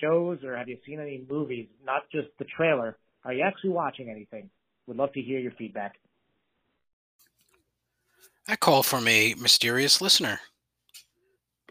shows 0.00 0.42
or 0.42 0.56
have 0.56 0.66
you 0.66 0.78
seen 0.86 0.98
any 0.98 1.26
movies? 1.28 1.68
Not 1.84 2.04
just 2.10 2.28
the 2.38 2.46
trailer. 2.56 2.96
Are 3.26 3.34
you 3.34 3.44
actually 3.46 3.70
watching 3.70 4.08
anything? 4.08 4.48
Would 4.86 4.96
love 4.96 5.12
to 5.12 5.20
hear 5.20 5.38
your 5.38 5.52
feedback. 5.58 5.96
I 8.48 8.56
call 8.56 8.82
from 8.82 9.06
a 9.08 9.34
mysterious 9.34 10.00
listener. 10.00 10.40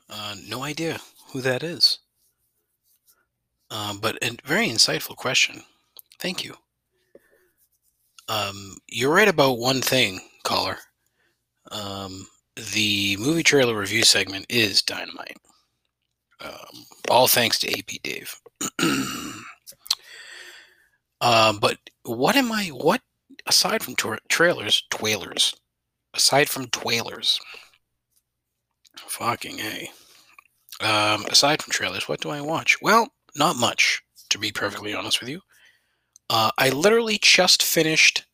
Uh, 0.08 0.36
no 0.48 0.62
idea 0.62 1.00
who 1.32 1.42
that 1.42 1.64
is. 1.64 1.98
Um, 3.70 4.00
but 4.00 4.18
a 4.24 4.38
very 4.46 4.68
insightful 4.68 5.16
question. 5.16 5.64
Thank 6.20 6.44
you. 6.44 6.56
Um, 8.30 8.78
you're 8.88 9.14
right 9.14 9.28
about 9.28 9.60
one 9.60 9.82
thing, 9.82 10.22
caller. 10.44 10.78
Um, 11.72 12.28
the 12.56 13.18
movie 13.18 13.44
trailer 13.44 13.78
review 13.78 14.04
segment 14.04 14.46
is 14.50 14.82
dynamite. 14.82 15.38
Um, 16.40 16.86
all 17.10 17.28
thanks 17.28 17.60
to 17.60 17.72
AP 17.72 18.02
Dave. 18.04 18.40
um, 21.22 21.60
but 21.60 21.78
what 22.04 22.36
am 22.36 22.52
I? 22.52 22.66
What 22.68 23.02
aside 23.48 23.84
from 23.84 23.96
tra- 23.96 24.20
trailers, 24.30 24.84
twailers, 24.92 25.56
aside 26.14 26.50
from 26.50 26.68
twailers, 26.68 27.40
fucking 28.98 29.60
a. 29.60 29.90
Um, 30.80 31.26
aside 31.26 31.64
from 31.64 31.72
trailers, 31.72 32.08
what 32.08 32.22
do 32.22 32.30
I 32.30 32.42
watch? 32.42 32.78
Well, 32.82 33.12
not 33.38 33.56
much, 33.56 34.02
to 34.30 34.38
be 34.38 34.52
perfectly 34.52 34.94
honest 34.94 35.20
with 35.20 35.30
you. 35.30 35.42
Uh, 36.30 36.52
I 36.58 36.70
literally 36.70 37.20
just 37.22 37.64
finished 37.64 38.26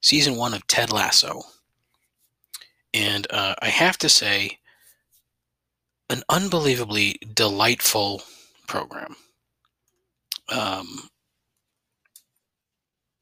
season 0.00 0.36
one 0.36 0.54
of 0.54 0.66
Ted 0.66 0.92
Lasso, 0.92 1.42
and 2.92 3.26
uh, 3.30 3.54
I 3.62 3.68
have 3.68 3.96
to 3.98 4.08
say, 4.08 4.58
an 6.10 6.22
unbelievably 6.28 7.20
delightful 7.34 8.22
program. 8.66 9.14
Um, 10.48 11.08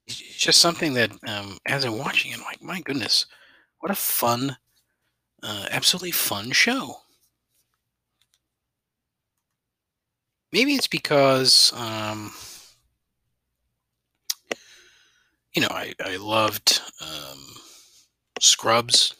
just 0.06 0.60
something 0.60 0.94
that, 0.94 1.10
um, 1.26 1.58
as 1.66 1.84
I'm 1.84 1.98
watching 1.98 2.32
it, 2.32 2.38
I'm 2.38 2.44
like, 2.44 2.62
my 2.62 2.80
goodness, 2.80 3.26
what 3.80 3.92
a 3.92 3.94
fun, 3.94 4.56
uh, 5.42 5.66
absolutely 5.70 6.12
fun 6.12 6.50
show. 6.50 6.96
Maybe 10.52 10.74
it's 10.74 10.88
because, 10.88 11.72
um, 11.76 12.32
you 15.54 15.62
know, 15.62 15.68
I, 15.70 15.94
I 16.04 16.16
loved 16.16 16.80
um, 17.00 17.44
Scrubs. 18.40 19.14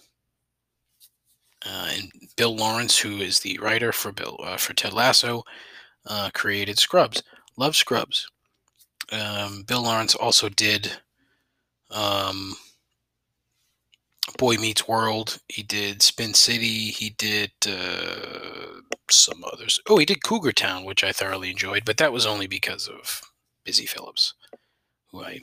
Uh, 1.67 1.91
and 1.97 2.13
Bill 2.37 2.57
Lawrence, 2.57 2.99
who 2.99 3.19
is 3.19 3.41
the 3.41 3.59
writer 3.59 3.93
for 3.93 4.13
Bill 4.13 4.39
uh, 4.43 4.57
for 4.57 4.75
Ted 4.75 4.93
Lasso, 4.93 5.43
uh, 6.07 6.31
created 6.33 6.79
Scrubs. 6.79 7.23
Love 7.57 7.77
Scrubs. 7.77 8.31
Um, 9.11 9.65
Bill 9.67 9.83
Lawrence 9.83 10.15
also 10.15 10.49
did 10.49 10.99
um, 11.91 12.55
Boy 14.37 14.57
Meets 14.57 14.87
World. 14.87 15.39
He 15.49 15.63
did 15.63 16.03
Spin 16.03 16.35
City. 16.35 16.91
He 16.91 17.11
did 17.11 17.53
uh, 17.67 18.81
some 19.11 19.45
others. 19.51 19.81
Oh, 19.89 19.99
he 19.99 20.05
did 20.05 20.23
Cougar 20.23 20.53
Town, 20.53 20.85
which 20.85 21.03
I 21.03 21.13
thoroughly 21.13 21.51
enjoyed, 21.51 21.85
but 21.85 21.97
that 21.97 22.13
was 22.13 22.27
only 22.27 22.47
because 22.47 22.89
of 22.89 23.23
Busy 23.65 23.87
Phillips, 23.87 24.35
who 25.11 25.23
I 25.23 25.41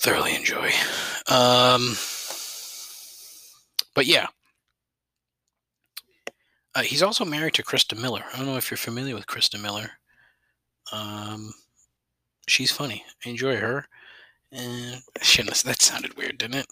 thoroughly 0.00 0.34
enjoy. 0.34 0.70
Um, 1.28 1.96
but 3.94 4.06
yeah. 4.06 4.26
Uh, 6.74 6.82
he's 6.82 7.02
also 7.02 7.24
married 7.24 7.54
to 7.54 7.64
Christa 7.64 8.00
Miller. 8.00 8.22
I 8.32 8.36
don't 8.36 8.46
know 8.46 8.56
if 8.56 8.70
you're 8.70 8.78
familiar 8.78 9.14
with 9.14 9.26
Christa 9.26 9.60
Miller. 9.60 9.90
Um, 10.92 11.52
she's 12.46 12.70
funny. 12.70 13.04
I 13.24 13.30
enjoy 13.30 13.56
her. 13.56 13.86
And 14.52 15.02
that 15.14 15.76
sounded 15.80 16.16
weird, 16.16 16.38
didn't 16.38 16.60
it? 16.60 16.66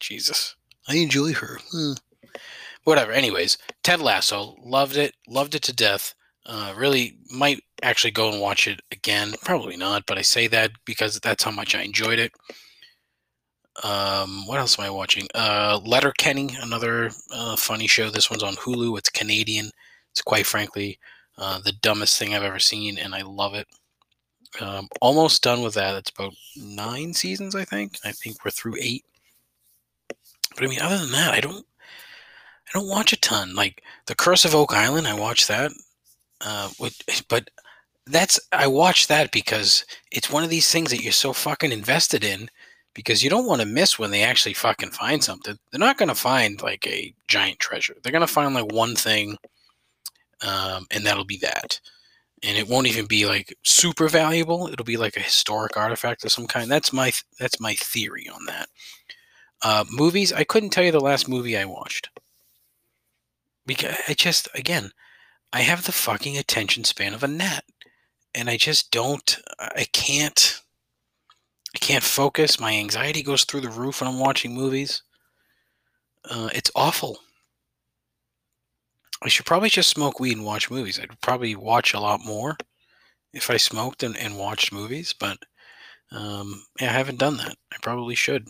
Jesus. 0.00 0.56
I 0.88 0.96
enjoy 0.96 1.32
her. 1.34 1.58
Hmm. 1.70 1.92
Whatever. 2.84 3.12
Anyways, 3.12 3.58
Ted 3.82 4.00
Lasso. 4.00 4.56
Loved 4.62 4.96
it. 4.96 5.14
Loved 5.28 5.54
it 5.54 5.62
to 5.62 5.72
death. 5.74 6.14
Uh, 6.44 6.72
really 6.76 7.16
might 7.30 7.62
actually 7.82 8.12
go 8.12 8.30
and 8.30 8.40
watch 8.40 8.68
it 8.68 8.80
again. 8.92 9.34
Probably 9.42 9.76
not, 9.76 10.04
but 10.06 10.18
I 10.18 10.22
say 10.22 10.46
that 10.48 10.70
because 10.84 11.18
that's 11.18 11.42
how 11.42 11.50
much 11.50 11.74
I 11.74 11.82
enjoyed 11.82 12.20
it. 12.20 12.32
Um, 13.82 14.46
what 14.46 14.58
else 14.58 14.78
am 14.78 14.84
I 14.84 14.90
watching? 14.90 15.26
Uh, 15.34 15.80
Letterkenny, 15.84 16.56
another 16.62 17.10
uh, 17.32 17.56
funny 17.56 17.86
show. 17.86 18.08
This 18.10 18.30
one's 18.30 18.42
on 18.44 18.54
Hulu. 18.54 18.96
It's 18.96 19.10
Canadian. 19.10 19.70
It's 20.12 20.22
quite 20.22 20.46
frankly 20.46 20.98
uh, 21.36 21.60
the 21.60 21.72
dumbest 21.72 22.18
thing 22.18 22.34
I've 22.34 22.42
ever 22.42 22.58
seen, 22.58 22.96
and 22.96 23.14
I 23.14 23.22
love 23.22 23.54
it. 23.54 23.66
Um, 24.60 24.88
almost 25.02 25.42
done 25.42 25.62
with 25.62 25.74
that. 25.74 25.96
It's 25.96 26.10
about 26.10 26.32
nine 26.56 27.12
seasons, 27.12 27.54
I 27.54 27.64
think. 27.64 27.98
I 28.04 28.12
think 28.12 28.44
we're 28.44 28.50
through 28.50 28.76
eight. 28.80 29.04
But 30.56 30.64
I 30.64 30.68
mean, 30.68 30.80
other 30.80 30.98
than 30.98 31.12
that, 31.12 31.34
I 31.34 31.40
don't, 31.40 31.64
I 32.68 32.78
don't 32.78 32.88
watch 32.88 33.12
a 33.12 33.20
ton. 33.20 33.54
Like 33.54 33.82
The 34.06 34.14
Curse 34.14 34.44
of 34.44 34.54
Oak 34.54 34.72
Island, 34.72 35.06
I 35.06 35.14
watch 35.14 35.46
that. 35.46 35.72
Uh, 36.40 36.70
but 37.28 37.50
that's 38.06 38.38
I 38.52 38.66
watch 38.66 39.06
that 39.08 39.32
because 39.32 39.84
it's 40.12 40.30
one 40.30 40.44
of 40.44 40.50
these 40.50 40.70
things 40.70 40.90
that 40.90 41.02
you're 41.02 41.12
so 41.12 41.32
fucking 41.32 41.72
invested 41.72 42.24
in 42.24 42.50
because 42.94 43.22
you 43.22 43.30
don't 43.30 43.46
want 43.46 43.60
to 43.60 43.66
miss 43.66 43.98
when 43.98 44.10
they 44.10 44.22
actually 44.22 44.54
fucking 44.54 44.90
find 44.90 45.22
something. 45.22 45.58
They're 45.70 45.78
not 45.78 45.98
going 45.98 46.08
to 46.08 46.14
find 46.14 46.60
like 46.62 46.86
a 46.86 47.14
giant 47.28 47.58
treasure. 47.58 47.96
They're 48.02 48.12
going 48.12 48.20
to 48.20 48.26
find 48.26 48.54
like 48.54 48.72
one 48.72 48.94
thing, 48.94 49.36
um, 50.42 50.86
and 50.90 51.04
that'll 51.04 51.24
be 51.24 51.38
that 51.38 51.80
and 52.42 52.56
it 52.56 52.68
won't 52.68 52.86
even 52.86 53.06
be 53.06 53.26
like 53.26 53.56
super 53.62 54.08
valuable. 54.08 54.68
It'll 54.68 54.84
be 54.84 54.96
like 54.96 55.16
a 55.16 55.20
historic 55.20 55.76
artifact 55.76 56.24
of 56.24 56.32
some 56.32 56.46
kind. 56.46 56.70
That's 56.70 56.92
my 56.92 57.12
that's 57.38 57.60
my 57.60 57.74
theory 57.74 58.28
on 58.28 58.44
that. 58.46 58.68
Uh, 59.66 59.84
movies, 59.90 60.32
I 60.32 60.44
couldn't 60.44 60.70
tell 60.70 60.84
you 60.84 60.92
the 60.92 61.00
last 61.00 61.28
movie 61.28 61.58
I 61.58 61.64
watched 61.64 62.08
because 63.66 63.96
I 64.06 64.14
just 64.14 64.48
again, 64.54 64.92
I 65.52 65.62
have 65.62 65.84
the 65.84 65.90
fucking 65.90 66.38
attention 66.38 66.84
span 66.84 67.12
of 67.14 67.24
a 67.24 67.26
gnat, 67.26 67.64
and 68.32 68.48
I 68.48 68.58
just 68.58 68.92
don't. 68.92 69.36
I 69.58 69.88
can't. 69.92 70.60
I 71.74 71.78
can't 71.78 72.04
focus. 72.04 72.60
My 72.60 72.74
anxiety 72.74 73.24
goes 73.24 73.42
through 73.42 73.62
the 73.62 73.68
roof 73.68 74.00
when 74.00 74.08
I'm 74.08 74.20
watching 74.20 74.54
movies. 74.54 75.02
Uh, 76.30 76.48
it's 76.54 76.70
awful. 76.76 77.18
I 79.20 79.28
should 79.28 79.46
probably 79.46 79.70
just 79.70 79.90
smoke 79.90 80.20
weed 80.20 80.36
and 80.36 80.46
watch 80.46 80.70
movies. 80.70 81.00
I'd 81.00 81.20
probably 81.22 81.56
watch 81.56 81.92
a 81.92 81.98
lot 81.98 82.20
more 82.24 82.56
if 83.32 83.50
I 83.50 83.56
smoked 83.56 84.04
and, 84.04 84.16
and 84.16 84.38
watched 84.38 84.72
movies, 84.72 85.12
but 85.12 85.38
um, 86.12 86.62
yeah, 86.80 86.90
I 86.90 86.92
haven't 86.92 87.18
done 87.18 87.38
that. 87.38 87.56
I 87.72 87.78
probably 87.82 88.14
should. 88.14 88.46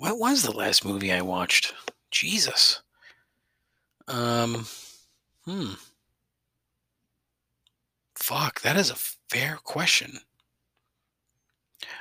What 0.00 0.18
was 0.18 0.42
the 0.42 0.56
last 0.56 0.82
movie 0.82 1.12
I 1.12 1.20
watched? 1.20 1.74
Jesus. 2.10 2.80
Um, 4.08 4.66
hmm. 5.44 5.72
Fuck, 8.16 8.62
that 8.62 8.78
is 8.78 8.90
a 8.90 8.94
fair 9.28 9.58
question. 9.62 10.20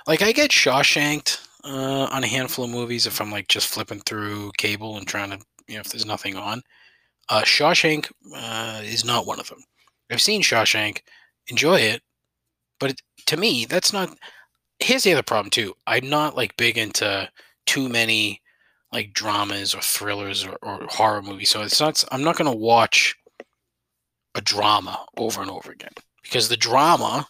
Like, 0.08 0.22
I 0.22 0.32
get 0.32 0.50
Shawshanked 0.50 1.46
uh, 1.66 2.08
on 2.10 2.24
a 2.24 2.28
handful 2.28 2.64
of 2.64 2.72
movies 2.72 3.06
if 3.06 3.20
I'm 3.20 3.32
like 3.34 3.50
just 3.50 3.68
flipping 3.68 4.00
through 4.00 4.54
cable 4.58 4.96
and 4.96 5.06
trying 5.06 5.32
to, 5.32 5.40
you 5.68 5.74
know, 5.74 5.82
if 5.82 5.90
there's 5.90 6.06
nothing 6.06 6.38
on. 6.38 6.62
Uh, 7.28 7.42
Shawshank 7.42 8.10
uh, 8.34 8.80
is 8.82 9.04
not 9.04 9.28
one 9.28 9.42
of 9.42 9.50
them. 9.50 9.60
I've 10.10 10.22
seen 10.22 10.42
Shawshank, 10.42 11.02
enjoy 11.50 11.82
it, 11.82 12.02
but 12.80 12.92
it, 12.92 13.02
to 13.26 13.36
me, 13.36 13.66
that's 13.66 13.92
not. 13.92 14.18
Here's 14.80 15.04
the 15.04 15.12
other 15.12 15.22
problem 15.22 15.50
too. 15.50 15.74
I'm 15.86 16.10
not 16.10 16.38
like 16.38 16.56
big 16.56 16.78
into 16.78 17.30
too 17.70 17.88
many 17.88 18.42
like 18.92 19.14
dramas 19.14 19.76
or 19.76 19.82
thrillers 19.82 20.44
or, 20.44 20.58
or 20.64 20.88
horror 20.90 21.22
movies. 21.22 21.52
So 21.52 21.62
it's 21.62 21.80
not. 21.80 22.04
I'm 22.12 22.24
not 22.24 22.36
going 22.36 22.52
to 22.52 22.58
watch 22.58 23.16
a 24.34 24.42
drama 24.42 25.06
over 25.18 25.42
and 25.42 25.52
over 25.52 25.72
again 25.72 25.94
because 26.24 26.50
the 26.50 26.58
drama 26.58 27.28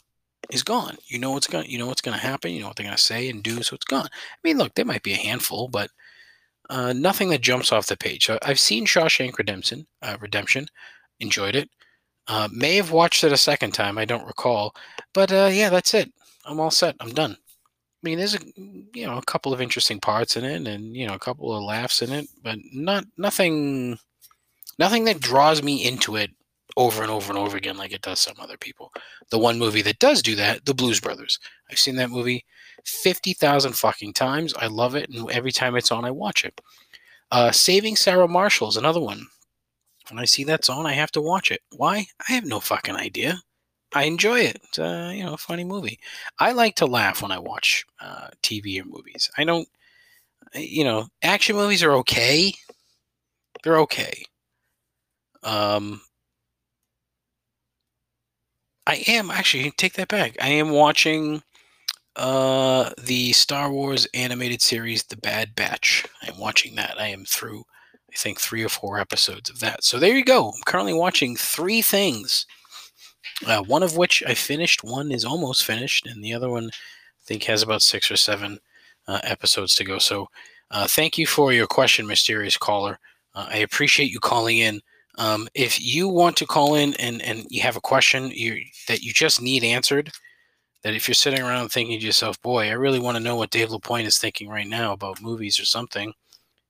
is 0.50 0.64
gone. 0.64 0.96
You 1.08 1.20
know 1.20 1.32
what's 1.32 1.48
going. 1.48 1.70
You 1.70 1.78
know 1.78 1.88
what's 1.88 2.02
going 2.02 2.18
to 2.18 2.26
happen. 2.26 2.52
You 2.54 2.62
know 2.62 2.68
what 2.68 2.78
they're 2.78 2.86
going 2.86 2.96
to 2.96 3.04
say 3.04 3.30
and 3.30 3.44
do. 3.44 3.62
So 3.64 3.76
it's 3.76 3.84
gone. 3.86 4.06
I 4.06 4.40
mean, 4.46 4.58
look, 4.58 4.76
there 4.76 4.86
might 4.86 5.04
be 5.04 5.12
a 5.12 5.18
handful, 5.18 5.68
but 5.68 5.90
uh, 6.70 6.94
nothing 6.94 7.30
that 7.30 7.42
jumps 7.42 7.74
off 7.74 7.88
the 7.88 7.98
page. 7.98 8.26
So 8.26 8.40
I've 8.44 8.60
seen 8.60 8.86
Shawshank 8.86 9.38
Redemption. 9.38 9.86
Uh, 10.02 10.16
Redemption, 10.22 10.68
enjoyed 11.20 11.56
it. 11.56 11.70
Uh, 12.28 12.48
may 12.54 12.78
have 12.78 12.92
watched 12.92 13.26
it 13.26 13.34
a 13.34 13.38
second 13.38 13.72
time. 13.72 13.98
I 13.98 14.06
don't 14.06 14.26
recall, 14.26 14.74
but 15.14 15.34
uh, 15.34 15.50
yeah, 15.52 15.70
that's 15.70 15.94
it. 15.94 16.14
I'm 16.46 16.60
all 16.62 16.72
set. 16.72 16.96
I'm 17.02 17.12
done. 17.12 17.36
I 18.02 18.08
mean, 18.08 18.18
there's 18.18 18.36
a 18.36 18.40
you 18.56 19.06
know 19.06 19.18
a 19.18 19.24
couple 19.24 19.54
of 19.54 19.62
interesting 19.62 20.00
parts 20.00 20.38
in 20.38 20.46
it, 20.46 20.68
and 20.68 20.96
you 20.96 21.06
know 21.06 21.14
a 21.14 21.20
couple 21.20 21.56
of 21.56 21.64
laughs 21.64 22.02
in 22.02 22.12
it, 22.12 22.28
but 22.44 22.58
not 22.74 23.06
nothing, 23.18 24.00
nothing 24.78 25.04
that 25.06 25.20
draws 25.20 25.62
me 25.62 25.86
into 25.86 26.16
it 26.16 26.32
over 26.78 27.02
and 27.02 27.12
over 27.12 27.32
and 27.32 27.38
over 27.38 27.58
again 27.58 27.76
like 27.76 27.92
it 27.92 28.02
does 28.02 28.20
some 28.22 28.36
other 28.40 28.58
people. 28.58 28.94
The 29.32 29.38
one 29.38 29.60
movie 29.60 29.82
that 29.82 30.00
does 30.00 30.22
do 30.22 30.36
that, 30.36 30.66
The 30.66 30.74
Blues 30.74 31.02
Brothers. 31.02 31.40
I've 31.70 31.80
seen 31.80 31.98
that 31.98 32.10
movie 32.10 32.46
50,000 32.86 33.74
fucking 33.74 34.14
times. 34.14 34.54
I 34.56 34.68
love 34.68 34.96
it. 34.96 35.10
And 35.10 35.30
every 35.32 35.52
time 35.52 35.76
it's 35.76 35.92
on, 35.92 36.06
I 36.06 36.12
watch 36.12 36.46
it. 36.46 36.62
Uh, 37.32 37.52
Saving 37.52 37.96
Sarah 37.96 38.28
Marshall 38.28 38.70
is 38.70 38.78
another 38.78 39.02
one. 39.02 39.26
When 40.10 40.20
I 40.20 40.26
see 40.26 40.44
that's 40.44 40.70
on, 40.70 40.86
I 40.86 40.94
have 40.94 41.12
to 41.12 41.22
watch 41.22 41.52
it. 41.52 41.62
Why? 41.76 42.08
I 42.28 42.34
have 42.34 42.46
no 42.46 42.60
fucking 42.60 42.96
idea. 42.96 43.42
I 43.94 44.04
enjoy 44.04 44.40
it. 44.42 44.58
It's 44.64 44.80
uh, 44.80 45.12
you 45.16 45.24
know, 45.24 45.34
a 45.34 45.38
funny 45.38 45.64
movie. 45.64 46.00
I 46.40 46.52
like 46.52 46.76
to 46.76 46.86
laugh 46.86 47.22
when 47.22 47.32
I 47.32 47.40
watch 47.40 47.86
uh, 48.00 48.30
TV 48.44 48.80
or 48.82 48.86
movies. 48.86 49.30
I 49.38 49.44
don't, 49.44 49.68
you 50.56 50.84
know, 50.84 51.08
action 51.24 51.56
movies 51.56 51.84
are 51.84 51.94
okay. 51.94 52.54
They're 53.64 53.80
okay. 53.80 54.26
Um, 55.44 56.02
I 58.88 59.04
am 59.08 59.30
actually 59.32 59.72
take 59.72 59.94
that 59.94 60.08
back. 60.08 60.36
I 60.42 60.50
am 60.50 60.72
watching 60.72 61.44
uh, 62.16 62.92
the 63.02 63.34
Star 63.34 63.72
Wars 63.72 64.08
animated 64.14 64.62
series, 64.62 65.04
The 65.04 65.18
Bad 65.18 65.56
Batch. 65.56 66.06
I'm 66.24 66.40
watching 66.40 66.76
that. 66.76 67.00
I 67.00 67.08
am 67.08 67.26
through, 67.26 67.64
I 68.12 68.18
think, 68.18 68.40
three 68.40 68.64
or 68.64 68.70
four 68.70 69.00
episodes 69.00 69.50
of 69.50 69.60
that. 69.62 69.84
So 69.84 70.00
there 70.00 70.16
you 70.18 70.26
go. 70.26 70.50
I'm 70.50 70.62
currently 70.66 70.94
watching 70.94 71.36
three 71.36 71.82
things. 71.82 72.46
Uh, 73.46 73.62
one 73.64 73.84
of 73.84 73.96
which 73.96 74.24
I 74.28 74.34
finished. 74.34 74.84
One 74.84 75.12
is 75.12 75.26
almost 75.26 75.66
finished, 75.66 76.06
and 76.06 76.24
the 76.24 76.34
other 76.34 76.50
one 76.50 76.68
I 76.68 77.24
think 77.24 77.44
has 77.44 77.64
about 77.64 77.82
six 77.82 78.12
or 78.12 78.18
seven 78.18 78.60
uh, 79.08 79.20
episodes 79.24 79.76
to 79.76 79.84
go. 79.84 79.98
So 79.98 80.30
uh, 80.72 80.88
thank 80.88 81.18
you 81.18 81.26
for 81.26 81.54
your 81.54 81.68
question, 81.68 82.06
mysterious 82.06 82.58
caller. 82.58 83.00
Uh, 83.34 83.48
I 83.50 83.58
appreciate 83.58 84.12
you 84.12 84.20
calling 84.20 84.60
in. 84.60 84.82
Um, 85.18 85.48
if 85.54 85.82
you 85.82 86.08
want 86.08 86.38
to 86.38 86.46
call 86.46 86.76
in 86.76 86.94
and, 86.96 87.22
and 87.22 87.46
you 87.50 87.62
have 87.62 87.76
a 87.76 87.82
question 87.82 88.32
you, 88.32 88.64
that 88.88 89.02
you 89.02 89.12
just 89.12 89.42
need 89.42 89.64
answered, 89.64 90.12
that 90.84 90.94
if 90.94 91.08
you're 91.08 91.16
sitting 91.16 91.42
around 91.42 91.70
thinking 91.70 92.00
to 92.00 92.06
yourself, 92.06 92.42
boy, 92.42 92.70
I 92.70 92.74
really 92.74 93.00
want 93.00 93.18
to 93.18 93.24
know 93.24 93.36
what 93.36 93.50
Dave 93.50 93.72
LaPointe 93.72 94.08
is 94.08 94.18
thinking 94.18 94.48
right 94.48 94.68
now 94.68 94.94
about 94.94 95.22
movies 95.22 95.60
or 95.60 95.66
something, 95.66 96.14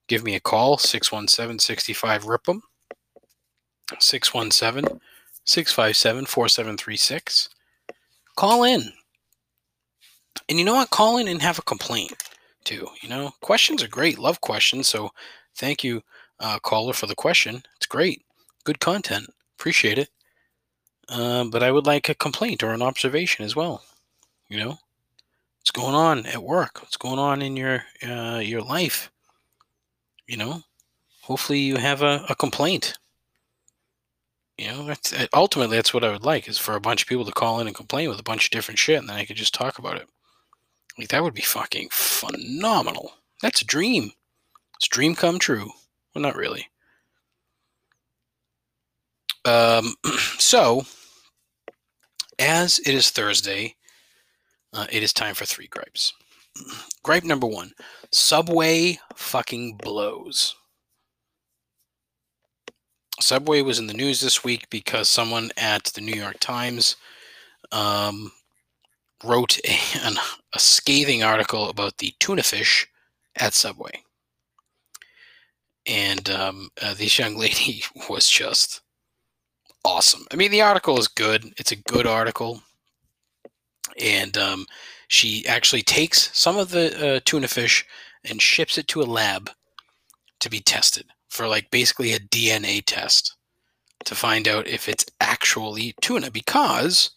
give 0.08 0.24
me 0.24 0.36
a 0.36 0.40
call, 0.40 0.78
617 0.78 1.60
65 1.60 2.24
RIP'em, 2.24 2.62
617 4.00 5.00
657 5.46 6.26
4736. 6.26 7.50
Call 8.36 8.64
in. 8.64 8.92
And 10.48 10.60
you 10.60 10.66
know 10.66 10.76
what? 10.76 10.90
Call 10.90 11.18
in 11.18 11.28
and 11.28 11.42
have 11.42 11.60
a 11.60 11.64
complaint 11.64 12.14
too. 12.64 12.88
You 13.02 13.10
know, 13.10 13.32
questions 13.42 13.84
are 13.84 13.88
great. 13.88 14.20
Love 14.20 14.42
questions. 14.42 14.88
So 14.88 15.10
thank 15.56 15.84
you, 15.84 16.02
uh, 16.40 16.60
caller, 16.60 16.94
for 16.94 17.08
the 17.08 17.16
question. 17.16 17.64
It's 17.78 17.88
great. 17.88 18.24
Good 18.64 18.80
content. 18.80 19.28
Appreciate 19.58 19.98
it. 19.98 20.10
Uh, 21.10 21.46
but 21.46 21.64
I 21.64 21.72
would 21.72 21.88
like 21.88 22.10
a 22.10 22.16
complaint 22.16 22.64
or 22.64 22.72
an 22.72 22.82
observation 22.82 23.44
as 23.44 23.56
well. 23.56 23.84
You 24.48 24.60
know, 24.60 24.78
What's 25.70 25.72
going 25.72 25.94
on 25.96 26.26
at 26.26 26.42
work? 26.42 26.82
What's 26.82 26.98
going 26.98 27.20
on 27.20 27.44
in 27.44 27.56
your 27.56 27.84
uh, 28.02 28.42
your 28.44 28.62
life? 28.62 29.12
You 30.28 30.38
know, 30.38 30.64
hopefully 31.22 31.60
you 31.60 31.78
have 31.78 32.02
a, 32.02 32.26
a 32.28 32.36
complaint. 32.36 32.98
You 34.60 34.68
know, 34.68 34.84
that's 34.84 35.14
uh, 35.14 35.28
ultimately 35.34 35.78
that's 35.78 35.94
what 35.94 36.04
I 36.04 36.12
would 36.12 36.26
like 36.26 36.50
is 36.50 36.58
for 36.58 36.76
a 36.76 36.82
bunch 36.82 37.04
of 37.04 37.08
people 37.08 37.24
to 37.24 37.32
call 37.32 37.62
in 37.62 37.68
and 37.68 37.76
complain 37.76 38.10
with 38.10 38.20
a 38.20 38.24
bunch 38.24 38.44
of 38.44 38.52
different 38.52 38.78
shit, 38.78 39.00
and 39.00 39.08
then 39.08 39.16
I 39.16 39.24
could 39.24 39.38
just 39.38 39.54
talk 39.54 39.80
about 39.80 39.96
it. 39.96 40.10
Like 40.98 41.08
that 41.08 41.24
would 41.24 41.34
be 41.34 41.42
fucking 41.42 41.88
phenomenal. 41.94 43.14
That's 43.42 43.62
a 43.62 43.66
dream. 43.66 44.12
It's 44.76 44.88
a 44.88 44.90
dream 44.90 45.16
come 45.16 45.40
true. 45.40 45.72
Well, 46.14 46.22
not 46.22 46.36
really. 46.36 46.68
Um, 49.46 49.94
so, 50.38 50.84
as 52.38 52.80
it 52.80 52.94
is 52.94 53.12
Thursday, 53.12 53.76
uh, 54.74 54.88
it 54.92 55.04
is 55.04 55.14
time 55.14 55.36
for 55.36 55.46
three 55.46 55.68
gripes. 55.68 56.12
Gripe 57.04 57.24
number 57.24 57.48
one 57.48 57.72
Subway 58.12 59.00
fucking 59.16 59.78
blows. 59.78 60.54
Subway 63.20 63.62
was 63.62 63.80
in 63.80 63.88
the 63.88 63.94
news 63.94 64.22
this 64.22 64.44
week 64.44 64.70
because 64.70 65.10
someone 65.10 65.52
at 65.58 65.86
the 65.86 66.02
New 66.02 66.14
York 66.14 66.40
Times 66.40 66.96
um, 67.72 68.32
wrote 69.24 69.60
a, 69.66 69.78
an, 70.04 70.16
a 70.54 70.60
scathing 70.60 71.24
article 71.24 71.70
about 71.70 71.98
the 71.98 72.14
tuna 72.20 72.44
fish 72.44 72.88
at 73.36 73.54
Subway. 73.54 74.04
And 75.86 76.30
um, 76.30 76.70
uh, 76.82 76.94
this 76.94 77.18
young 77.18 77.38
lady 77.38 77.84
was 78.10 78.30
just 78.30 78.82
awesome. 79.84 80.26
I 80.32 80.36
mean, 80.36 80.52
the 80.52 80.62
article 80.62 80.98
is 81.00 81.08
good. 81.08 81.54
It's 81.58 81.72
a 81.72 81.78
good 81.78 82.06
article, 82.06 82.62
and 84.00 84.38
um, 84.38 84.66
she 85.08 85.48
actually 85.48 85.82
takes 85.82 86.38
some 86.38 86.58
of 86.58 86.70
the 86.70 87.16
uh, 87.16 87.20
tuna 87.26 87.48
fish 87.48 87.86
and 88.24 88.42
ships 88.42 88.78
it 88.78 88.88
to 88.90 89.02
a 89.02 89.04
lab 89.04 89.50
to 90.42 90.50
be 90.50 90.60
tested 90.60 91.06
for 91.30 91.48
like 91.48 91.70
basically 91.72 92.14
a 92.14 92.20
DNA 92.20 92.84
test 92.86 93.36
to 94.06 94.16
find 94.16 94.48
out 94.48 94.68
if 94.68 94.88
it's 94.90 95.06
actually 95.20 95.94
tuna 96.02 96.32
because 96.32 97.12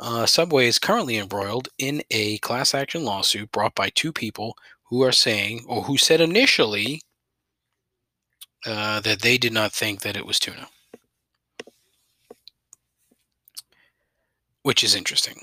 uh, 0.00 0.26
Subway 0.26 0.66
is 0.66 0.78
currently 0.78 1.18
embroiled 1.18 1.68
in 1.78 2.02
a 2.10 2.38
class 2.38 2.74
action 2.74 3.04
lawsuit 3.04 3.52
brought 3.52 3.74
by 3.74 3.90
two 3.90 4.12
people 4.12 4.56
who 4.84 5.02
are 5.02 5.12
saying, 5.12 5.64
or 5.68 5.82
who 5.82 5.96
said 5.98 6.20
initially, 6.20 7.02
uh, 8.66 9.00
that 9.00 9.20
they 9.20 9.38
did 9.38 9.52
not 9.52 9.72
think 9.72 10.00
that 10.00 10.16
it 10.16 10.26
was 10.26 10.38
tuna. 10.38 10.68
which 14.62 14.84
is 14.84 14.94
interesting. 14.94 15.40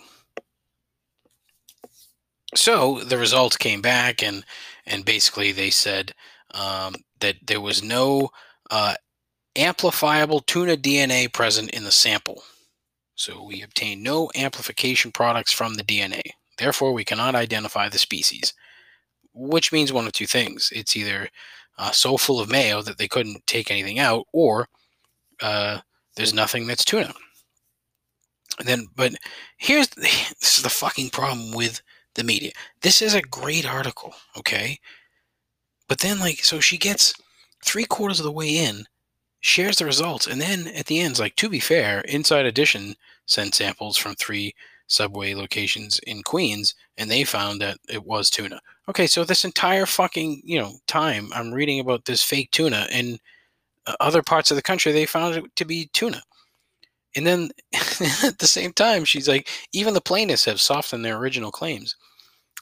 So 2.55 3.01
the 3.01 3.17
results 3.17 3.57
came 3.57 3.81
back, 3.81 4.23
and 4.23 4.45
and 4.85 5.05
basically 5.05 5.51
they 5.51 5.69
said 5.69 6.13
um, 6.53 6.95
that 7.19 7.35
there 7.45 7.61
was 7.61 7.83
no 7.83 8.29
uh, 8.71 8.95
amplifiable 9.55 10.41
tuna 10.41 10.77
DNA 10.77 11.31
present 11.31 11.71
in 11.71 11.83
the 11.83 11.91
sample. 11.91 12.43
So 13.15 13.43
we 13.43 13.63
obtained 13.63 14.03
no 14.03 14.29
amplification 14.35 15.11
products 15.11 15.51
from 15.51 15.73
the 15.73 15.83
DNA. 15.83 16.21
Therefore, 16.57 16.93
we 16.93 17.03
cannot 17.03 17.35
identify 17.35 17.89
the 17.89 17.97
species, 17.97 18.53
which 19.33 19.71
means 19.71 19.91
one 19.91 20.05
of 20.05 20.13
two 20.13 20.27
things. 20.27 20.71
It's 20.73 20.95
either 20.95 21.29
uh, 21.77 21.91
so 21.91 22.17
full 22.17 22.39
of 22.39 22.49
mayo 22.49 22.81
that 22.81 22.97
they 22.97 23.07
couldn't 23.07 23.45
take 23.47 23.71
anything 23.71 23.99
out, 23.99 24.25
or 24.33 24.67
uh, 25.41 25.79
there's 26.15 26.33
nothing 26.33 26.67
that's 26.67 26.85
tuna. 26.85 27.13
And 28.59 28.67
then, 28.67 28.87
but 28.95 29.13
here's 29.57 29.87
this 29.89 30.57
is 30.57 30.63
the 30.63 30.69
fucking 30.69 31.09
problem 31.09 31.51
with 31.51 31.81
the 32.15 32.23
media. 32.23 32.51
This 32.81 33.01
is 33.01 33.13
a 33.13 33.21
great 33.21 33.65
article, 33.65 34.13
okay? 34.37 34.79
But 35.87 35.99
then, 35.99 36.19
like, 36.19 36.43
so 36.43 36.59
she 36.59 36.77
gets 36.77 37.13
three 37.63 37.85
quarters 37.85 38.19
of 38.19 38.25
the 38.25 38.31
way 38.31 38.57
in, 38.57 38.85
shares 39.39 39.77
the 39.77 39.85
results, 39.85 40.27
and 40.27 40.41
then 40.41 40.67
at 40.67 40.87
the 40.87 40.99
end, 40.99 41.19
like, 41.19 41.35
to 41.37 41.49
be 41.49 41.59
fair, 41.59 42.01
Inside 42.01 42.45
Edition 42.45 42.95
sent 43.25 43.55
samples 43.55 43.97
from 43.97 44.15
three 44.15 44.53
subway 44.87 45.33
locations 45.33 45.99
in 45.99 46.23
Queens, 46.23 46.75
and 46.97 47.09
they 47.11 47.23
found 47.23 47.61
that 47.61 47.77
it 47.89 48.05
was 48.05 48.29
tuna. 48.29 48.59
Okay, 48.89 49.07
so 49.07 49.23
this 49.23 49.45
entire 49.45 49.85
fucking 49.85 50.41
you 50.45 50.59
know 50.59 50.73
time 50.87 51.29
I'm 51.33 51.53
reading 51.53 51.79
about 51.79 52.05
this 52.05 52.23
fake 52.23 52.51
tuna 52.51 52.87
in 52.91 53.19
uh, 53.85 53.95
other 53.99 54.21
parts 54.21 54.51
of 54.51 54.55
the 54.55 54.63
country, 54.63 54.91
they 54.91 55.05
found 55.05 55.35
it 55.35 55.55
to 55.55 55.65
be 55.65 55.89
tuna. 55.93 56.21
And 57.15 57.25
then 57.25 57.49
at 58.23 58.37
the 58.37 58.47
same 58.47 58.73
time, 58.73 59.05
she's 59.05 59.27
like, 59.27 59.49
even 59.73 59.93
the 59.93 60.01
plaintiffs 60.01 60.45
have 60.45 60.61
softened 60.61 61.03
their 61.03 61.17
original 61.17 61.51
claims. 61.51 61.95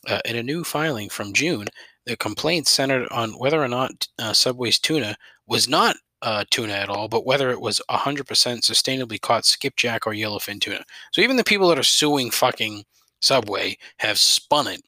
Uh, 0.07 0.19
in 0.25 0.35
a 0.35 0.43
new 0.43 0.63
filing 0.63 1.09
from 1.09 1.33
June, 1.33 1.65
the 2.05 2.17
complaint 2.17 2.67
centered 2.67 3.07
on 3.09 3.31
whether 3.31 3.61
or 3.61 3.67
not 3.67 4.07
uh, 4.19 4.33
Subway's 4.33 4.79
tuna 4.79 5.17
was 5.47 5.67
not 5.67 5.95
uh, 6.21 6.43
tuna 6.49 6.73
at 6.73 6.89
all, 6.89 7.07
but 7.07 7.25
whether 7.25 7.51
it 7.51 7.61
was 7.61 7.81
100% 7.89 8.23
sustainably 8.25 9.19
caught 9.19 9.45
skipjack 9.45 10.07
or 10.07 10.13
yellowfin 10.13 10.59
tuna. 10.59 10.83
So 11.11 11.21
even 11.21 11.35
the 11.35 11.43
people 11.43 11.67
that 11.69 11.79
are 11.79 11.83
suing 11.83 12.31
fucking 12.31 12.83
Subway 13.21 13.77
have 13.97 14.17
spun 14.17 14.67
it, 14.67 14.81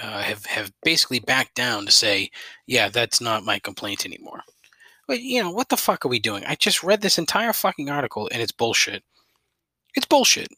uh, 0.00 0.22
have 0.22 0.46
have 0.46 0.72
basically 0.84 1.18
backed 1.18 1.54
down 1.54 1.84
to 1.84 1.92
say, 1.92 2.30
yeah, 2.66 2.88
that's 2.88 3.20
not 3.20 3.44
my 3.44 3.58
complaint 3.58 4.06
anymore. 4.06 4.42
But 5.08 5.20
you 5.20 5.42
know, 5.42 5.50
what 5.50 5.68
the 5.68 5.76
fuck 5.76 6.04
are 6.04 6.08
we 6.08 6.20
doing? 6.20 6.44
I 6.46 6.54
just 6.54 6.82
read 6.82 7.00
this 7.00 7.18
entire 7.18 7.52
fucking 7.52 7.90
article 7.90 8.28
and 8.32 8.40
it's 8.40 8.52
bullshit. 8.52 9.02
It's 9.96 10.06
bullshit. 10.06 10.48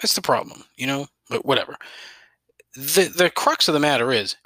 That's 0.00 0.14
the 0.14 0.22
problem, 0.22 0.64
you 0.76 0.86
know? 0.86 1.06
But 1.28 1.44
whatever. 1.44 1.76
The 2.74 3.12
the 3.14 3.30
crux 3.30 3.68
of 3.68 3.74
the 3.74 3.80
matter 3.80 4.12
is 4.12 4.36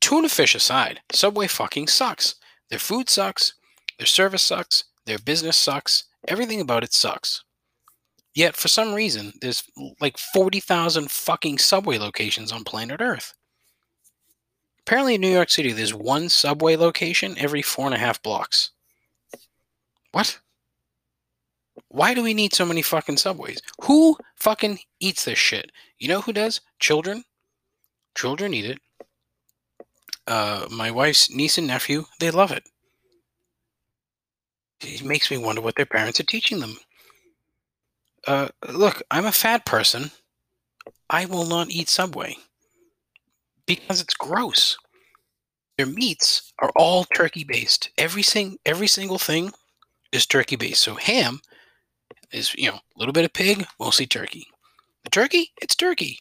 tuna 0.00 0.28
fish 0.28 0.54
aside, 0.54 1.00
Subway 1.12 1.46
fucking 1.46 1.88
sucks. 1.88 2.36
Their 2.70 2.78
food 2.78 3.08
sucks, 3.08 3.54
their 3.98 4.06
service 4.06 4.42
sucks, 4.42 4.84
their 5.06 5.18
business 5.18 5.56
sucks, 5.56 6.04
everything 6.26 6.60
about 6.60 6.84
it 6.84 6.92
sucks. 6.92 7.44
Yet 8.34 8.56
for 8.56 8.68
some 8.68 8.94
reason, 8.94 9.32
there's 9.40 9.64
like 10.00 10.16
40,000 10.16 11.10
fucking 11.10 11.58
Subway 11.58 11.98
locations 11.98 12.52
on 12.52 12.62
planet 12.64 13.00
Earth. 13.00 13.34
Apparently, 14.80 15.16
in 15.16 15.20
New 15.20 15.32
York 15.32 15.50
City, 15.50 15.72
there's 15.72 15.92
one 15.92 16.28
subway 16.30 16.76
location 16.76 17.36
every 17.36 17.60
four 17.60 17.84
and 17.86 17.94
a 17.94 17.98
half 17.98 18.22
blocks. 18.22 18.70
What? 20.12 20.38
Why 21.88 22.14
do 22.14 22.22
we 22.22 22.32
need 22.32 22.54
so 22.54 22.64
many 22.64 22.80
fucking 22.80 23.18
subways? 23.18 23.60
Who 23.82 24.16
fucking 24.36 24.78
eats 25.00 25.24
this 25.24 25.38
shit? 25.38 25.72
You 25.98 26.08
know 26.08 26.20
who 26.20 26.32
does? 26.32 26.60
Children. 26.78 27.24
Children 28.18 28.52
eat 28.52 28.64
it. 28.64 28.80
Uh, 30.26 30.66
my 30.72 30.90
wife's 30.90 31.30
niece 31.30 31.56
and 31.56 31.68
nephew, 31.68 32.04
they 32.18 32.32
love 32.32 32.50
it. 32.50 32.64
It 34.80 35.04
makes 35.04 35.30
me 35.30 35.38
wonder 35.38 35.60
what 35.60 35.76
their 35.76 35.86
parents 35.86 36.18
are 36.18 36.24
teaching 36.24 36.58
them. 36.58 36.78
Uh, 38.26 38.48
look, 38.68 39.04
I'm 39.12 39.24
a 39.24 39.30
fat 39.30 39.64
person. 39.64 40.10
I 41.08 41.26
will 41.26 41.46
not 41.46 41.70
eat 41.70 41.88
Subway 41.88 42.34
because 43.66 44.00
it's 44.00 44.14
gross. 44.14 44.76
Their 45.76 45.86
meats 45.86 46.52
are 46.58 46.72
all 46.74 47.04
turkey 47.04 47.44
based. 47.44 47.90
Every 47.98 48.22
sing 48.22 48.58
every 48.66 48.88
single 48.88 49.18
thing 49.18 49.52
is 50.10 50.26
turkey 50.26 50.56
based. 50.56 50.82
So 50.82 50.96
ham 50.96 51.38
is 52.32 52.52
you 52.56 52.68
know 52.68 52.78
a 52.78 52.98
little 52.98 53.12
bit 53.12 53.24
of 53.24 53.32
pig, 53.32 53.64
mostly 53.78 54.06
turkey. 54.06 54.48
The 55.04 55.10
turkey, 55.10 55.52
it's 55.62 55.76
turkey. 55.76 56.18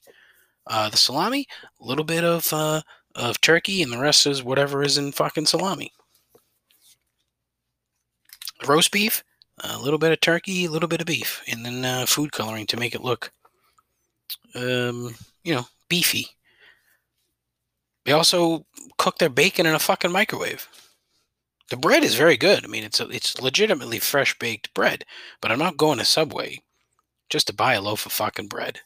Uh, 0.70 0.90
the 0.90 0.98
salami, 0.98 1.48
a 1.80 1.86
little 1.86 2.04
bit 2.04 2.24
of 2.24 2.52
uh, 2.52 2.82
of 3.16 3.42
turkey, 3.42 3.82
and 3.82 3.92
the 3.92 4.00
rest 4.00 4.28
is 4.28 4.44
whatever 4.44 4.84
is 4.84 4.98
in 4.98 5.12
fucking 5.12 5.46
salami. 5.46 5.92
Roast 8.66 8.92
beef, 8.92 9.24
a 9.64 9.80
little 9.80 10.00
bit 10.00 10.12
of 10.12 10.20
turkey, 10.20 10.66
a 10.66 10.72
little 10.72 10.90
bit 10.90 11.02
of 11.02 11.08
beef, 11.08 11.42
and 11.48 11.66
then 11.66 11.86
uh, 11.86 12.06
food 12.06 12.32
coloring 12.32 12.66
to 12.68 12.78
make 12.78 12.94
it 12.94 13.02
look, 13.04 13.32
um, 14.56 15.16
you 15.44 15.54
know, 15.54 15.68
beefy. 15.90 16.28
They 18.06 18.12
also 18.14 18.66
cook 18.98 19.18
their 19.18 19.30
bacon 19.30 19.66
in 19.66 19.76
a 19.76 19.80
fucking 19.80 20.12
microwave. 20.12 20.68
The 21.70 21.78
bread 21.78 22.04
is 22.04 22.16
very 22.16 22.38
good. 22.38 22.64
I 22.64 22.68
mean, 22.68 22.84
it's 22.84 23.00
a, 23.00 23.10
it's 23.10 23.42
legitimately 23.42 24.00
fresh 24.00 24.38
baked 24.40 24.74
bread, 24.74 25.04
but 25.42 25.52
I'm 25.52 25.60
not 25.60 25.78
going 25.78 25.98
to 25.98 26.06
Subway 26.06 26.62
just 27.30 27.48
to 27.48 27.54
buy 27.54 27.74
a 27.74 27.82
loaf 27.82 28.06
of 28.06 28.14
fucking 28.14 28.48
bread. 28.48 28.80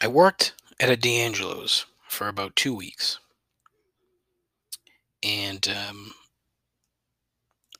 I 0.00 0.08
worked 0.08 0.54
at 0.80 0.88
a 0.88 0.96
D'Angelo's 0.96 1.84
for 2.08 2.28
about 2.28 2.56
two 2.56 2.74
weeks, 2.74 3.18
and 5.22 5.66
um, 5.68 6.12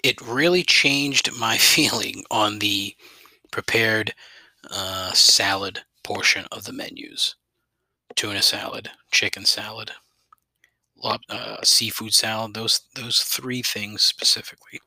it 0.03 0.21
really 0.23 0.63
changed 0.63 1.37
my 1.39 1.59
feeling 1.59 2.25
on 2.31 2.59
the 2.59 2.97
prepared 3.53 4.15
uh, 4.71 5.13
salad 5.13 5.83
portion 6.05 6.47
of 6.53 6.65
the 6.65 6.73
menus 6.73 7.37
tuna 8.17 8.43
salad, 8.43 8.91
chicken 9.13 9.45
salad, 9.47 9.93
uh, 11.29 11.59
seafood 11.63 12.15
salad. 12.15 12.55
Those 12.55 12.81
those 12.95 13.21
three 13.21 13.63
things 13.63 14.03
specifically. 14.03 14.81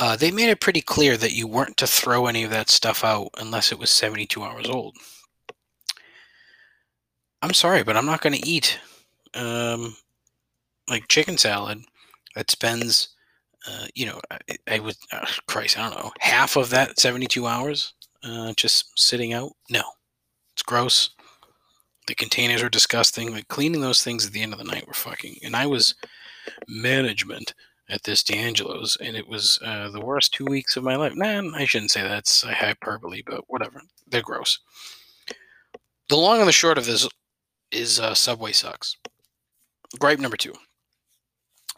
uh, 0.00 0.16
they 0.16 0.30
made 0.30 0.48
it 0.50 0.60
pretty 0.60 0.80
clear 0.80 1.16
that 1.16 1.32
you 1.32 1.46
weren't 1.46 1.76
to 1.78 1.86
throw 1.86 2.26
any 2.26 2.42
of 2.44 2.50
that 2.50 2.70
stuff 2.70 3.04
out 3.04 3.30
unless 3.38 3.70
it 3.72 3.78
was 3.78 3.90
72 3.90 4.42
hours 4.42 4.68
old. 4.68 4.96
I'm 7.42 7.54
sorry, 7.54 7.82
but 7.82 7.96
I'm 7.96 8.06
not 8.06 8.20
going 8.20 8.34
to 8.34 8.46
eat 8.46 8.78
um, 9.34 9.96
like 10.88 11.08
chicken 11.08 11.38
salad 11.38 11.78
that 12.34 12.50
spends, 12.50 13.08
uh, 13.68 13.86
you 13.94 14.06
know, 14.06 14.20
I, 14.30 14.38
I 14.68 14.78
would, 14.78 14.96
uh, 15.12 15.26
Christ, 15.46 15.78
I 15.78 15.88
don't 15.88 15.98
know, 16.02 16.12
half 16.20 16.56
of 16.56 16.70
that 16.70 16.98
72 16.98 17.46
hours 17.46 17.94
uh, 18.22 18.52
just 18.56 18.98
sitting 18.98 19.32
out. 19.32 19.52
No, 19.70 19.82
it's 20.52 20.62
gross. 20.62 21.10
The 22.06 22.14
containers 22.14 22.62
are 22.62 22.68
disgusting. 22.68 23.32
Like 23.32 23.48
cleaning 23.48 23.80
those 23.80 24.02
things 24.02 24.26
at 24.26 24.32
the 24.32 24.42
end 24.42 24.52
of 24.52 24.58
the 24.58 24.64
night 24.64 24.86
were 24.86 24.94
fucking. 24.94 25.36
And 25.44 25.56
I 25.56 25.66
was 25.66 25.94
management 26.68 27.54
at 27.88 28.02
this 28.04 28.22
D'Angelo's, 28.22 28.96
and 29.00 29.16
it 29.16 29.26
was 29.28 29.58
uh, 29.64 29.90
the 29.90 30.00
worst 30.00 30.32
two 30.32 30.44
weeks 30.44 30.76
of 30.76 30.84
my 30.84 30.96
life. 30.96 31.12
Nah, 31.16 31.42
I 31.54 31.64
shouldn't 31.64 31.90
say 31.90 32.02
that's 32.02 32.42
hyperbole, 32.42 33.22
but 33.26 33.44
whatever. 33.48 33.82
They're 34.08 34.22
gross. 34.22 34.58
The 36.08 36.16
long 36.16 36.40
and 36.40 36.48
the 36.48 36.52
short 36.52 36.78
of 36.78 36.86
this 36.86 37.08
is 37.72 38.00
uh, 38.00 38.14
Subway 38.14 38.52
sucks. 38.52 38.96
Gripe 39.98 40.18
number 40.18 40.36
two. 40.36 40.54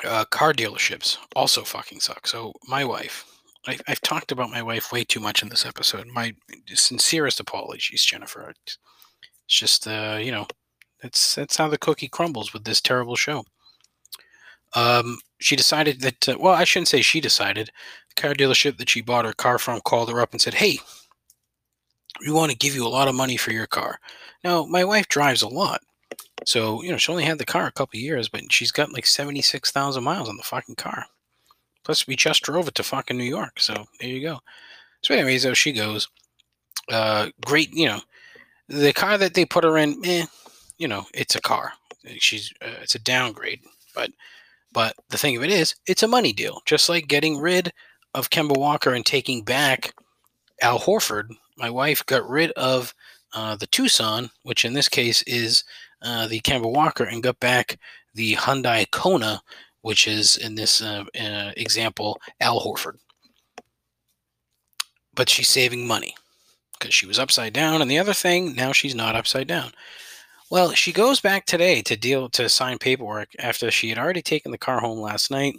Uh, 0.04 0.24
car 0.24 0.52
dealerships 0.52 1.18
also 1.36 1.62
fucking 1.62 2.00
suck. 2.00 2.26
So 2.26 2.52
my 2.66 2.84
wife, 2.84 3.24
I, 3.66 3.78
have 3.86 4.00
talked 4.00 4.32
about 4.32 4.50
my 4.50 4.62
wife 4.62 4.90
way 4.90 5.04
too 5.04 5.20
much 5.20 5.42
in 5.42 5.48
this 5.48 5.64
episode. 5.64 6.06
My 6.08 6.34
sincerest 6.74 7.40
apologies, 7.40 8.04
Jennifer. 8.04 8.52
It's 8.64 8.78
just, 9.46 9.86
uh, 9.86 10.18
you 10.20 10.32
know, 10.32 10.46
that's 11.02 11.34
that's 11.34 11.56
how 11.56 11.68
the 11.68 11.78
cookie 11.78 12.08
crumbles 12.08 12.52
with 12.52 12.64
this 12.64 12.80
terrible 12.80 13.16
show. 13.16 13.44
Um, 14.74 15.18
she 15.38 15.56
decided 15.56 16.00
that, 16.00 16.28
uh, 16.28 16.36
well, 16.38 16.54
I 16.54 16.64
shouldn't 16.64 16.88
say 16.88 17.02
she 17.02 17.20
decided. 17.20 17.70
The 18.08 18.20
car 18.20 18.34
dealership 18.34 18.78
that 18.78 18.88
she 18.88 19.02
bought 19.02 19.24
her 19.24 19.32
car 19.32 19.58
from 19.58 19.80
called 19.80 20.10
her 20.10 20.20
up 20.20 20.32
and 20.32 20.40
said, 20.40 20.54
hey, 20.54 20.78
we 22.20 22.30
want 22.30 22.50
to 22.50 22.58
give 22.58 22.74
you 22.74 22.86
a 22.86 22.88
lot 22.88 23.08
of 23.08 23.14
money 23.14 23.36
for 23.36 23.52
your 23.52 23.66
car. 23.66 23.98
Now, 24.44 24.64
my 24.64 24.84
wife 24.84 25.08
drives 25.08 25.42
a 25.42 25.48
lot. 25.48 25.80
So, 26.44 26.82
you 26.82 26.90
know, 26.90 26.96
she 26.96 27.12
only 27.12 27.24
had 27.24 27.38
the 27.38 27.44
car 27.44 27.66
a 27.66 27.72
couple 27.72 27.98
years, 27.98 28.28
but 28.28 28.52
she's 28.52 28.72
got 28.72 28.92
like 28.92 29.06
76,000 29.06 30.02
miles 30.02 30.28
on 30.28 30.36
the 30.36 30.42
fucking 30.42 30.74
car. 30.74 31.06
Plus, 31.84 32.06
we 32.06 32.16
just 32.16 32.42
drove 32.42 32.68
it 32.68 32.74
to 32.76 32.82
fucking 32.82 33.16
New 33.16 33.24
York. 33.24 33.60
So, 33.60 33.86
there 34.00 34.08
you 34.08 34.22
go. 34.22 34.40
So, 35.02 35.14
anyways, 35.14 35.42
though, 35.42 35.54
she 35.54 35.72
goes. 35.72 36.08
Uh, 36.90 37.28
great, 37.46 37.72
you 37.72 37.86
know, 37.86 38.00
the 38.68 38.92
car 38.92 39.16
that 39.16 39.34
they 39.34 39.44
put 39.44 39.64
her 39.64 39.78
in, 39.78 40.00
eh, 40.04 40.26
you 40.78 40.88
know, 40.88 41.04
it's 41.14 41.36
a 41.36 41.40
car. 41.40 41.72
She's, 42.18 42.52
uh, 42.60 42.80
it's 42.82 42.96
a 42.96 42.98
downgrade. 42.98 43.60
But, 43.94 44.10
but 44.72 44.96
the 45.10 45.18
thing 45.18 45.36
of 45.36 45.44
it 45.44 45.50
is, 45.50 45.76
it's 45.86 46.02
a 46.02 46.08
money 46.08 46.32
deal. 46.32 46.60
Just 46.66 46.88
like 46.88 47.06
getting 47.06 47.38
rid 47.38 47.72
of 48.14 48.30
Kemba 48.30 48.56
Walker 48.56 48.92
and 48.92 49.06
taking 49.06 49.44
back 49.44 49.94
Al 50.60 50.80
Horford, 50.80 51.28
my 51.62 51.70
wife 51.70 52.04
got 52.06 52.28
rid 52.28 52.50
of 52.52 52.92
uh, 53.34 53.54
the 53.54 53.68
Tucson, 53.68 54.30
which 54.42 54.64
in 54.64 54.74
this 54.74 54.88
case 54.88 55.22
is 55.22 55.62
uh, 56.02 56.26
the 56.26 56.40
Kemba 56.40 56.70
Walker, 56.70 57.04
and 57.04 57.22
got 57.22 57.38
back 57.38 57.78
the 58.14 58.34
Hyundai 58.34 58.90
Kona, 58.90 59.40
which 59.82 60.08
is 60.08 60.36
in 60.36 60.56
this 60.56 60.82
uh, 60.82 61.04
uh, 61.18 61.52
example 61.56 62.20
Al 62.40 62.60
Horford. 62.60 62.98
But 65.14 65.28
she's 65.28 65.48
saving 65.48 65.86
money 65.86 66.16
because 66.78 66.92
she 66.92 67.06
was 67.06 67.20
upside 67.20 67.52
down, 67.52 67.80
and 67.80 67.90
the 67.90 67.98
other 67.98 68.12
thing, 68.12 68.54
now 68.56 68.72
she's 68.72 68.94
not 68.94 69.14
upside 69.14 69.46
down. 69.46 69.70
Well, 70.50 70.72
she 70.72 70.92
goes 70.92 71.20
back 71.20 71.46
today 71.46 71.80
to 71.82 71.96
deal 71.96 72.28
to 72.30 72.48
sign 72.48 72.78
paperwork 72.78 73.28
after 73.38 73.70
she 73.70 73.88
had 73.88 73.98
already 73.98 74.20
taken 74.20 74.50
the 74.50 74.58
car 74.58 74.80
home 74.80 74.98
last 74.98 75.30
night. 75.30 75.54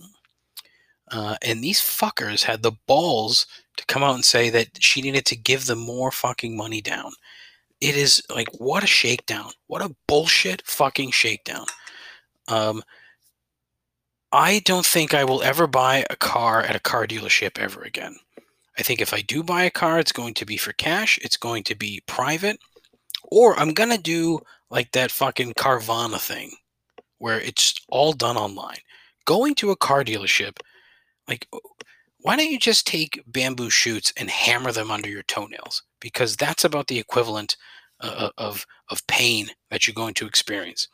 Uh, 1.12 1.36
and 1.41 1.64
these 1.64 1.82
fuckers 1.82 2.43
had 2.43 2.64
the 2.64 2.72
balls 2.88 3.45
to 3.78 3.86
come 3.86 4.04
out 4.04 4.16
and 4.16 4.26
say 4.26 4.49
that 4.49 4.70
she 4.80 5.01
needed 5.01 5.26
to 5.26 5.36
give 5.36 5.66
them 5.66 5.80
more 5.80 6.12
fucking 6.12 6.56
money 6.56 6.82
down. 6.82 7.12
It 7.82 7.95
is 7.95 8.24
like 8.34 8.47
what 8.60 8.84
a 8.84 8.88
shakedown. 8.88 9.51
What 9.68 9.82
a 9.82 9.95
bullshit 10.08 10.62
fucking 10.66 11.12
shakedown. 11.12 11.66
Um 12.47 12.84
I 14.32 14.60
don't 14.66 14.86
think 14.86 15.14
I 15.14 15.24
will 15.24 15.43
ever 15.43 15.68
buy 15.68 16.06
a 16.10 16.16
car 16.16 16.62
at 16.62 16.76
a 16.76 16.80
car 16.80 17.06
dealership 17.06 17.60
ever 17.60 17.84
again. 17.84 18.16
I 18.80 18.82
think 18.82 18.99
if 18.99 19.14
I 19.14 19.22
do 19.22 19.43
buy 19.43 19.64
a 19.64 19.70
car, 19.70 19.99
it's 19.99 20.12
going 20.12 20.34
to 20.36 20.45
be 20.45 20.58
for 20.58 20.74
cash, 20.74 21.20
it's 21.22 21.38
going 21.38 21.64
to 21.66 21.76
be 21.76 22.01
private, 22.08 22.60
or 23.24 23.58
I'm 23.60 23.74
going 23.74 23.91
to 23.91 24.01
do 24.01 24.39
like 24.72 24.91
that 24.93 25.12
fucking 25.12 25.54
Carvana 25.54 26.20
thing 26.20 26.54
where 27.20 27.39
it's 27.39 27.80
all 27.89 28.14
done 28.14 28.36
online. 28.36 28.80
Going 29.26 29.54
to 29.56 29.70
a 29.70 29.76
car 29.76 30.04
dealership, 30.04 30.58
like 31.28 31.47
why 32.24 32.38
don't 32.38 32.49
you 32.49 32.57
just 32.57 32.88
take 32.88 33.21
bamboo 33.28 33.69
shoots 33.69 34.13
and 34.15 34.30
hammer 34.30 34.71
them 34.71 34.89
under 34.89 35.09
your 35.09 35.24
toenails? 35.24 35.84
Because 35.99 36.38
that's 36.38 36.63
about 36.63 36.88
the 36.88 36.97
equivalent 36.97 37.57
uh, 37.99 38.30
of, 38.38 38.65
of 38.89 39.05
pain 39.07 39.49
that 39.69 39.86
you're 39.86 39.93
going 39.93 40.13
to 40.15 40.26
experience. 40.26 40.88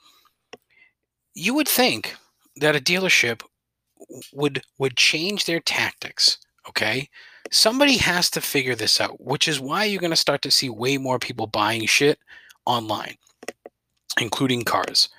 You 1.35 1.53
would 1.53 1.67
think 1.67 2.15
that 2.57 2.75
a 2.75 2.79
dealership 2.79 3.43
would 4.33 4.63
would 4.79 4.97
change 4.97 5.45
their 5.45 5.59
tactics, 5.59 6.39
okay? 6.67 7.09
Somebody 7.51 7.97
has 7.97 8.29
to 8.31 8.41
figure 8.41 8.75
this 8.75 8.99
out, 8.99 9.23
which 9.23 9.47
is 9.47 9.59
why 9.59 9.83
you're 9.83 10.01
going 10.01 10.09
to 10.11 10.15
start 10.15 10.41
to 10.43 10.51
see 10.51 10.69
way 10.69 10.97
more 10.97 11.19
people 11.19 11.45
buying 11.45 11.85
shit 11.85 12.17
online, 12.65 13.15
including 14.19 14.63
cars, 14.63 15.09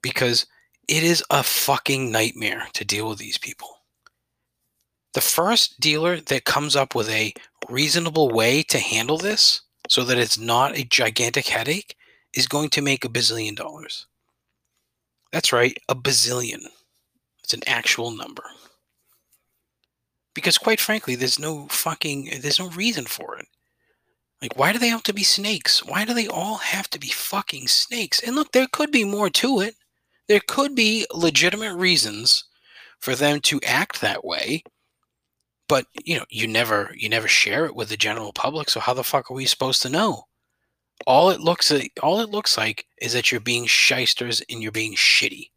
because 0.00 0.46
it 0.86 1.02
is 1.02 1.24
a 1.30 1.42
fucking 1.42 2.12
nightmare 2.12 2.68
to 2.74 2.84
deal 2.84 3.08
with 3.08 3.18
these 3.18 3.38
people. 3.38 3.75
The 5.16 5.22
first 5.22 5.80
dealer 5.80 6.20
that 6.20 6.44
comes 6.44 6.76
up 6.76 6.94
with 6.94 7.08
a 7.08 7.32
reasonable 7.70 8.28
way 8.28 8.62
to 8.64 8.78
handle 8.78 9.16
this 9.16 9.62
so 9.88 10.04
that 10.04 10.18
it's 10.18 10.36
not 10.36 10.76
a 10.76 10.84
gigantic 10.84 11.46
headache 11.46 11.96
is 12.34 12.46
going 12.46 12.68
to 12.68 12.82
make 12.82 13.02
a 13.02 13.08
bazillion 13.08 13.56
dollars. 13.56 14.06
That's 15.32 15.54
right, 15.54 15.74
a 15.88 15.94
bazillion. 15.94 16.66
It's 17.42 17.54
an 17.54 17.62
actual 17.66 18.10
number. 18.10 18.42
Because 20.34 20.58
quite 20.58 20.80
frankly, 20.80 21.14
there's 21.14 21.38
no 21.38 21.66
fucking 21.68 22.40
there's 22.42 22.60
no 22.60 22.68
reason 22.68 23.06
for 23.06 23.38
it. 23.38 23.46
Like 24.42 24.58
why 24.58 24.74
do 24.74 24.78
they 24.78 24.88
have 24.88 25.04
to 25.04 25.14
be 25.14 25.24
snakes? 25.24 25.82
Why 25.82 26.04
do 26.04 26.12
they 26.12 26.28
all 26.28 26.56
have 26.56 26.90
to 26.90 26.98
be 26.98 27.08
fucking 27.08 27.68
snakes? 27.68 28.20
And 28.20 28.36
look, 28.36 28.52
there 28.52 28.68
could 28.70 28.90
be 28.90 29.04
more 29.04 29.30
to 29.30 29.60
it. 29.60 29.76
There 30.28 30.42
could 30.46 30.74
be 30.74 31.06
legitimate 31.10 31.74
reasons 31.74 32.44
for 33.00 33.14
them 33.14 33.40
to 33.40 33.62
act 33.62 34.02
that 34.02 34.22
way 34.22 34.62
but 35.68 35.86
you 36.04 36.16
know 36.16 36.24
you 36.30 36.46
never 36.46 36.92
you 36.96 37.08
never 37.08 37.28
share 37.28 37.66
it 37.66 37.74
with 37.74 37.88
the 37.88 37.96
general 37.96 38.32
public 38.32 38.70
so 38.70 38.80
how 38.80 38.94
the 38.94 39.04
fuck 39.04 39.30
are 39.30 39.34
we 39.34 39.46
supposed 39.46 39.82
to 39.82 39.88
know? 39.88 40.24
All 41.06 41.30
it 41.30 41.40
looks 41.40 41.70
like 41.70 41.92
all 42.02 42.20
it 42.20 42.30
looks 42.30 42.56
like 42.56 42.86
is 43.00 43.12
that 43.12 43.30
you're 43.30 43.40
being 43.40 43.66
shysters 43.66 44.42
and 44.50 44.62
you're 44.62 44.72
being 44.72 44.94
shitty. 44.94 45.50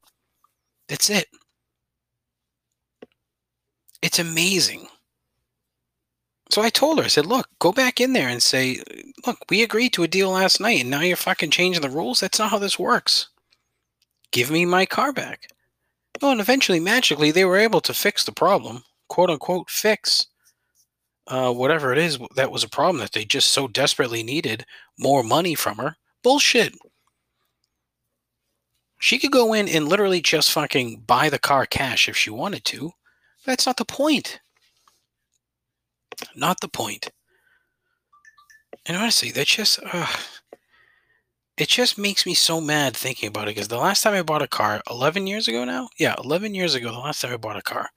That's 0.88 1.10
it. 1.10 1.28
It's 4.02 4.20
amazing. 4.20 4.88
So 6.52 6.64
i 6.64 6.70
told 6.70 6.98
her 6.98 7.06
i 7.06 7.08
said 7.08 7.28
look 7.28 7.48
go 7.60 7.72
back 7.72 8.02
in 8.02 8.14
there 8.14 8.28
and 8.30 8.42
say 8.42 8.82
look 9.28 9.38
we 9.50 9.62
agreed 9.64 9.94
to 9.94 10.04
a 10.04 10.08
deal 10.08 10.32
last 10.32 10.60
night 10.60 10.82
and 10.82 10.90
now 10.90 11.02
you're 11.02 11.18
fucking 11.18 11.52
changing 11.52 11.82
the 11.82 11.90
rules? 11.90 12.20
That's 12.20 12.40
not 12.40 12.52
how 12.52 12.58
this 12.60 12.80
works. 12.80 13.30
Give 14.32 14.50
me 14.52 14.66
my 14.66 14.86
car 14.86 15.14
back. 15.14 15.50
Oh 16.22 16.32
and 16.32 16.42
eventually 16.42 16.80
magically 16.80 17.32
they 17.32 17.46
were 17.46 17.58
able 17.58 17.82
to 17.82 17.94
fix 17.94 18.24
the 18.24 18.32
problem 18.32 18.84
quote 19.10 19.30
unquote 19.30 19.70
fix 19.70 20.28
uh, 21.30 21.54
whatever 21.54 21.92
it 21.92 22.00
is 22.00 22.18
that 22.36 22.52
was 22.52 22.64
a 22.64 22.70
problem 22.70 23.00
that 23.00 23.12
they 23.12 23.24
just 23.24 23.50
so 23.50 23.68
desperately 23.68 24.24
needed 24.24 24.66
more 24.98 25.24
money 25.24 25.56
from 25.56 25.78
her. 25.78 25.96
Bullshit. 26.24 26.74
She 28.98 29.20
could 29.20 29.32
go 29.32 29.54
in 29.54 29.70
and 29.70 29.88
literally 29.88 30.22
just 30.22 30.52
fucking 30.52 31.04
buy 31.08 31.30
the 31.30 31.40
car 31.40 31.66
cash 31.66 32.10
if 32.10 32.18
she 32.18 32.30
wanted 32.30 32.66
to. 32.66 32.92
That's 33.46 33.66
not 33.66 33.78
the 33.78 33.86
point. 33.86 34.42
Not 36.36 36.60
the 36.60 36.68
point. 36.68 37.10
And 38.86 38.98
honestly, 38.98 39.32
that 39.32 39.48
just 39.48 39.80
uh, 39.94 40.08
it 41.58 41.70
just 41.70 41.98
makes 41.98 42.26
me 42.26 42.34
so 42.34 42.60
mad 42.60 42.98
thinking 42.98 43.30
about 43.30 43.48
it 43.48 43.56
because 43.56 43.68
the 43.68 43.78
last 43.78 44.02
time 44.02 44.16
I 44.16 44.24
bought 44.24 44.42
a 44.42 44.48
car, 44.48 44.82
11 44.90 45.28
years 45.28 45.48
ago 45.48 45.64
now? 45.64 45.90
Yeah, 45.98 46.16
11 46.24 46.56
years 46.56 46.74
ago, 46.74 46.92
the 46.92 46.98
last 46.98 47.22
time 47.22 47.34
I 47.34 47.38
bought 47.38 47.56
a 47.56 47.62
car 47.62 47.90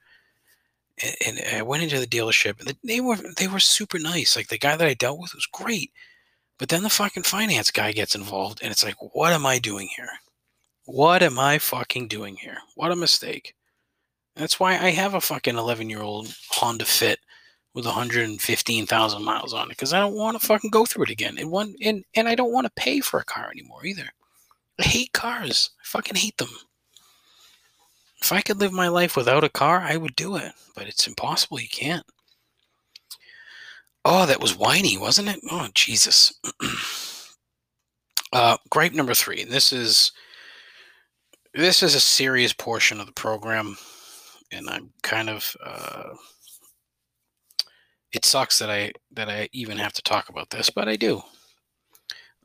and, 1.03 1.38
and 1.38 1.57
I 1.57 1.62
went 1.62 1.82
into 1.82 1.98
the 1.98 2.07
dealership, 2.07 2.61
and 2.61 2.76
they 2.84 3.00
were 3.00 3.16
they 3.36 3.48
were 3.48 3.61
super 3.61 3.98
nice. 3.98 4.36
Like 4.36 4.48
the 4.48 4.59
guy 4.59 4.76
that 4.76 4.86
I 4.88 4.94
dealt 4.94 5.18
with 5.20 5.34
was 5.34 5.46
great, 5.46 5.92
but 6.59 6.68
then 6.68 6.82
the 6.82 6.90
fucking 6.90 7.24
finance 7.24 7.70
guy 7.70 7.92
gets 7.92 8.14
involved, 8.14 8.61
and 8.62 8.70
it's 8.70 8.84
like, 8.84 8.96
what 9.14 9.32
am 9.32 9.46
I 9.46 9.59
doing 9.59 9.88
here? 9.96 10.11
What 10.84 11.22
am 11.22 11.38
I 11.38 11.59
fucking 11.59 12.09
doing 12.09 12.36
here? 12.36 12.59
What 12.74 12.92
a 12.92 12.96
mistake. 12.96 13.55
That's 14.36 14.59
why 14.59 14.72
I 14.72 14.90
have 14.90 15.14
a 15.14 15.20
fucking 15.20 15.57
11 15.57 15.90
year 15.90 16.03
old 16.03 16.34
Honda 16.50 16.84
Fit 16.84 17.18
with 17.74 17.86
115,000 17.86 19.24
miles 19.24 19.55
on 19.55 19.66
it 19.66 19.68
because 19.70 19.92
I 19.92 20.00
don't 20.00 20.14
want 20.14 20.38
to 20.40 20.46
fucking 20.46 20.70
go 20.70 20.84
through 20.84 21.05
it 21.05 21.11
again. 21.11 21.36
And 21.38 21.50
one 21.50 21.74
and 21.82 22.05
and 22.14 22.28
I 22.28 22.34
don't 22.34 22.53
want 22.53 22.66
to 22.66 22.72
pay 22.82 23.00
for 23.00 23.20
a 23.20 23.24
car 23.24 23.50
anymore 23.50 23.84
either. 23.86 24.09
I 24.80 24.84
hate 24.84 25.12
cars. 25.12 25.70
I 25.80 25.84
fucking 25.84 26.16
hate 26.16 26.36
them. 26.38 26.48
If 28.22 28.32
I 28.32 28.40
could 28.40 28.60
live 28.60 28.72
my 28.72 28.88
life 28.88 29.16
without 29.16 29.42
a 29.44 29.48
car, 29.48 29.80
I 29.80 29.96
would 29.96 30.14
do 30.14 30.36
it, 30.36 30.52
but 30.76 30.86
it's 30.86 31.08
impossible. 31.08 31.60
You 31.60 31.68
can't. 31.68 32.04
Oh, 34.04 34.26
that 34.26 34.40
was 34.40 34.56
whiny, 34.56 34.96
wasn't 34.96 35.28
it? 35.28 35.40
Oh, 35.50 35.68
Jesus. 35.74 36.32
uh, 38.32 38.56
gripe 38.70 38.92
number 38.92 39.14
three. 39.14 39.44
This 39.44 39.72
is 39.72 40.12
this 41.54 41.82
is 41.82 41.94
a 41.94 42.00
serious 42.00 42.52
portion 42.52 43.00
of 43.00 43.06
the 43.06 43.12
program, 43.12 43.76
and 44.52 44.68
I'm 44.68 44.92
kind 45.02 45.28
of. 45.28 45.56
Uh, 45.64 46.14
it 48.12 48.24
sucks 48.24 48.58
that 48.58 48.70
I 48.70 48.92
that 49.12 49.28
I 49.28 49.48
even 49.52 49.78
have 49.78 49.92
to 49.94 50.02
talk 50.02 50.28
about 50.28 50.50
this, 50.50 50.70
but 50.70 50.88
I 50.88 50.96
do. 50.96 51.22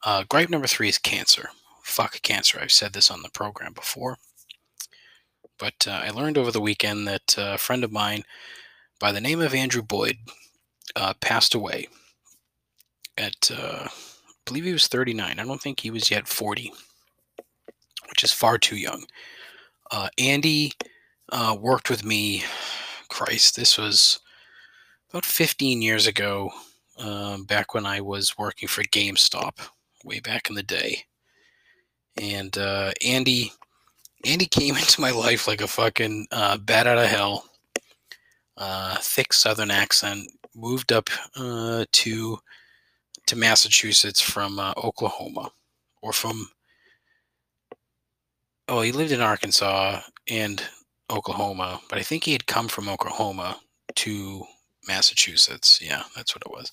Uh, 0.03 0.23
gripe 0.29 0.49
number 0.49 0.67
three 0.67 0.89
is 0.89 0.97
cancer. 0.97 1.49
Fuck 1.83 2.21
cancer. 2.21 2.59
I've 2.61 2.71
said 2.71 2.93
this 2.93 3.11
on 3.11 3.21
the 3.21 3.29
program 3.29 3.73
before, 3.73 4.17
but 5.59 5.87
uh, 5.87 6.01
I 6.03 6.09
learned 6.09 6.37
over 6.37 6.51
the 6.51 6.61
weekend 6.61 7.07
that 7.07 7.35
a 7.37 7.57
friend 7.57 7.83
of 7.83 7.91
mine 7.91 8.23
by 8.99 9.11
the 9.11 9.21
name 9.21 9.41
of 9.41 9.53
Andrew 9.53 9.81
Boyd 9.81 10.17
uh, 10.95 11.13
passed 11.21 11.53
away 11.53 11.87
at, 13.17 13.51
uh, 13.51 13.87
I 13.87 13.89
believe 14.45 14.65
he 14.65 14.73
was 14.73 14.87
39. 14.87 15.39
I 15.39 15.43
don't 15.43 15.61
think 15.61 15.79
he 15.79 15.91
was 15.91 16.09
yet 16.09 16.27
40, 16.27 16.71
which 18.09 18.23
is 18.23 18.31
far 18.31 18.57
too 18.57 18.77
young. 18.77 19.05
Andy 20.17 20.73
worked 21.59 21.89
with 21.89 22.03
me, 22.03 22.43
Christ, 23.09 23.55
this 23.55 23.77
was 23.77 24.19
about 25.09 25.25
15 25.25 25.81
years 25.81 26.07
ago, 26.07 26.51
um, 26.99 27.43
back 27.45 27.73
when 27.73 27.85
I 27.85 28.01
was 28.01 28.37
working 28.37 28.67
for 28.67 28.83
GameStop, 28.83 29.59
way 30.03 30.19
back 30.19 30.49
in 30.49 30.55
the 30.55 30.63
day. 30.63 31.03
And 32.19 32.57
uh, 32.57 32.91
Andy, 33.05 33.51
Andy 34.27 34.45
came 34.45 34.75
into 34.77 35.01
my 35.01 35.11
life 35.11 35.47
like 35.47 35.61
a 35.61 35.67
fucking 35.67 36.27
uh, 36.31 36.57
bat 36.57 36.87
out 36.87 36.97
of 36.97 37.07
hell. 37.07 37.45
Uh, 38.57 38.97
thick 38.99 39.33
Southern 39.33 39.69
accent, 39.69 40.27
moved 40.55 40.91
up 40.91 41.09
uh, 41.35 41.85
to 41.91 42.39
to 43.27 43.35
Massachusetts 43.35 44.21
from 44.21 44.57
uh, 44.57 44.73
Oklahoma, 44.77 45.51
or 46.01 46.11
from 46.11 46.49
oh, 48.67 48.81
he 48.81 48.91
lived 48.91 49.11
in 49.11 49.21
Arkansas 49.21 50.01
and 50.27 50.63
Oklahoma, 51.09 51.81
but 51.89 51.99
I 51.99 52.03
think 52.03 52.23
he 52.23 52.31
had 52.31 52.47
come 52.47 52.67
from 52.67 52.89
Oklahoma 52.89 53.59
to 53.95 54.43
Massachusetts. 54.87 55.79
Yeah, 55.81 56.03
that's 56.15 56.35
what 56.35 56.43
it 56.45 56.51
was. 56.51 56.71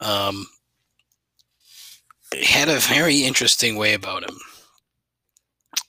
Um, 0.00 0.46
had 2.42 2.68
a 2.68 2.78
very 2.78 3.18
interesting 3.22 3.76
way 3.76 3.94
about 3.94 4.28
him, 4.28 4.38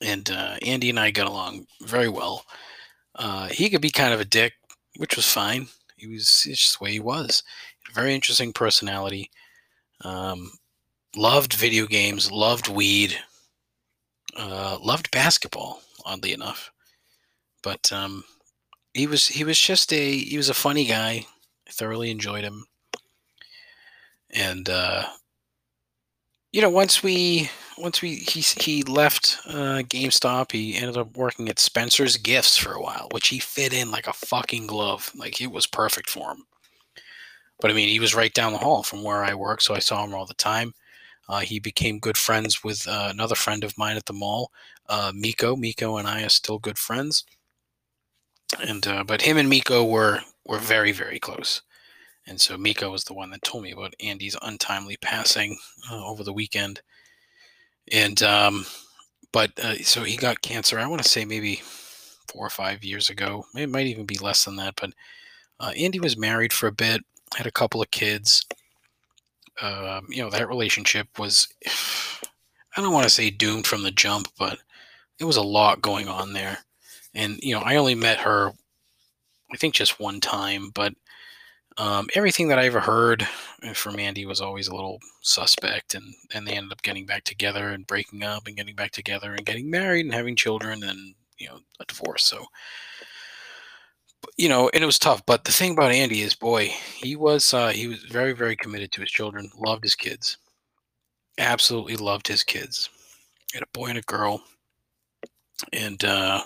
and 0.03 0.29
uh, 0.29 0.57
Andy 0.65 0.89
and 0.89 0.99
I 0.99 1.11
got 1.11 1.27
along 1.27 1.65
very 1.81 2.09
well. 2.09 2.45
Uh, 3.15 3.47
he 3.47 3.69
could 3.69 3.81
be 3.81 3.89
kind 3.89 4.13
of 4.13 4.19
a 4.19 4.25
dick, 4.25 4.53
which 4.97 5.15
was 5.15 5.27
fine. 5.27 5.67
He 5.95 6.07
was 6.07 6.43
just 6.45 6.79
the 6.79 6.83
way 6.83 6.91
he 6.91 6.99
was. 6.99 7.43
Very 7.93 8.13
interesting 8.13 8.53
personality. 8.53 9.29
Um, 10.01 10.51
loved 11.15 11.53
video 11.53 11.85
games. 11.85 12.31
Loved 12.31 12.67
weed. 12.67 13.17
Uh, 14.35 14.77
loved 14.81 15.11
basketball. 15.11 15.81
Oddly 16.05 16.33
enough, 16.33 16.69
but 17.61 17.93
um, 17.93 18.25
he 18.93 19.07
was 19.07 19.27
he 19.27 19.45
was 19.45 19.57
just 19.57 19.93
a 19.93 20.17
he 20.17 20.35
was 20.35 20.49
a 20.49 20.53
funny 20.53 20.85
guy. 20.85 21.25
I 21.67 21.71
thoroughly 21.71 22.11
enjoyed 22.11 22.43
him. 22.43 22.65
And 24.29 24.67
uh, 24.67 25.05
you 26.53 26.61
know, 26.61 26.69
once 26.69 27.03
we 27.03 27.49
once 27.77 28.01
we 28.01 28.15
he 28.15 28.41
he 28.41 28.83
left 28.83 29.39
uh, 29.47 29.81
GameStop, 29.81 30.51
he 30.51 30.75
ended 30.75 30.97
up 30.97 31.17
working 31.17 31.49
at 31.49 31.59
Spencer's 31.59 32.15
Gifts 32.15 32.55
for 32.55 32.73
a 32.73 32.81
while, 32.81 33.09
which 33.11 33.29
he 33.29 33.39
fit 33.39 33.73
in 33.73 33.91
like 33.91 34.07
a 34.07 34.13
fucking 34.13 34.67
glove. 34.67 35.11
Like 35.15 35.41
it 35.41 35.51
was 35.51 35.65
perfect 35.65 36.09
for 36.09 36.31
him. 36.31 36.45
But 37.59 37.71
I 37.71 37.73
mean, 37.73 37.89
he 37.89 37.99
was 37.99 38.13
right 38.15 38.33
down 38.33 38.53
the 38.53 38.59
hall 38.59 38.83
from 38.83 39.03
where 39.03 39.23
I 39.23 39.33
work, 39.33 39.61
so 39.61 39.73
I 39.73 39.79
saw 39.79 40.03
him 40.03 40.13
all 40.13 40.25
the 40.27 40.33
time. 40.35 40.73
Uh, 41.27 41.39
he 41.39 41.59
became 41.59 41.99
good 41.99 42.17
friends 42.17 42.63
with 42.63 42.87
uh, 42.87 43.07
another 43.11 43.35
friend 43.35 43.63
of 43.63 43.77
mine 43.77 43.97
at 43.97 44.05
the 44.05 44.13
mall, 44.13 44.51
uh, 44.89 45.11
Miko. 45.15 45.55
Miko 45.55 45.97
and 45.97 46.07
I 46.07 46.23
are 46.23 46.29
still 46.29 46.59
good 46.59 46.77
friends, 46.77 47.23
and 48.61 48.85
uh, 48.85 49.03
but 49.03 49.23
him 49.23 49.37
and 49.37 49.49
Miko 49.49 49.83
were 49.83 50.21
were 50.45 50.59
very 50.59 50.91
very 50.91 51.19
close. 51.19 51.63
And 52.25 52.39
so 52.39 52.57
Miko 52.57 52.89
was 52.89 53.03
the 53.03 53.13
one 53.13 53.31
that 53.31 53.43
told 53.43 53.63
me 53.63 53.71
about 53.71 53.95
Andy's 53.99 54.37
untimely 54.41 54.97
passing 54.97 55.57
uh, 55.91 56.05
over 56.05 56.23
the 56.23 56.33
weekend. 56.33 56.81
And 57.91 58.21
um, 58.23 58.65
but 59.31 59.51
uh, 59.59 59.75
so 59.83 60.03
he 60.03 60.15
got 60.15 60.41
cancer. 60.41 60.79
I 60.79 60.87
want 60.87 61.03
to 61.03 61.09
say 61.09 61.25
maybe 61.25 61.61
four 62.31 62.45
or 62.45 62.49
five 62.49 62.83
years 62.83 63.09
ago. 63.09 63.45
It 63.55 63.69
might 63.69 63.87
even 63.87 64.05
be 64.05 64.17
less 64.17 64.45
than 64.45 64.55
that. 64.57 64.75
But 64.79 64.93
uh, 65.59 65.71
Andy 65.77 65.99
was 65.99 66.17
married 66.17 66.53
for 66.53 66.67
a 66.67 66.71
bit, 66.71 67.01
had 67.35 67.47
a 67.47 67.51
couple 67.51 67.81
of 67.81 67.91
kids. 67.91 68.45
Um, 69.61 70.07
you 70.09 70.23
know 70.23 70.29
that 70.29 70.47
relationship 70.47 71.19
was. 71.19 71.47
I 72.75 72.81
don't 72.81 72.93
want 72.93 73.03
to 73.03 73.09
say 73.11 73.29
doomed 73.29 73.67
from 73.67 73.83
the 73.83 73.91
jump, 73.91 74.29
but 74.39 74.57
there 75.19 75.27
was 75.27 75.37
a 75.37 75.43
lot 75.43 75.79
going 75.81 76.07
on 76.07 76.33
there. 76.33 76.57
And 77.13 77.37
you 77.43 77.53
know, 77.53 77.61
I 77.61 77.75
only 77.75 77.93
met 77.93 78.17
her, 78.19 78.51
I 79.53 79.57
think, 79.57 79.75
just 79.75 79.99
one 79.99 80.19
time, 80.19 80.71
but 80.73 80.93
um, 81.77 82.07
everything 82.15 82.47
that 82.49 82.59
I 82.59 82.65
ever 82.65 82.79
heard 82.79 83.27
uh, 83.63 83.73
from 83.73 83.99
Andy 83.99 84.25
was 84.25 84.41
always 84.41 84.67
a 84.67 84.75
little 84.75 84.99
suspect, 85.21 85.95
and 85.95 86.13
and 86.33 86.47
they 86.47 86.53
ended 86.53 86.71
up 86.71 86.81
getting 86.83 87.05
back 87.05 87.23
together 87.23 87.69
and 87.69 87.87
breaking 87.87 88.23
up 88.23 88.47
and 88.47 88.55
getting 88.55 88.75
back 88.75 88.91
together 88.91 89.33
and 89.33 89.45
getting 89.45 89.69
married 89.69 90.05
and 90.05 90.13
having 90.13 90.35
children 90.35 90.83
and 90.83 91.15
you 91.37 91.47
know 91.47 91.59
a 91.79 91.85
divorce. 91.85 92.23
So 92.23 92.45
you 94.37 94.49
know, 94.49 94.69
and 94.73 94.83
it 94.83 94.87
was 94.87 94.99
tough. 94.99 95.25
But 95.25 95.43
the 95.43 95.51
thing 95.51 95.73
about 95.73 95.91
Andy 95.91 96.21
is, 96.21 96.35
boy, 96.35 96.67
he 96.95 97.15
was 97.15 97.53
uh, 97.53 97.69
he 97.69 97.87
was 97.87 98.03
very 98.03 98.33
very 98.33 98.55
committed 98.55 98.91
to 98.93 99.01
his 99.01 99.11
children, 99.11 99.49
loved 99.57 99.83
his 99.83 99.95
kids, 99.95 100.37
absolutely 101.37 101.95
loved 101.95 102.27
his 102.27 102.43
kids. 102.43 102.89
He 103.51 103.57
had 103.57 103.63
a 103.63 103.77
boy 103.77 103.87
and 103.87 103.97
a 103.97 104.03
girl, 104.03 104.43
and 105.71 106.03
uh, 106.03 106.41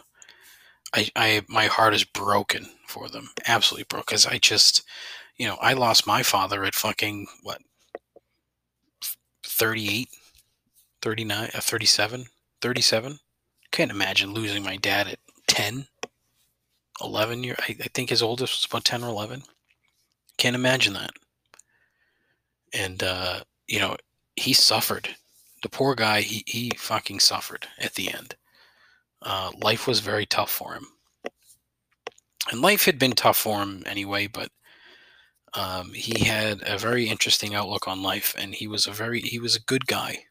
I, 0.94 1.10
I 1.16 1.42
my 1.48 1.66
heart 1.66 1.94
is 1.94 2.04
broken 2.04 2.68
for 2.88 3.10
them, 3.10 3.30
absolutely 3.48 3.86
broken. 3.90 4.06
Because 4.08 4.26
I 4.26 4.38
just 4.38 4.84
you 5.38 5.48
know, 5.48 5.58
I 5.62 5.74
lost 5.74 6.08
my 6.08 6.24
father 6.24 6.64
at 6.66 6.76
fucking 6.76 7.28
what 7.44 7.62
38, 9.44 10.10
39, 11.02 11.50
uh, 11.54 11.60
37, 11.60 12.26
37. 12.62 13.20
Can't 13.72 13.92
imagine 13.92 14.34
losing 14.34 14.64
my 14.64 14.78
dad 14.78 15.08
at 15.08 15.20
10, 15.48 15.88
11 17.02 17.44
year. 17.44 17.56
I, 17.60 17.76
I 17.80 17.88
think 17.94 18.10
his 18.10 18.22
oldest 18.22 18.54
was 18.54 18.66
about 18.70 18.86
10 18.86 19.04
or 19.04 19.10
11. 19.10 19.44
Can't 20.38 20.56
imagine 20.56 20.94
that. 20.94 21.12
And, 22.74 23.04
uh, 23.04 23.42
you 23.68 23.80
know, 23.80 23.96
he 24.36 24.54
suffered. 24.54 25.16
The 25.64 25.70
poor 25.70 25.96
guy, 25.96 26.22
he, 26.22 26.44
he 26.46 26.72
fucking 26.78 27.20
suffered 27.20 27.68
at 27.80 27.96
the 27.96 28.14
end. 28.14 28.36
Uh, 29.22 29.52
life 29.62 29.88
was 29.88 30.00
very 30.00 30.26
tough 30.26 30.52
for 30.52 30.74
him. 30.74 30.88
And 32.52 32.62
life 32.62 32.86
had 32.86 33.00
been 33.00 33.12
tough 33.14 33.38
for 33.38 33.62
him 33.62 33.84
anyway, 33.86 34.28
but 34.28 34.50
um, 35.58 35.92
he 35.92 36.24
had 36.24 36.62
a 36.66 36.78
very 36.78 37.10
interesting 37.10 37.56
outlook 37.56 37.88
on 37.88 38.04
life, 38.04 38.36
and 38.38 38.54
he 38.54 38.68
was 38.68 38.86
a 38.86 38.92
very 38.92 39.22
he 39.22 39.40
was 39.40 39.56
a 39.56 39.62
good 39.62 39.88
guy. 39.88 40.26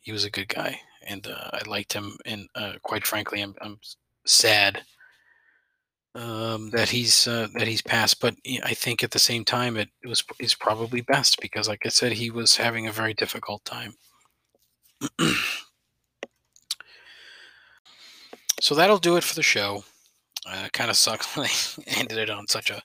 He 0.00 0.10
was 0.10 0.24
a 0.24 0.30
good 0.30 0.48
guy, 0.48 0.80
and 1.06 1.24
uh, 1.28 1.50
I 1.52 1.60
liked 1.68 1.92
him. 1.92 2.18
And 2.26 2.48
uh, 2.56 2.72
quite 2.82 3.06
frankly, 3.06 3.40
I'm, 3.40 3.54
I'm 3.62 3.78
sad 4.26 4.82
um, 6.16 6.70
that 6.70 6.88
he's 6.88 7.28
uh, 7.28 7.46
that 7.54 7.68
he's 7.68 7.82
passed. 7.82 8.20
But 8.20 8.34
I 8.64 8.74
think 8.74 9.04
at 9.04 9.12
the 9.12 9.20
same 9.20 9.44
time, 9.44 9.76
it 9.76 9.90
was 10.04 10.24
is 10.40 10.54
probably 10.54 11.02
best 11.02 11.40
because, 11.40 11.68
like 11.68 11.86
I 11.86 11.90
said, 11.90 12.10
he 12.12 12.32
was 12.32 12.56
having 12.56 12.88
a 12.88 12.92
very 12.92 13.14
difficult 13.14 13.64
time. 13.64 13.94
so 18.60 18.74
that'll 18.74 18.98
do 18.98 19.16
it 19.16 19.22
for 19.22 19.36
the 19.36 19.44
show. 19.44 19.84
Uh, 20.44 20.68
kind 20.72 20.90
of 20.90 20.96
sucks 20.96 21.36
when 21.36 21.46
I 21.46 21.50
ended 22.00 22.18
it 22.18 22.30
on 22.30 22.48
such 22.48 22.70
a 22.70 22.82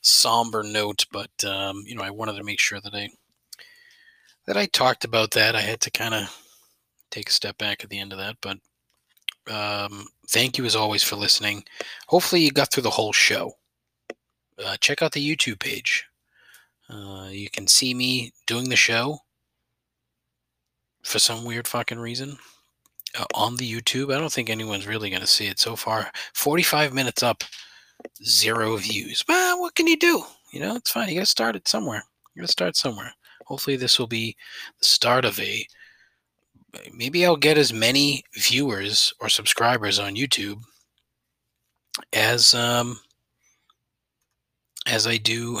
somber 0.00 0.62
note, 0.62 1.06
but 1.12 1.30
um, 1.44 1.84
you 1.86 1.94
know, 1.94 2.02
I 2.02 2.10
wanted 2.10 2.36
to 2.36 2.44
make 2.44 2.60
sure 2.60 2.80
that 2.80 2.94
I 2.94 3.08
that 4.46 4.56
I 4.56 4.66
talked 4.66 5.04
about 5.04 5.32
that. 5.32 5.54
I 5.54 5.60
had 5.60 5.80
to 5.82 5.90
kind 5.90 6.14
of 6.14 6.36
take 7.10 7.28
a 7.28 7.32
step 7.32 7.58
back 7.58 7.84
at 7.84 7.90
the 7.90 7.98
end 7.98 8.12
of 8.12 8.18
that, 8.18 8.36
but 8.40 8.58
um, 9.50 10.06
thank 10.28 10.58
you 10.58 10.64
as 10.64 10.76
always 10.76 11.02
for 11.02 11.16
listening. 11.16 11.64
Hopefully, 12.08 12.42
you 12.42 12.50
got 12.50 12.72
through 12.72 12.84
the 12.84 12.90
whole 12.90 13.12
show. 13.12 13.52
Uh, 14.64 14.76
check 14.80 15.02
out 15.02 15.12
the 15.12 15.36
YouTube 15.36 15.58
page. 15.58 16.06
Uh, 16.88 17.28
you 17.30 17.48
can 17.50 17.66
see 17.66 17.94
me 17.94 18.32
doing 18.46 18.68
the 18.68 18.76
show 18.76 19.18
for 21.02 21.18
some 21.18 21.44
weird 21.44 21.66
fucking 21.66 21.98
reason 21.98 22.36
uh, 23.18 23.24
on 23.34 23.56
the 23.56 23.70
YouTube. 23.70 24.14
I 24.14 24.18
don't 24.18 24.32
think 24.32 24.50
anyone's 24.50 24.86
really 24.86 25.10
going 25.10 25.20
to 25.20 25.26
see 25.26 25.46
it 25.46 25.58
so 25.58 25.76
far. 25.76 26.10
45 26.34 26.92
minutes 26.92 27.22
up 27.22 27.44
zero 28.24 28.76
views. 28.76 29.24
Well, 29.28 29.60
what 29.60 29.74
can 29.74 29.86
you 29.86 29.96
do? 29.96 30.22
You 30.52 30.60
know, 30.60 30.76
it's 30.76 30.90
fine. 30.90 31.08
You 31.08 31.16
got 31.16 31.20
to 31.20 31.26
start 31.26 31.56
it 31.56 31.68
somewhere. 31.68 32.02
You 32.34 32.42
got 32.42 32.46
to 32.46 32.52
start 32.52 32.76
somewhere. 32.76 33.12
Hopefully, 33.46 33.76
this 33.76 33.98
will 33.98 34.06
be 34.06 34.36
the 34.78 34.86
start 34.86 35.24
of 35.24 35.38
a. 35.40 35.66
Maybe 36.92 37.26
I'll 37.26 37.36
get 37.36 37.58
as 37.58 37.72
many 37.72 38.22
viewers 38.36 39.12
or 39.20 39.28
subscribers 39.28 39.98
on 39.98 40.14
YouTube 40.14 40.62
as 42.12 42.54
um, 42.54 43.00
as 44.86 45.06
I 45.06 45.16
do. 45.16 45.60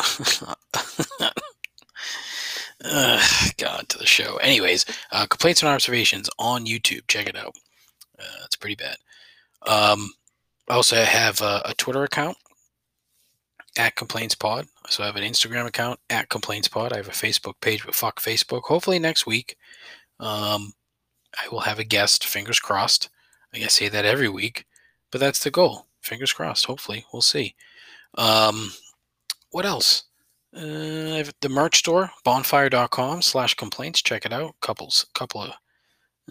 uh, 2.84 3.22
God, 3.58 3.88
to 3.88 3.98
the 3.98 4.06
show. 4.06 4.36
Anyways, 4.36 4.86
uh, 5.12 5.26
complaints 5.26 5.62
and 5.62 5.70
observations 5.70 6.30
on 6.38 6.66
YouTube. 6.66 7.06
Check 7.08 7.28
it 7.28 7.36
out. 7.36 7.56
Uh, 8.18 8.44
it's 8.44 8.56
pretty 8.56 8.76
bad. 8.76 8.96
Um, 9.66 10.10
also 10.70 10.96
I 10.96 11.00
have 11.00 11.40
a, 11.40 11.62
a, 11.64 11.74
Twitter 11.74 12.04
account 12.04 12.36
at 13.76 13.96
Complaints 13.96 14.34
Pod. 14.34 14.66
So 14.88 15.02
I 15.02 15.06
have 15.06 15.16
an 15.16 15.24
Instagram 15.24 15.66
account 15.66 16.00
at 16.08 16.28
Complaints 16.28 16.68
Pod. 16.68 16.92
I 16.92 16.96
have 16.96 17.08
a 17.08 17.12
Facebook 17.12 17.54
page, 17.60 17.84
but 17.84 17.94
fuck 17.94 18.20
Facebook. 18.20 18.62
Hopefully 18.62 18.98
next 18.98 19.26
week, 19.26 19.56
um, 20.18 20.72
I 21.38 21.48
will 21.50 21.60
have 21.60 21.78
a 21.78 21.84
guest. 21.84 22.24
Fingers 22.24 22.58
crossed. 22.58 23.08
I 23.52 23.58
say 23.66 23.88
that 23.88 24.04
every 24.04 24.28
week, 24.28 24.66
but 25.10 25.20
that's 25.20 25.42
the 25.42 25.50
goal. 25.50 25.86
Fingers 26.00 26.32
crossed. 26.32 26.66
Hopefully, 26.66 27.04
we'll 27.12 27.22
see. 27.22 27.54
Um, 28.16 28.72
what 29.50 29.66
else? 29.66 30.04
Uh, 30.54 31.22
the 31.40 31.48
merch 31.48 31.78
store, 31.78 32.10
bonfire.com 32.24 33.22
slash 33.22 33.54
complaints. 33.54 34.02
Check 34.02 34.24
it 34.24 34.32
out. 34.32 34.54
Couples, 34.60 35.06
couple 35.14 35.42
of 35.42 35.52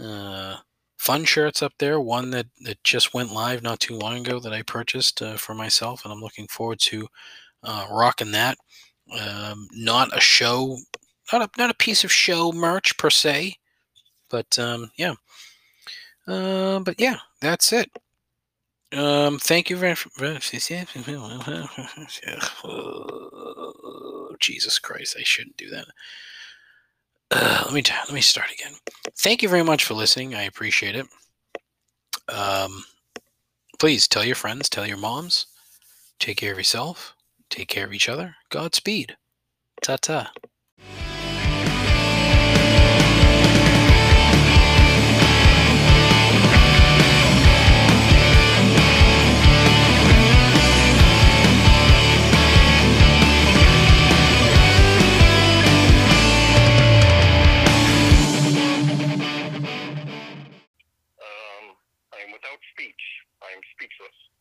uh, 0.02 0.58
fun 1.00 1.24
shirts 1.24 1.64
up 1.64 1.74
there. 1.80 2.00
One 2.00 2.30
that, 2.32 2.48
that 2.62 2.84
just 2.84 3.14
went 3.14 3.32
live 3.32 3.64
not 3.64 3.80
too 3.80 3.96
long 3.96 4.18
ago 4.18 4.40
that 4.40 4.54
I 4.54 4.62
purchased 4.62 5.22
uh, 5.22 5.38
for 5.38 5.56
myself, 5.56 6.04
and 6.04 6.14
I'm 6.14 6.22
looking 6.22 6.48
forward 6.48 6.80
to 6.82 7.08
uh, 7.64 7.88
rocking 7.90 8.34
that. 8.34 8.58
Um, 9.20 9.68
not 9.72 10.16
a 10.16 10.20
show, 10.20 10.78
not 11.32 11.42
a, 11.42 11.50
not 11.58 11.72
a 11.72 11.76
piece 11.76 12.04
of 12.04 12.12
show 12.12 12.52
merch 12.52 12.98
per 12.98 13.10
se, 13.10 13.56
but 14.30 14.60
um, 14.60 14.92
yeah. 14.98 15.16
Uh, 16.28 16.80
but 16.82 17.00
yeah, 17.00 17.18
that's 17.42 17.74
it. 17.74 17.90
Um, 18.92 19.40
thank 19.40 19.70
you 19.70 19.78
very 19.78 19.96
much. 20.20 20.52
Jesus 24.40 24.80
Christ, 24.80 25.16
I 25.18 25.24
shouldn't 25.24 25.58
do 25.58 25.70
that. 25.70 25.86
Uh, 27.32 27.62
let 27.66 27.74
me 27.74 27.84
let 27.88 28.12
me 28.14 28.22
start 28.22 28.52
again. 28.52 28.74
Thank 29.20 29.44
you 29.44 29.50
very 29.50 29.64
much 29.64 29.86
for 29.86 29.94
listening. 29.94 30.34
I 30.34 30.44
appreciate 30.44 30.96
it. 30.96 31.06
Um, 32.28 32.84
please 33.80 34.08
tell 34.08 34.24
your 34.24 34.36
friends, 34.36 34.70
tell 34.70 34.88
your 34.88 34.98
moms. 34.98 35.48
Take 36.20 36.38
care 36.38 36.52
of 36.52 36.58
yourself. 36.58 37.16
Take 37.50 37.68
care 37.68 37.86
of 37.86 37.94
each 37.94 38.10
other. 38.10 38.36
Godspeed. 38.50 39.16
Ta 39.82 39.98
ta. 39.98 40.32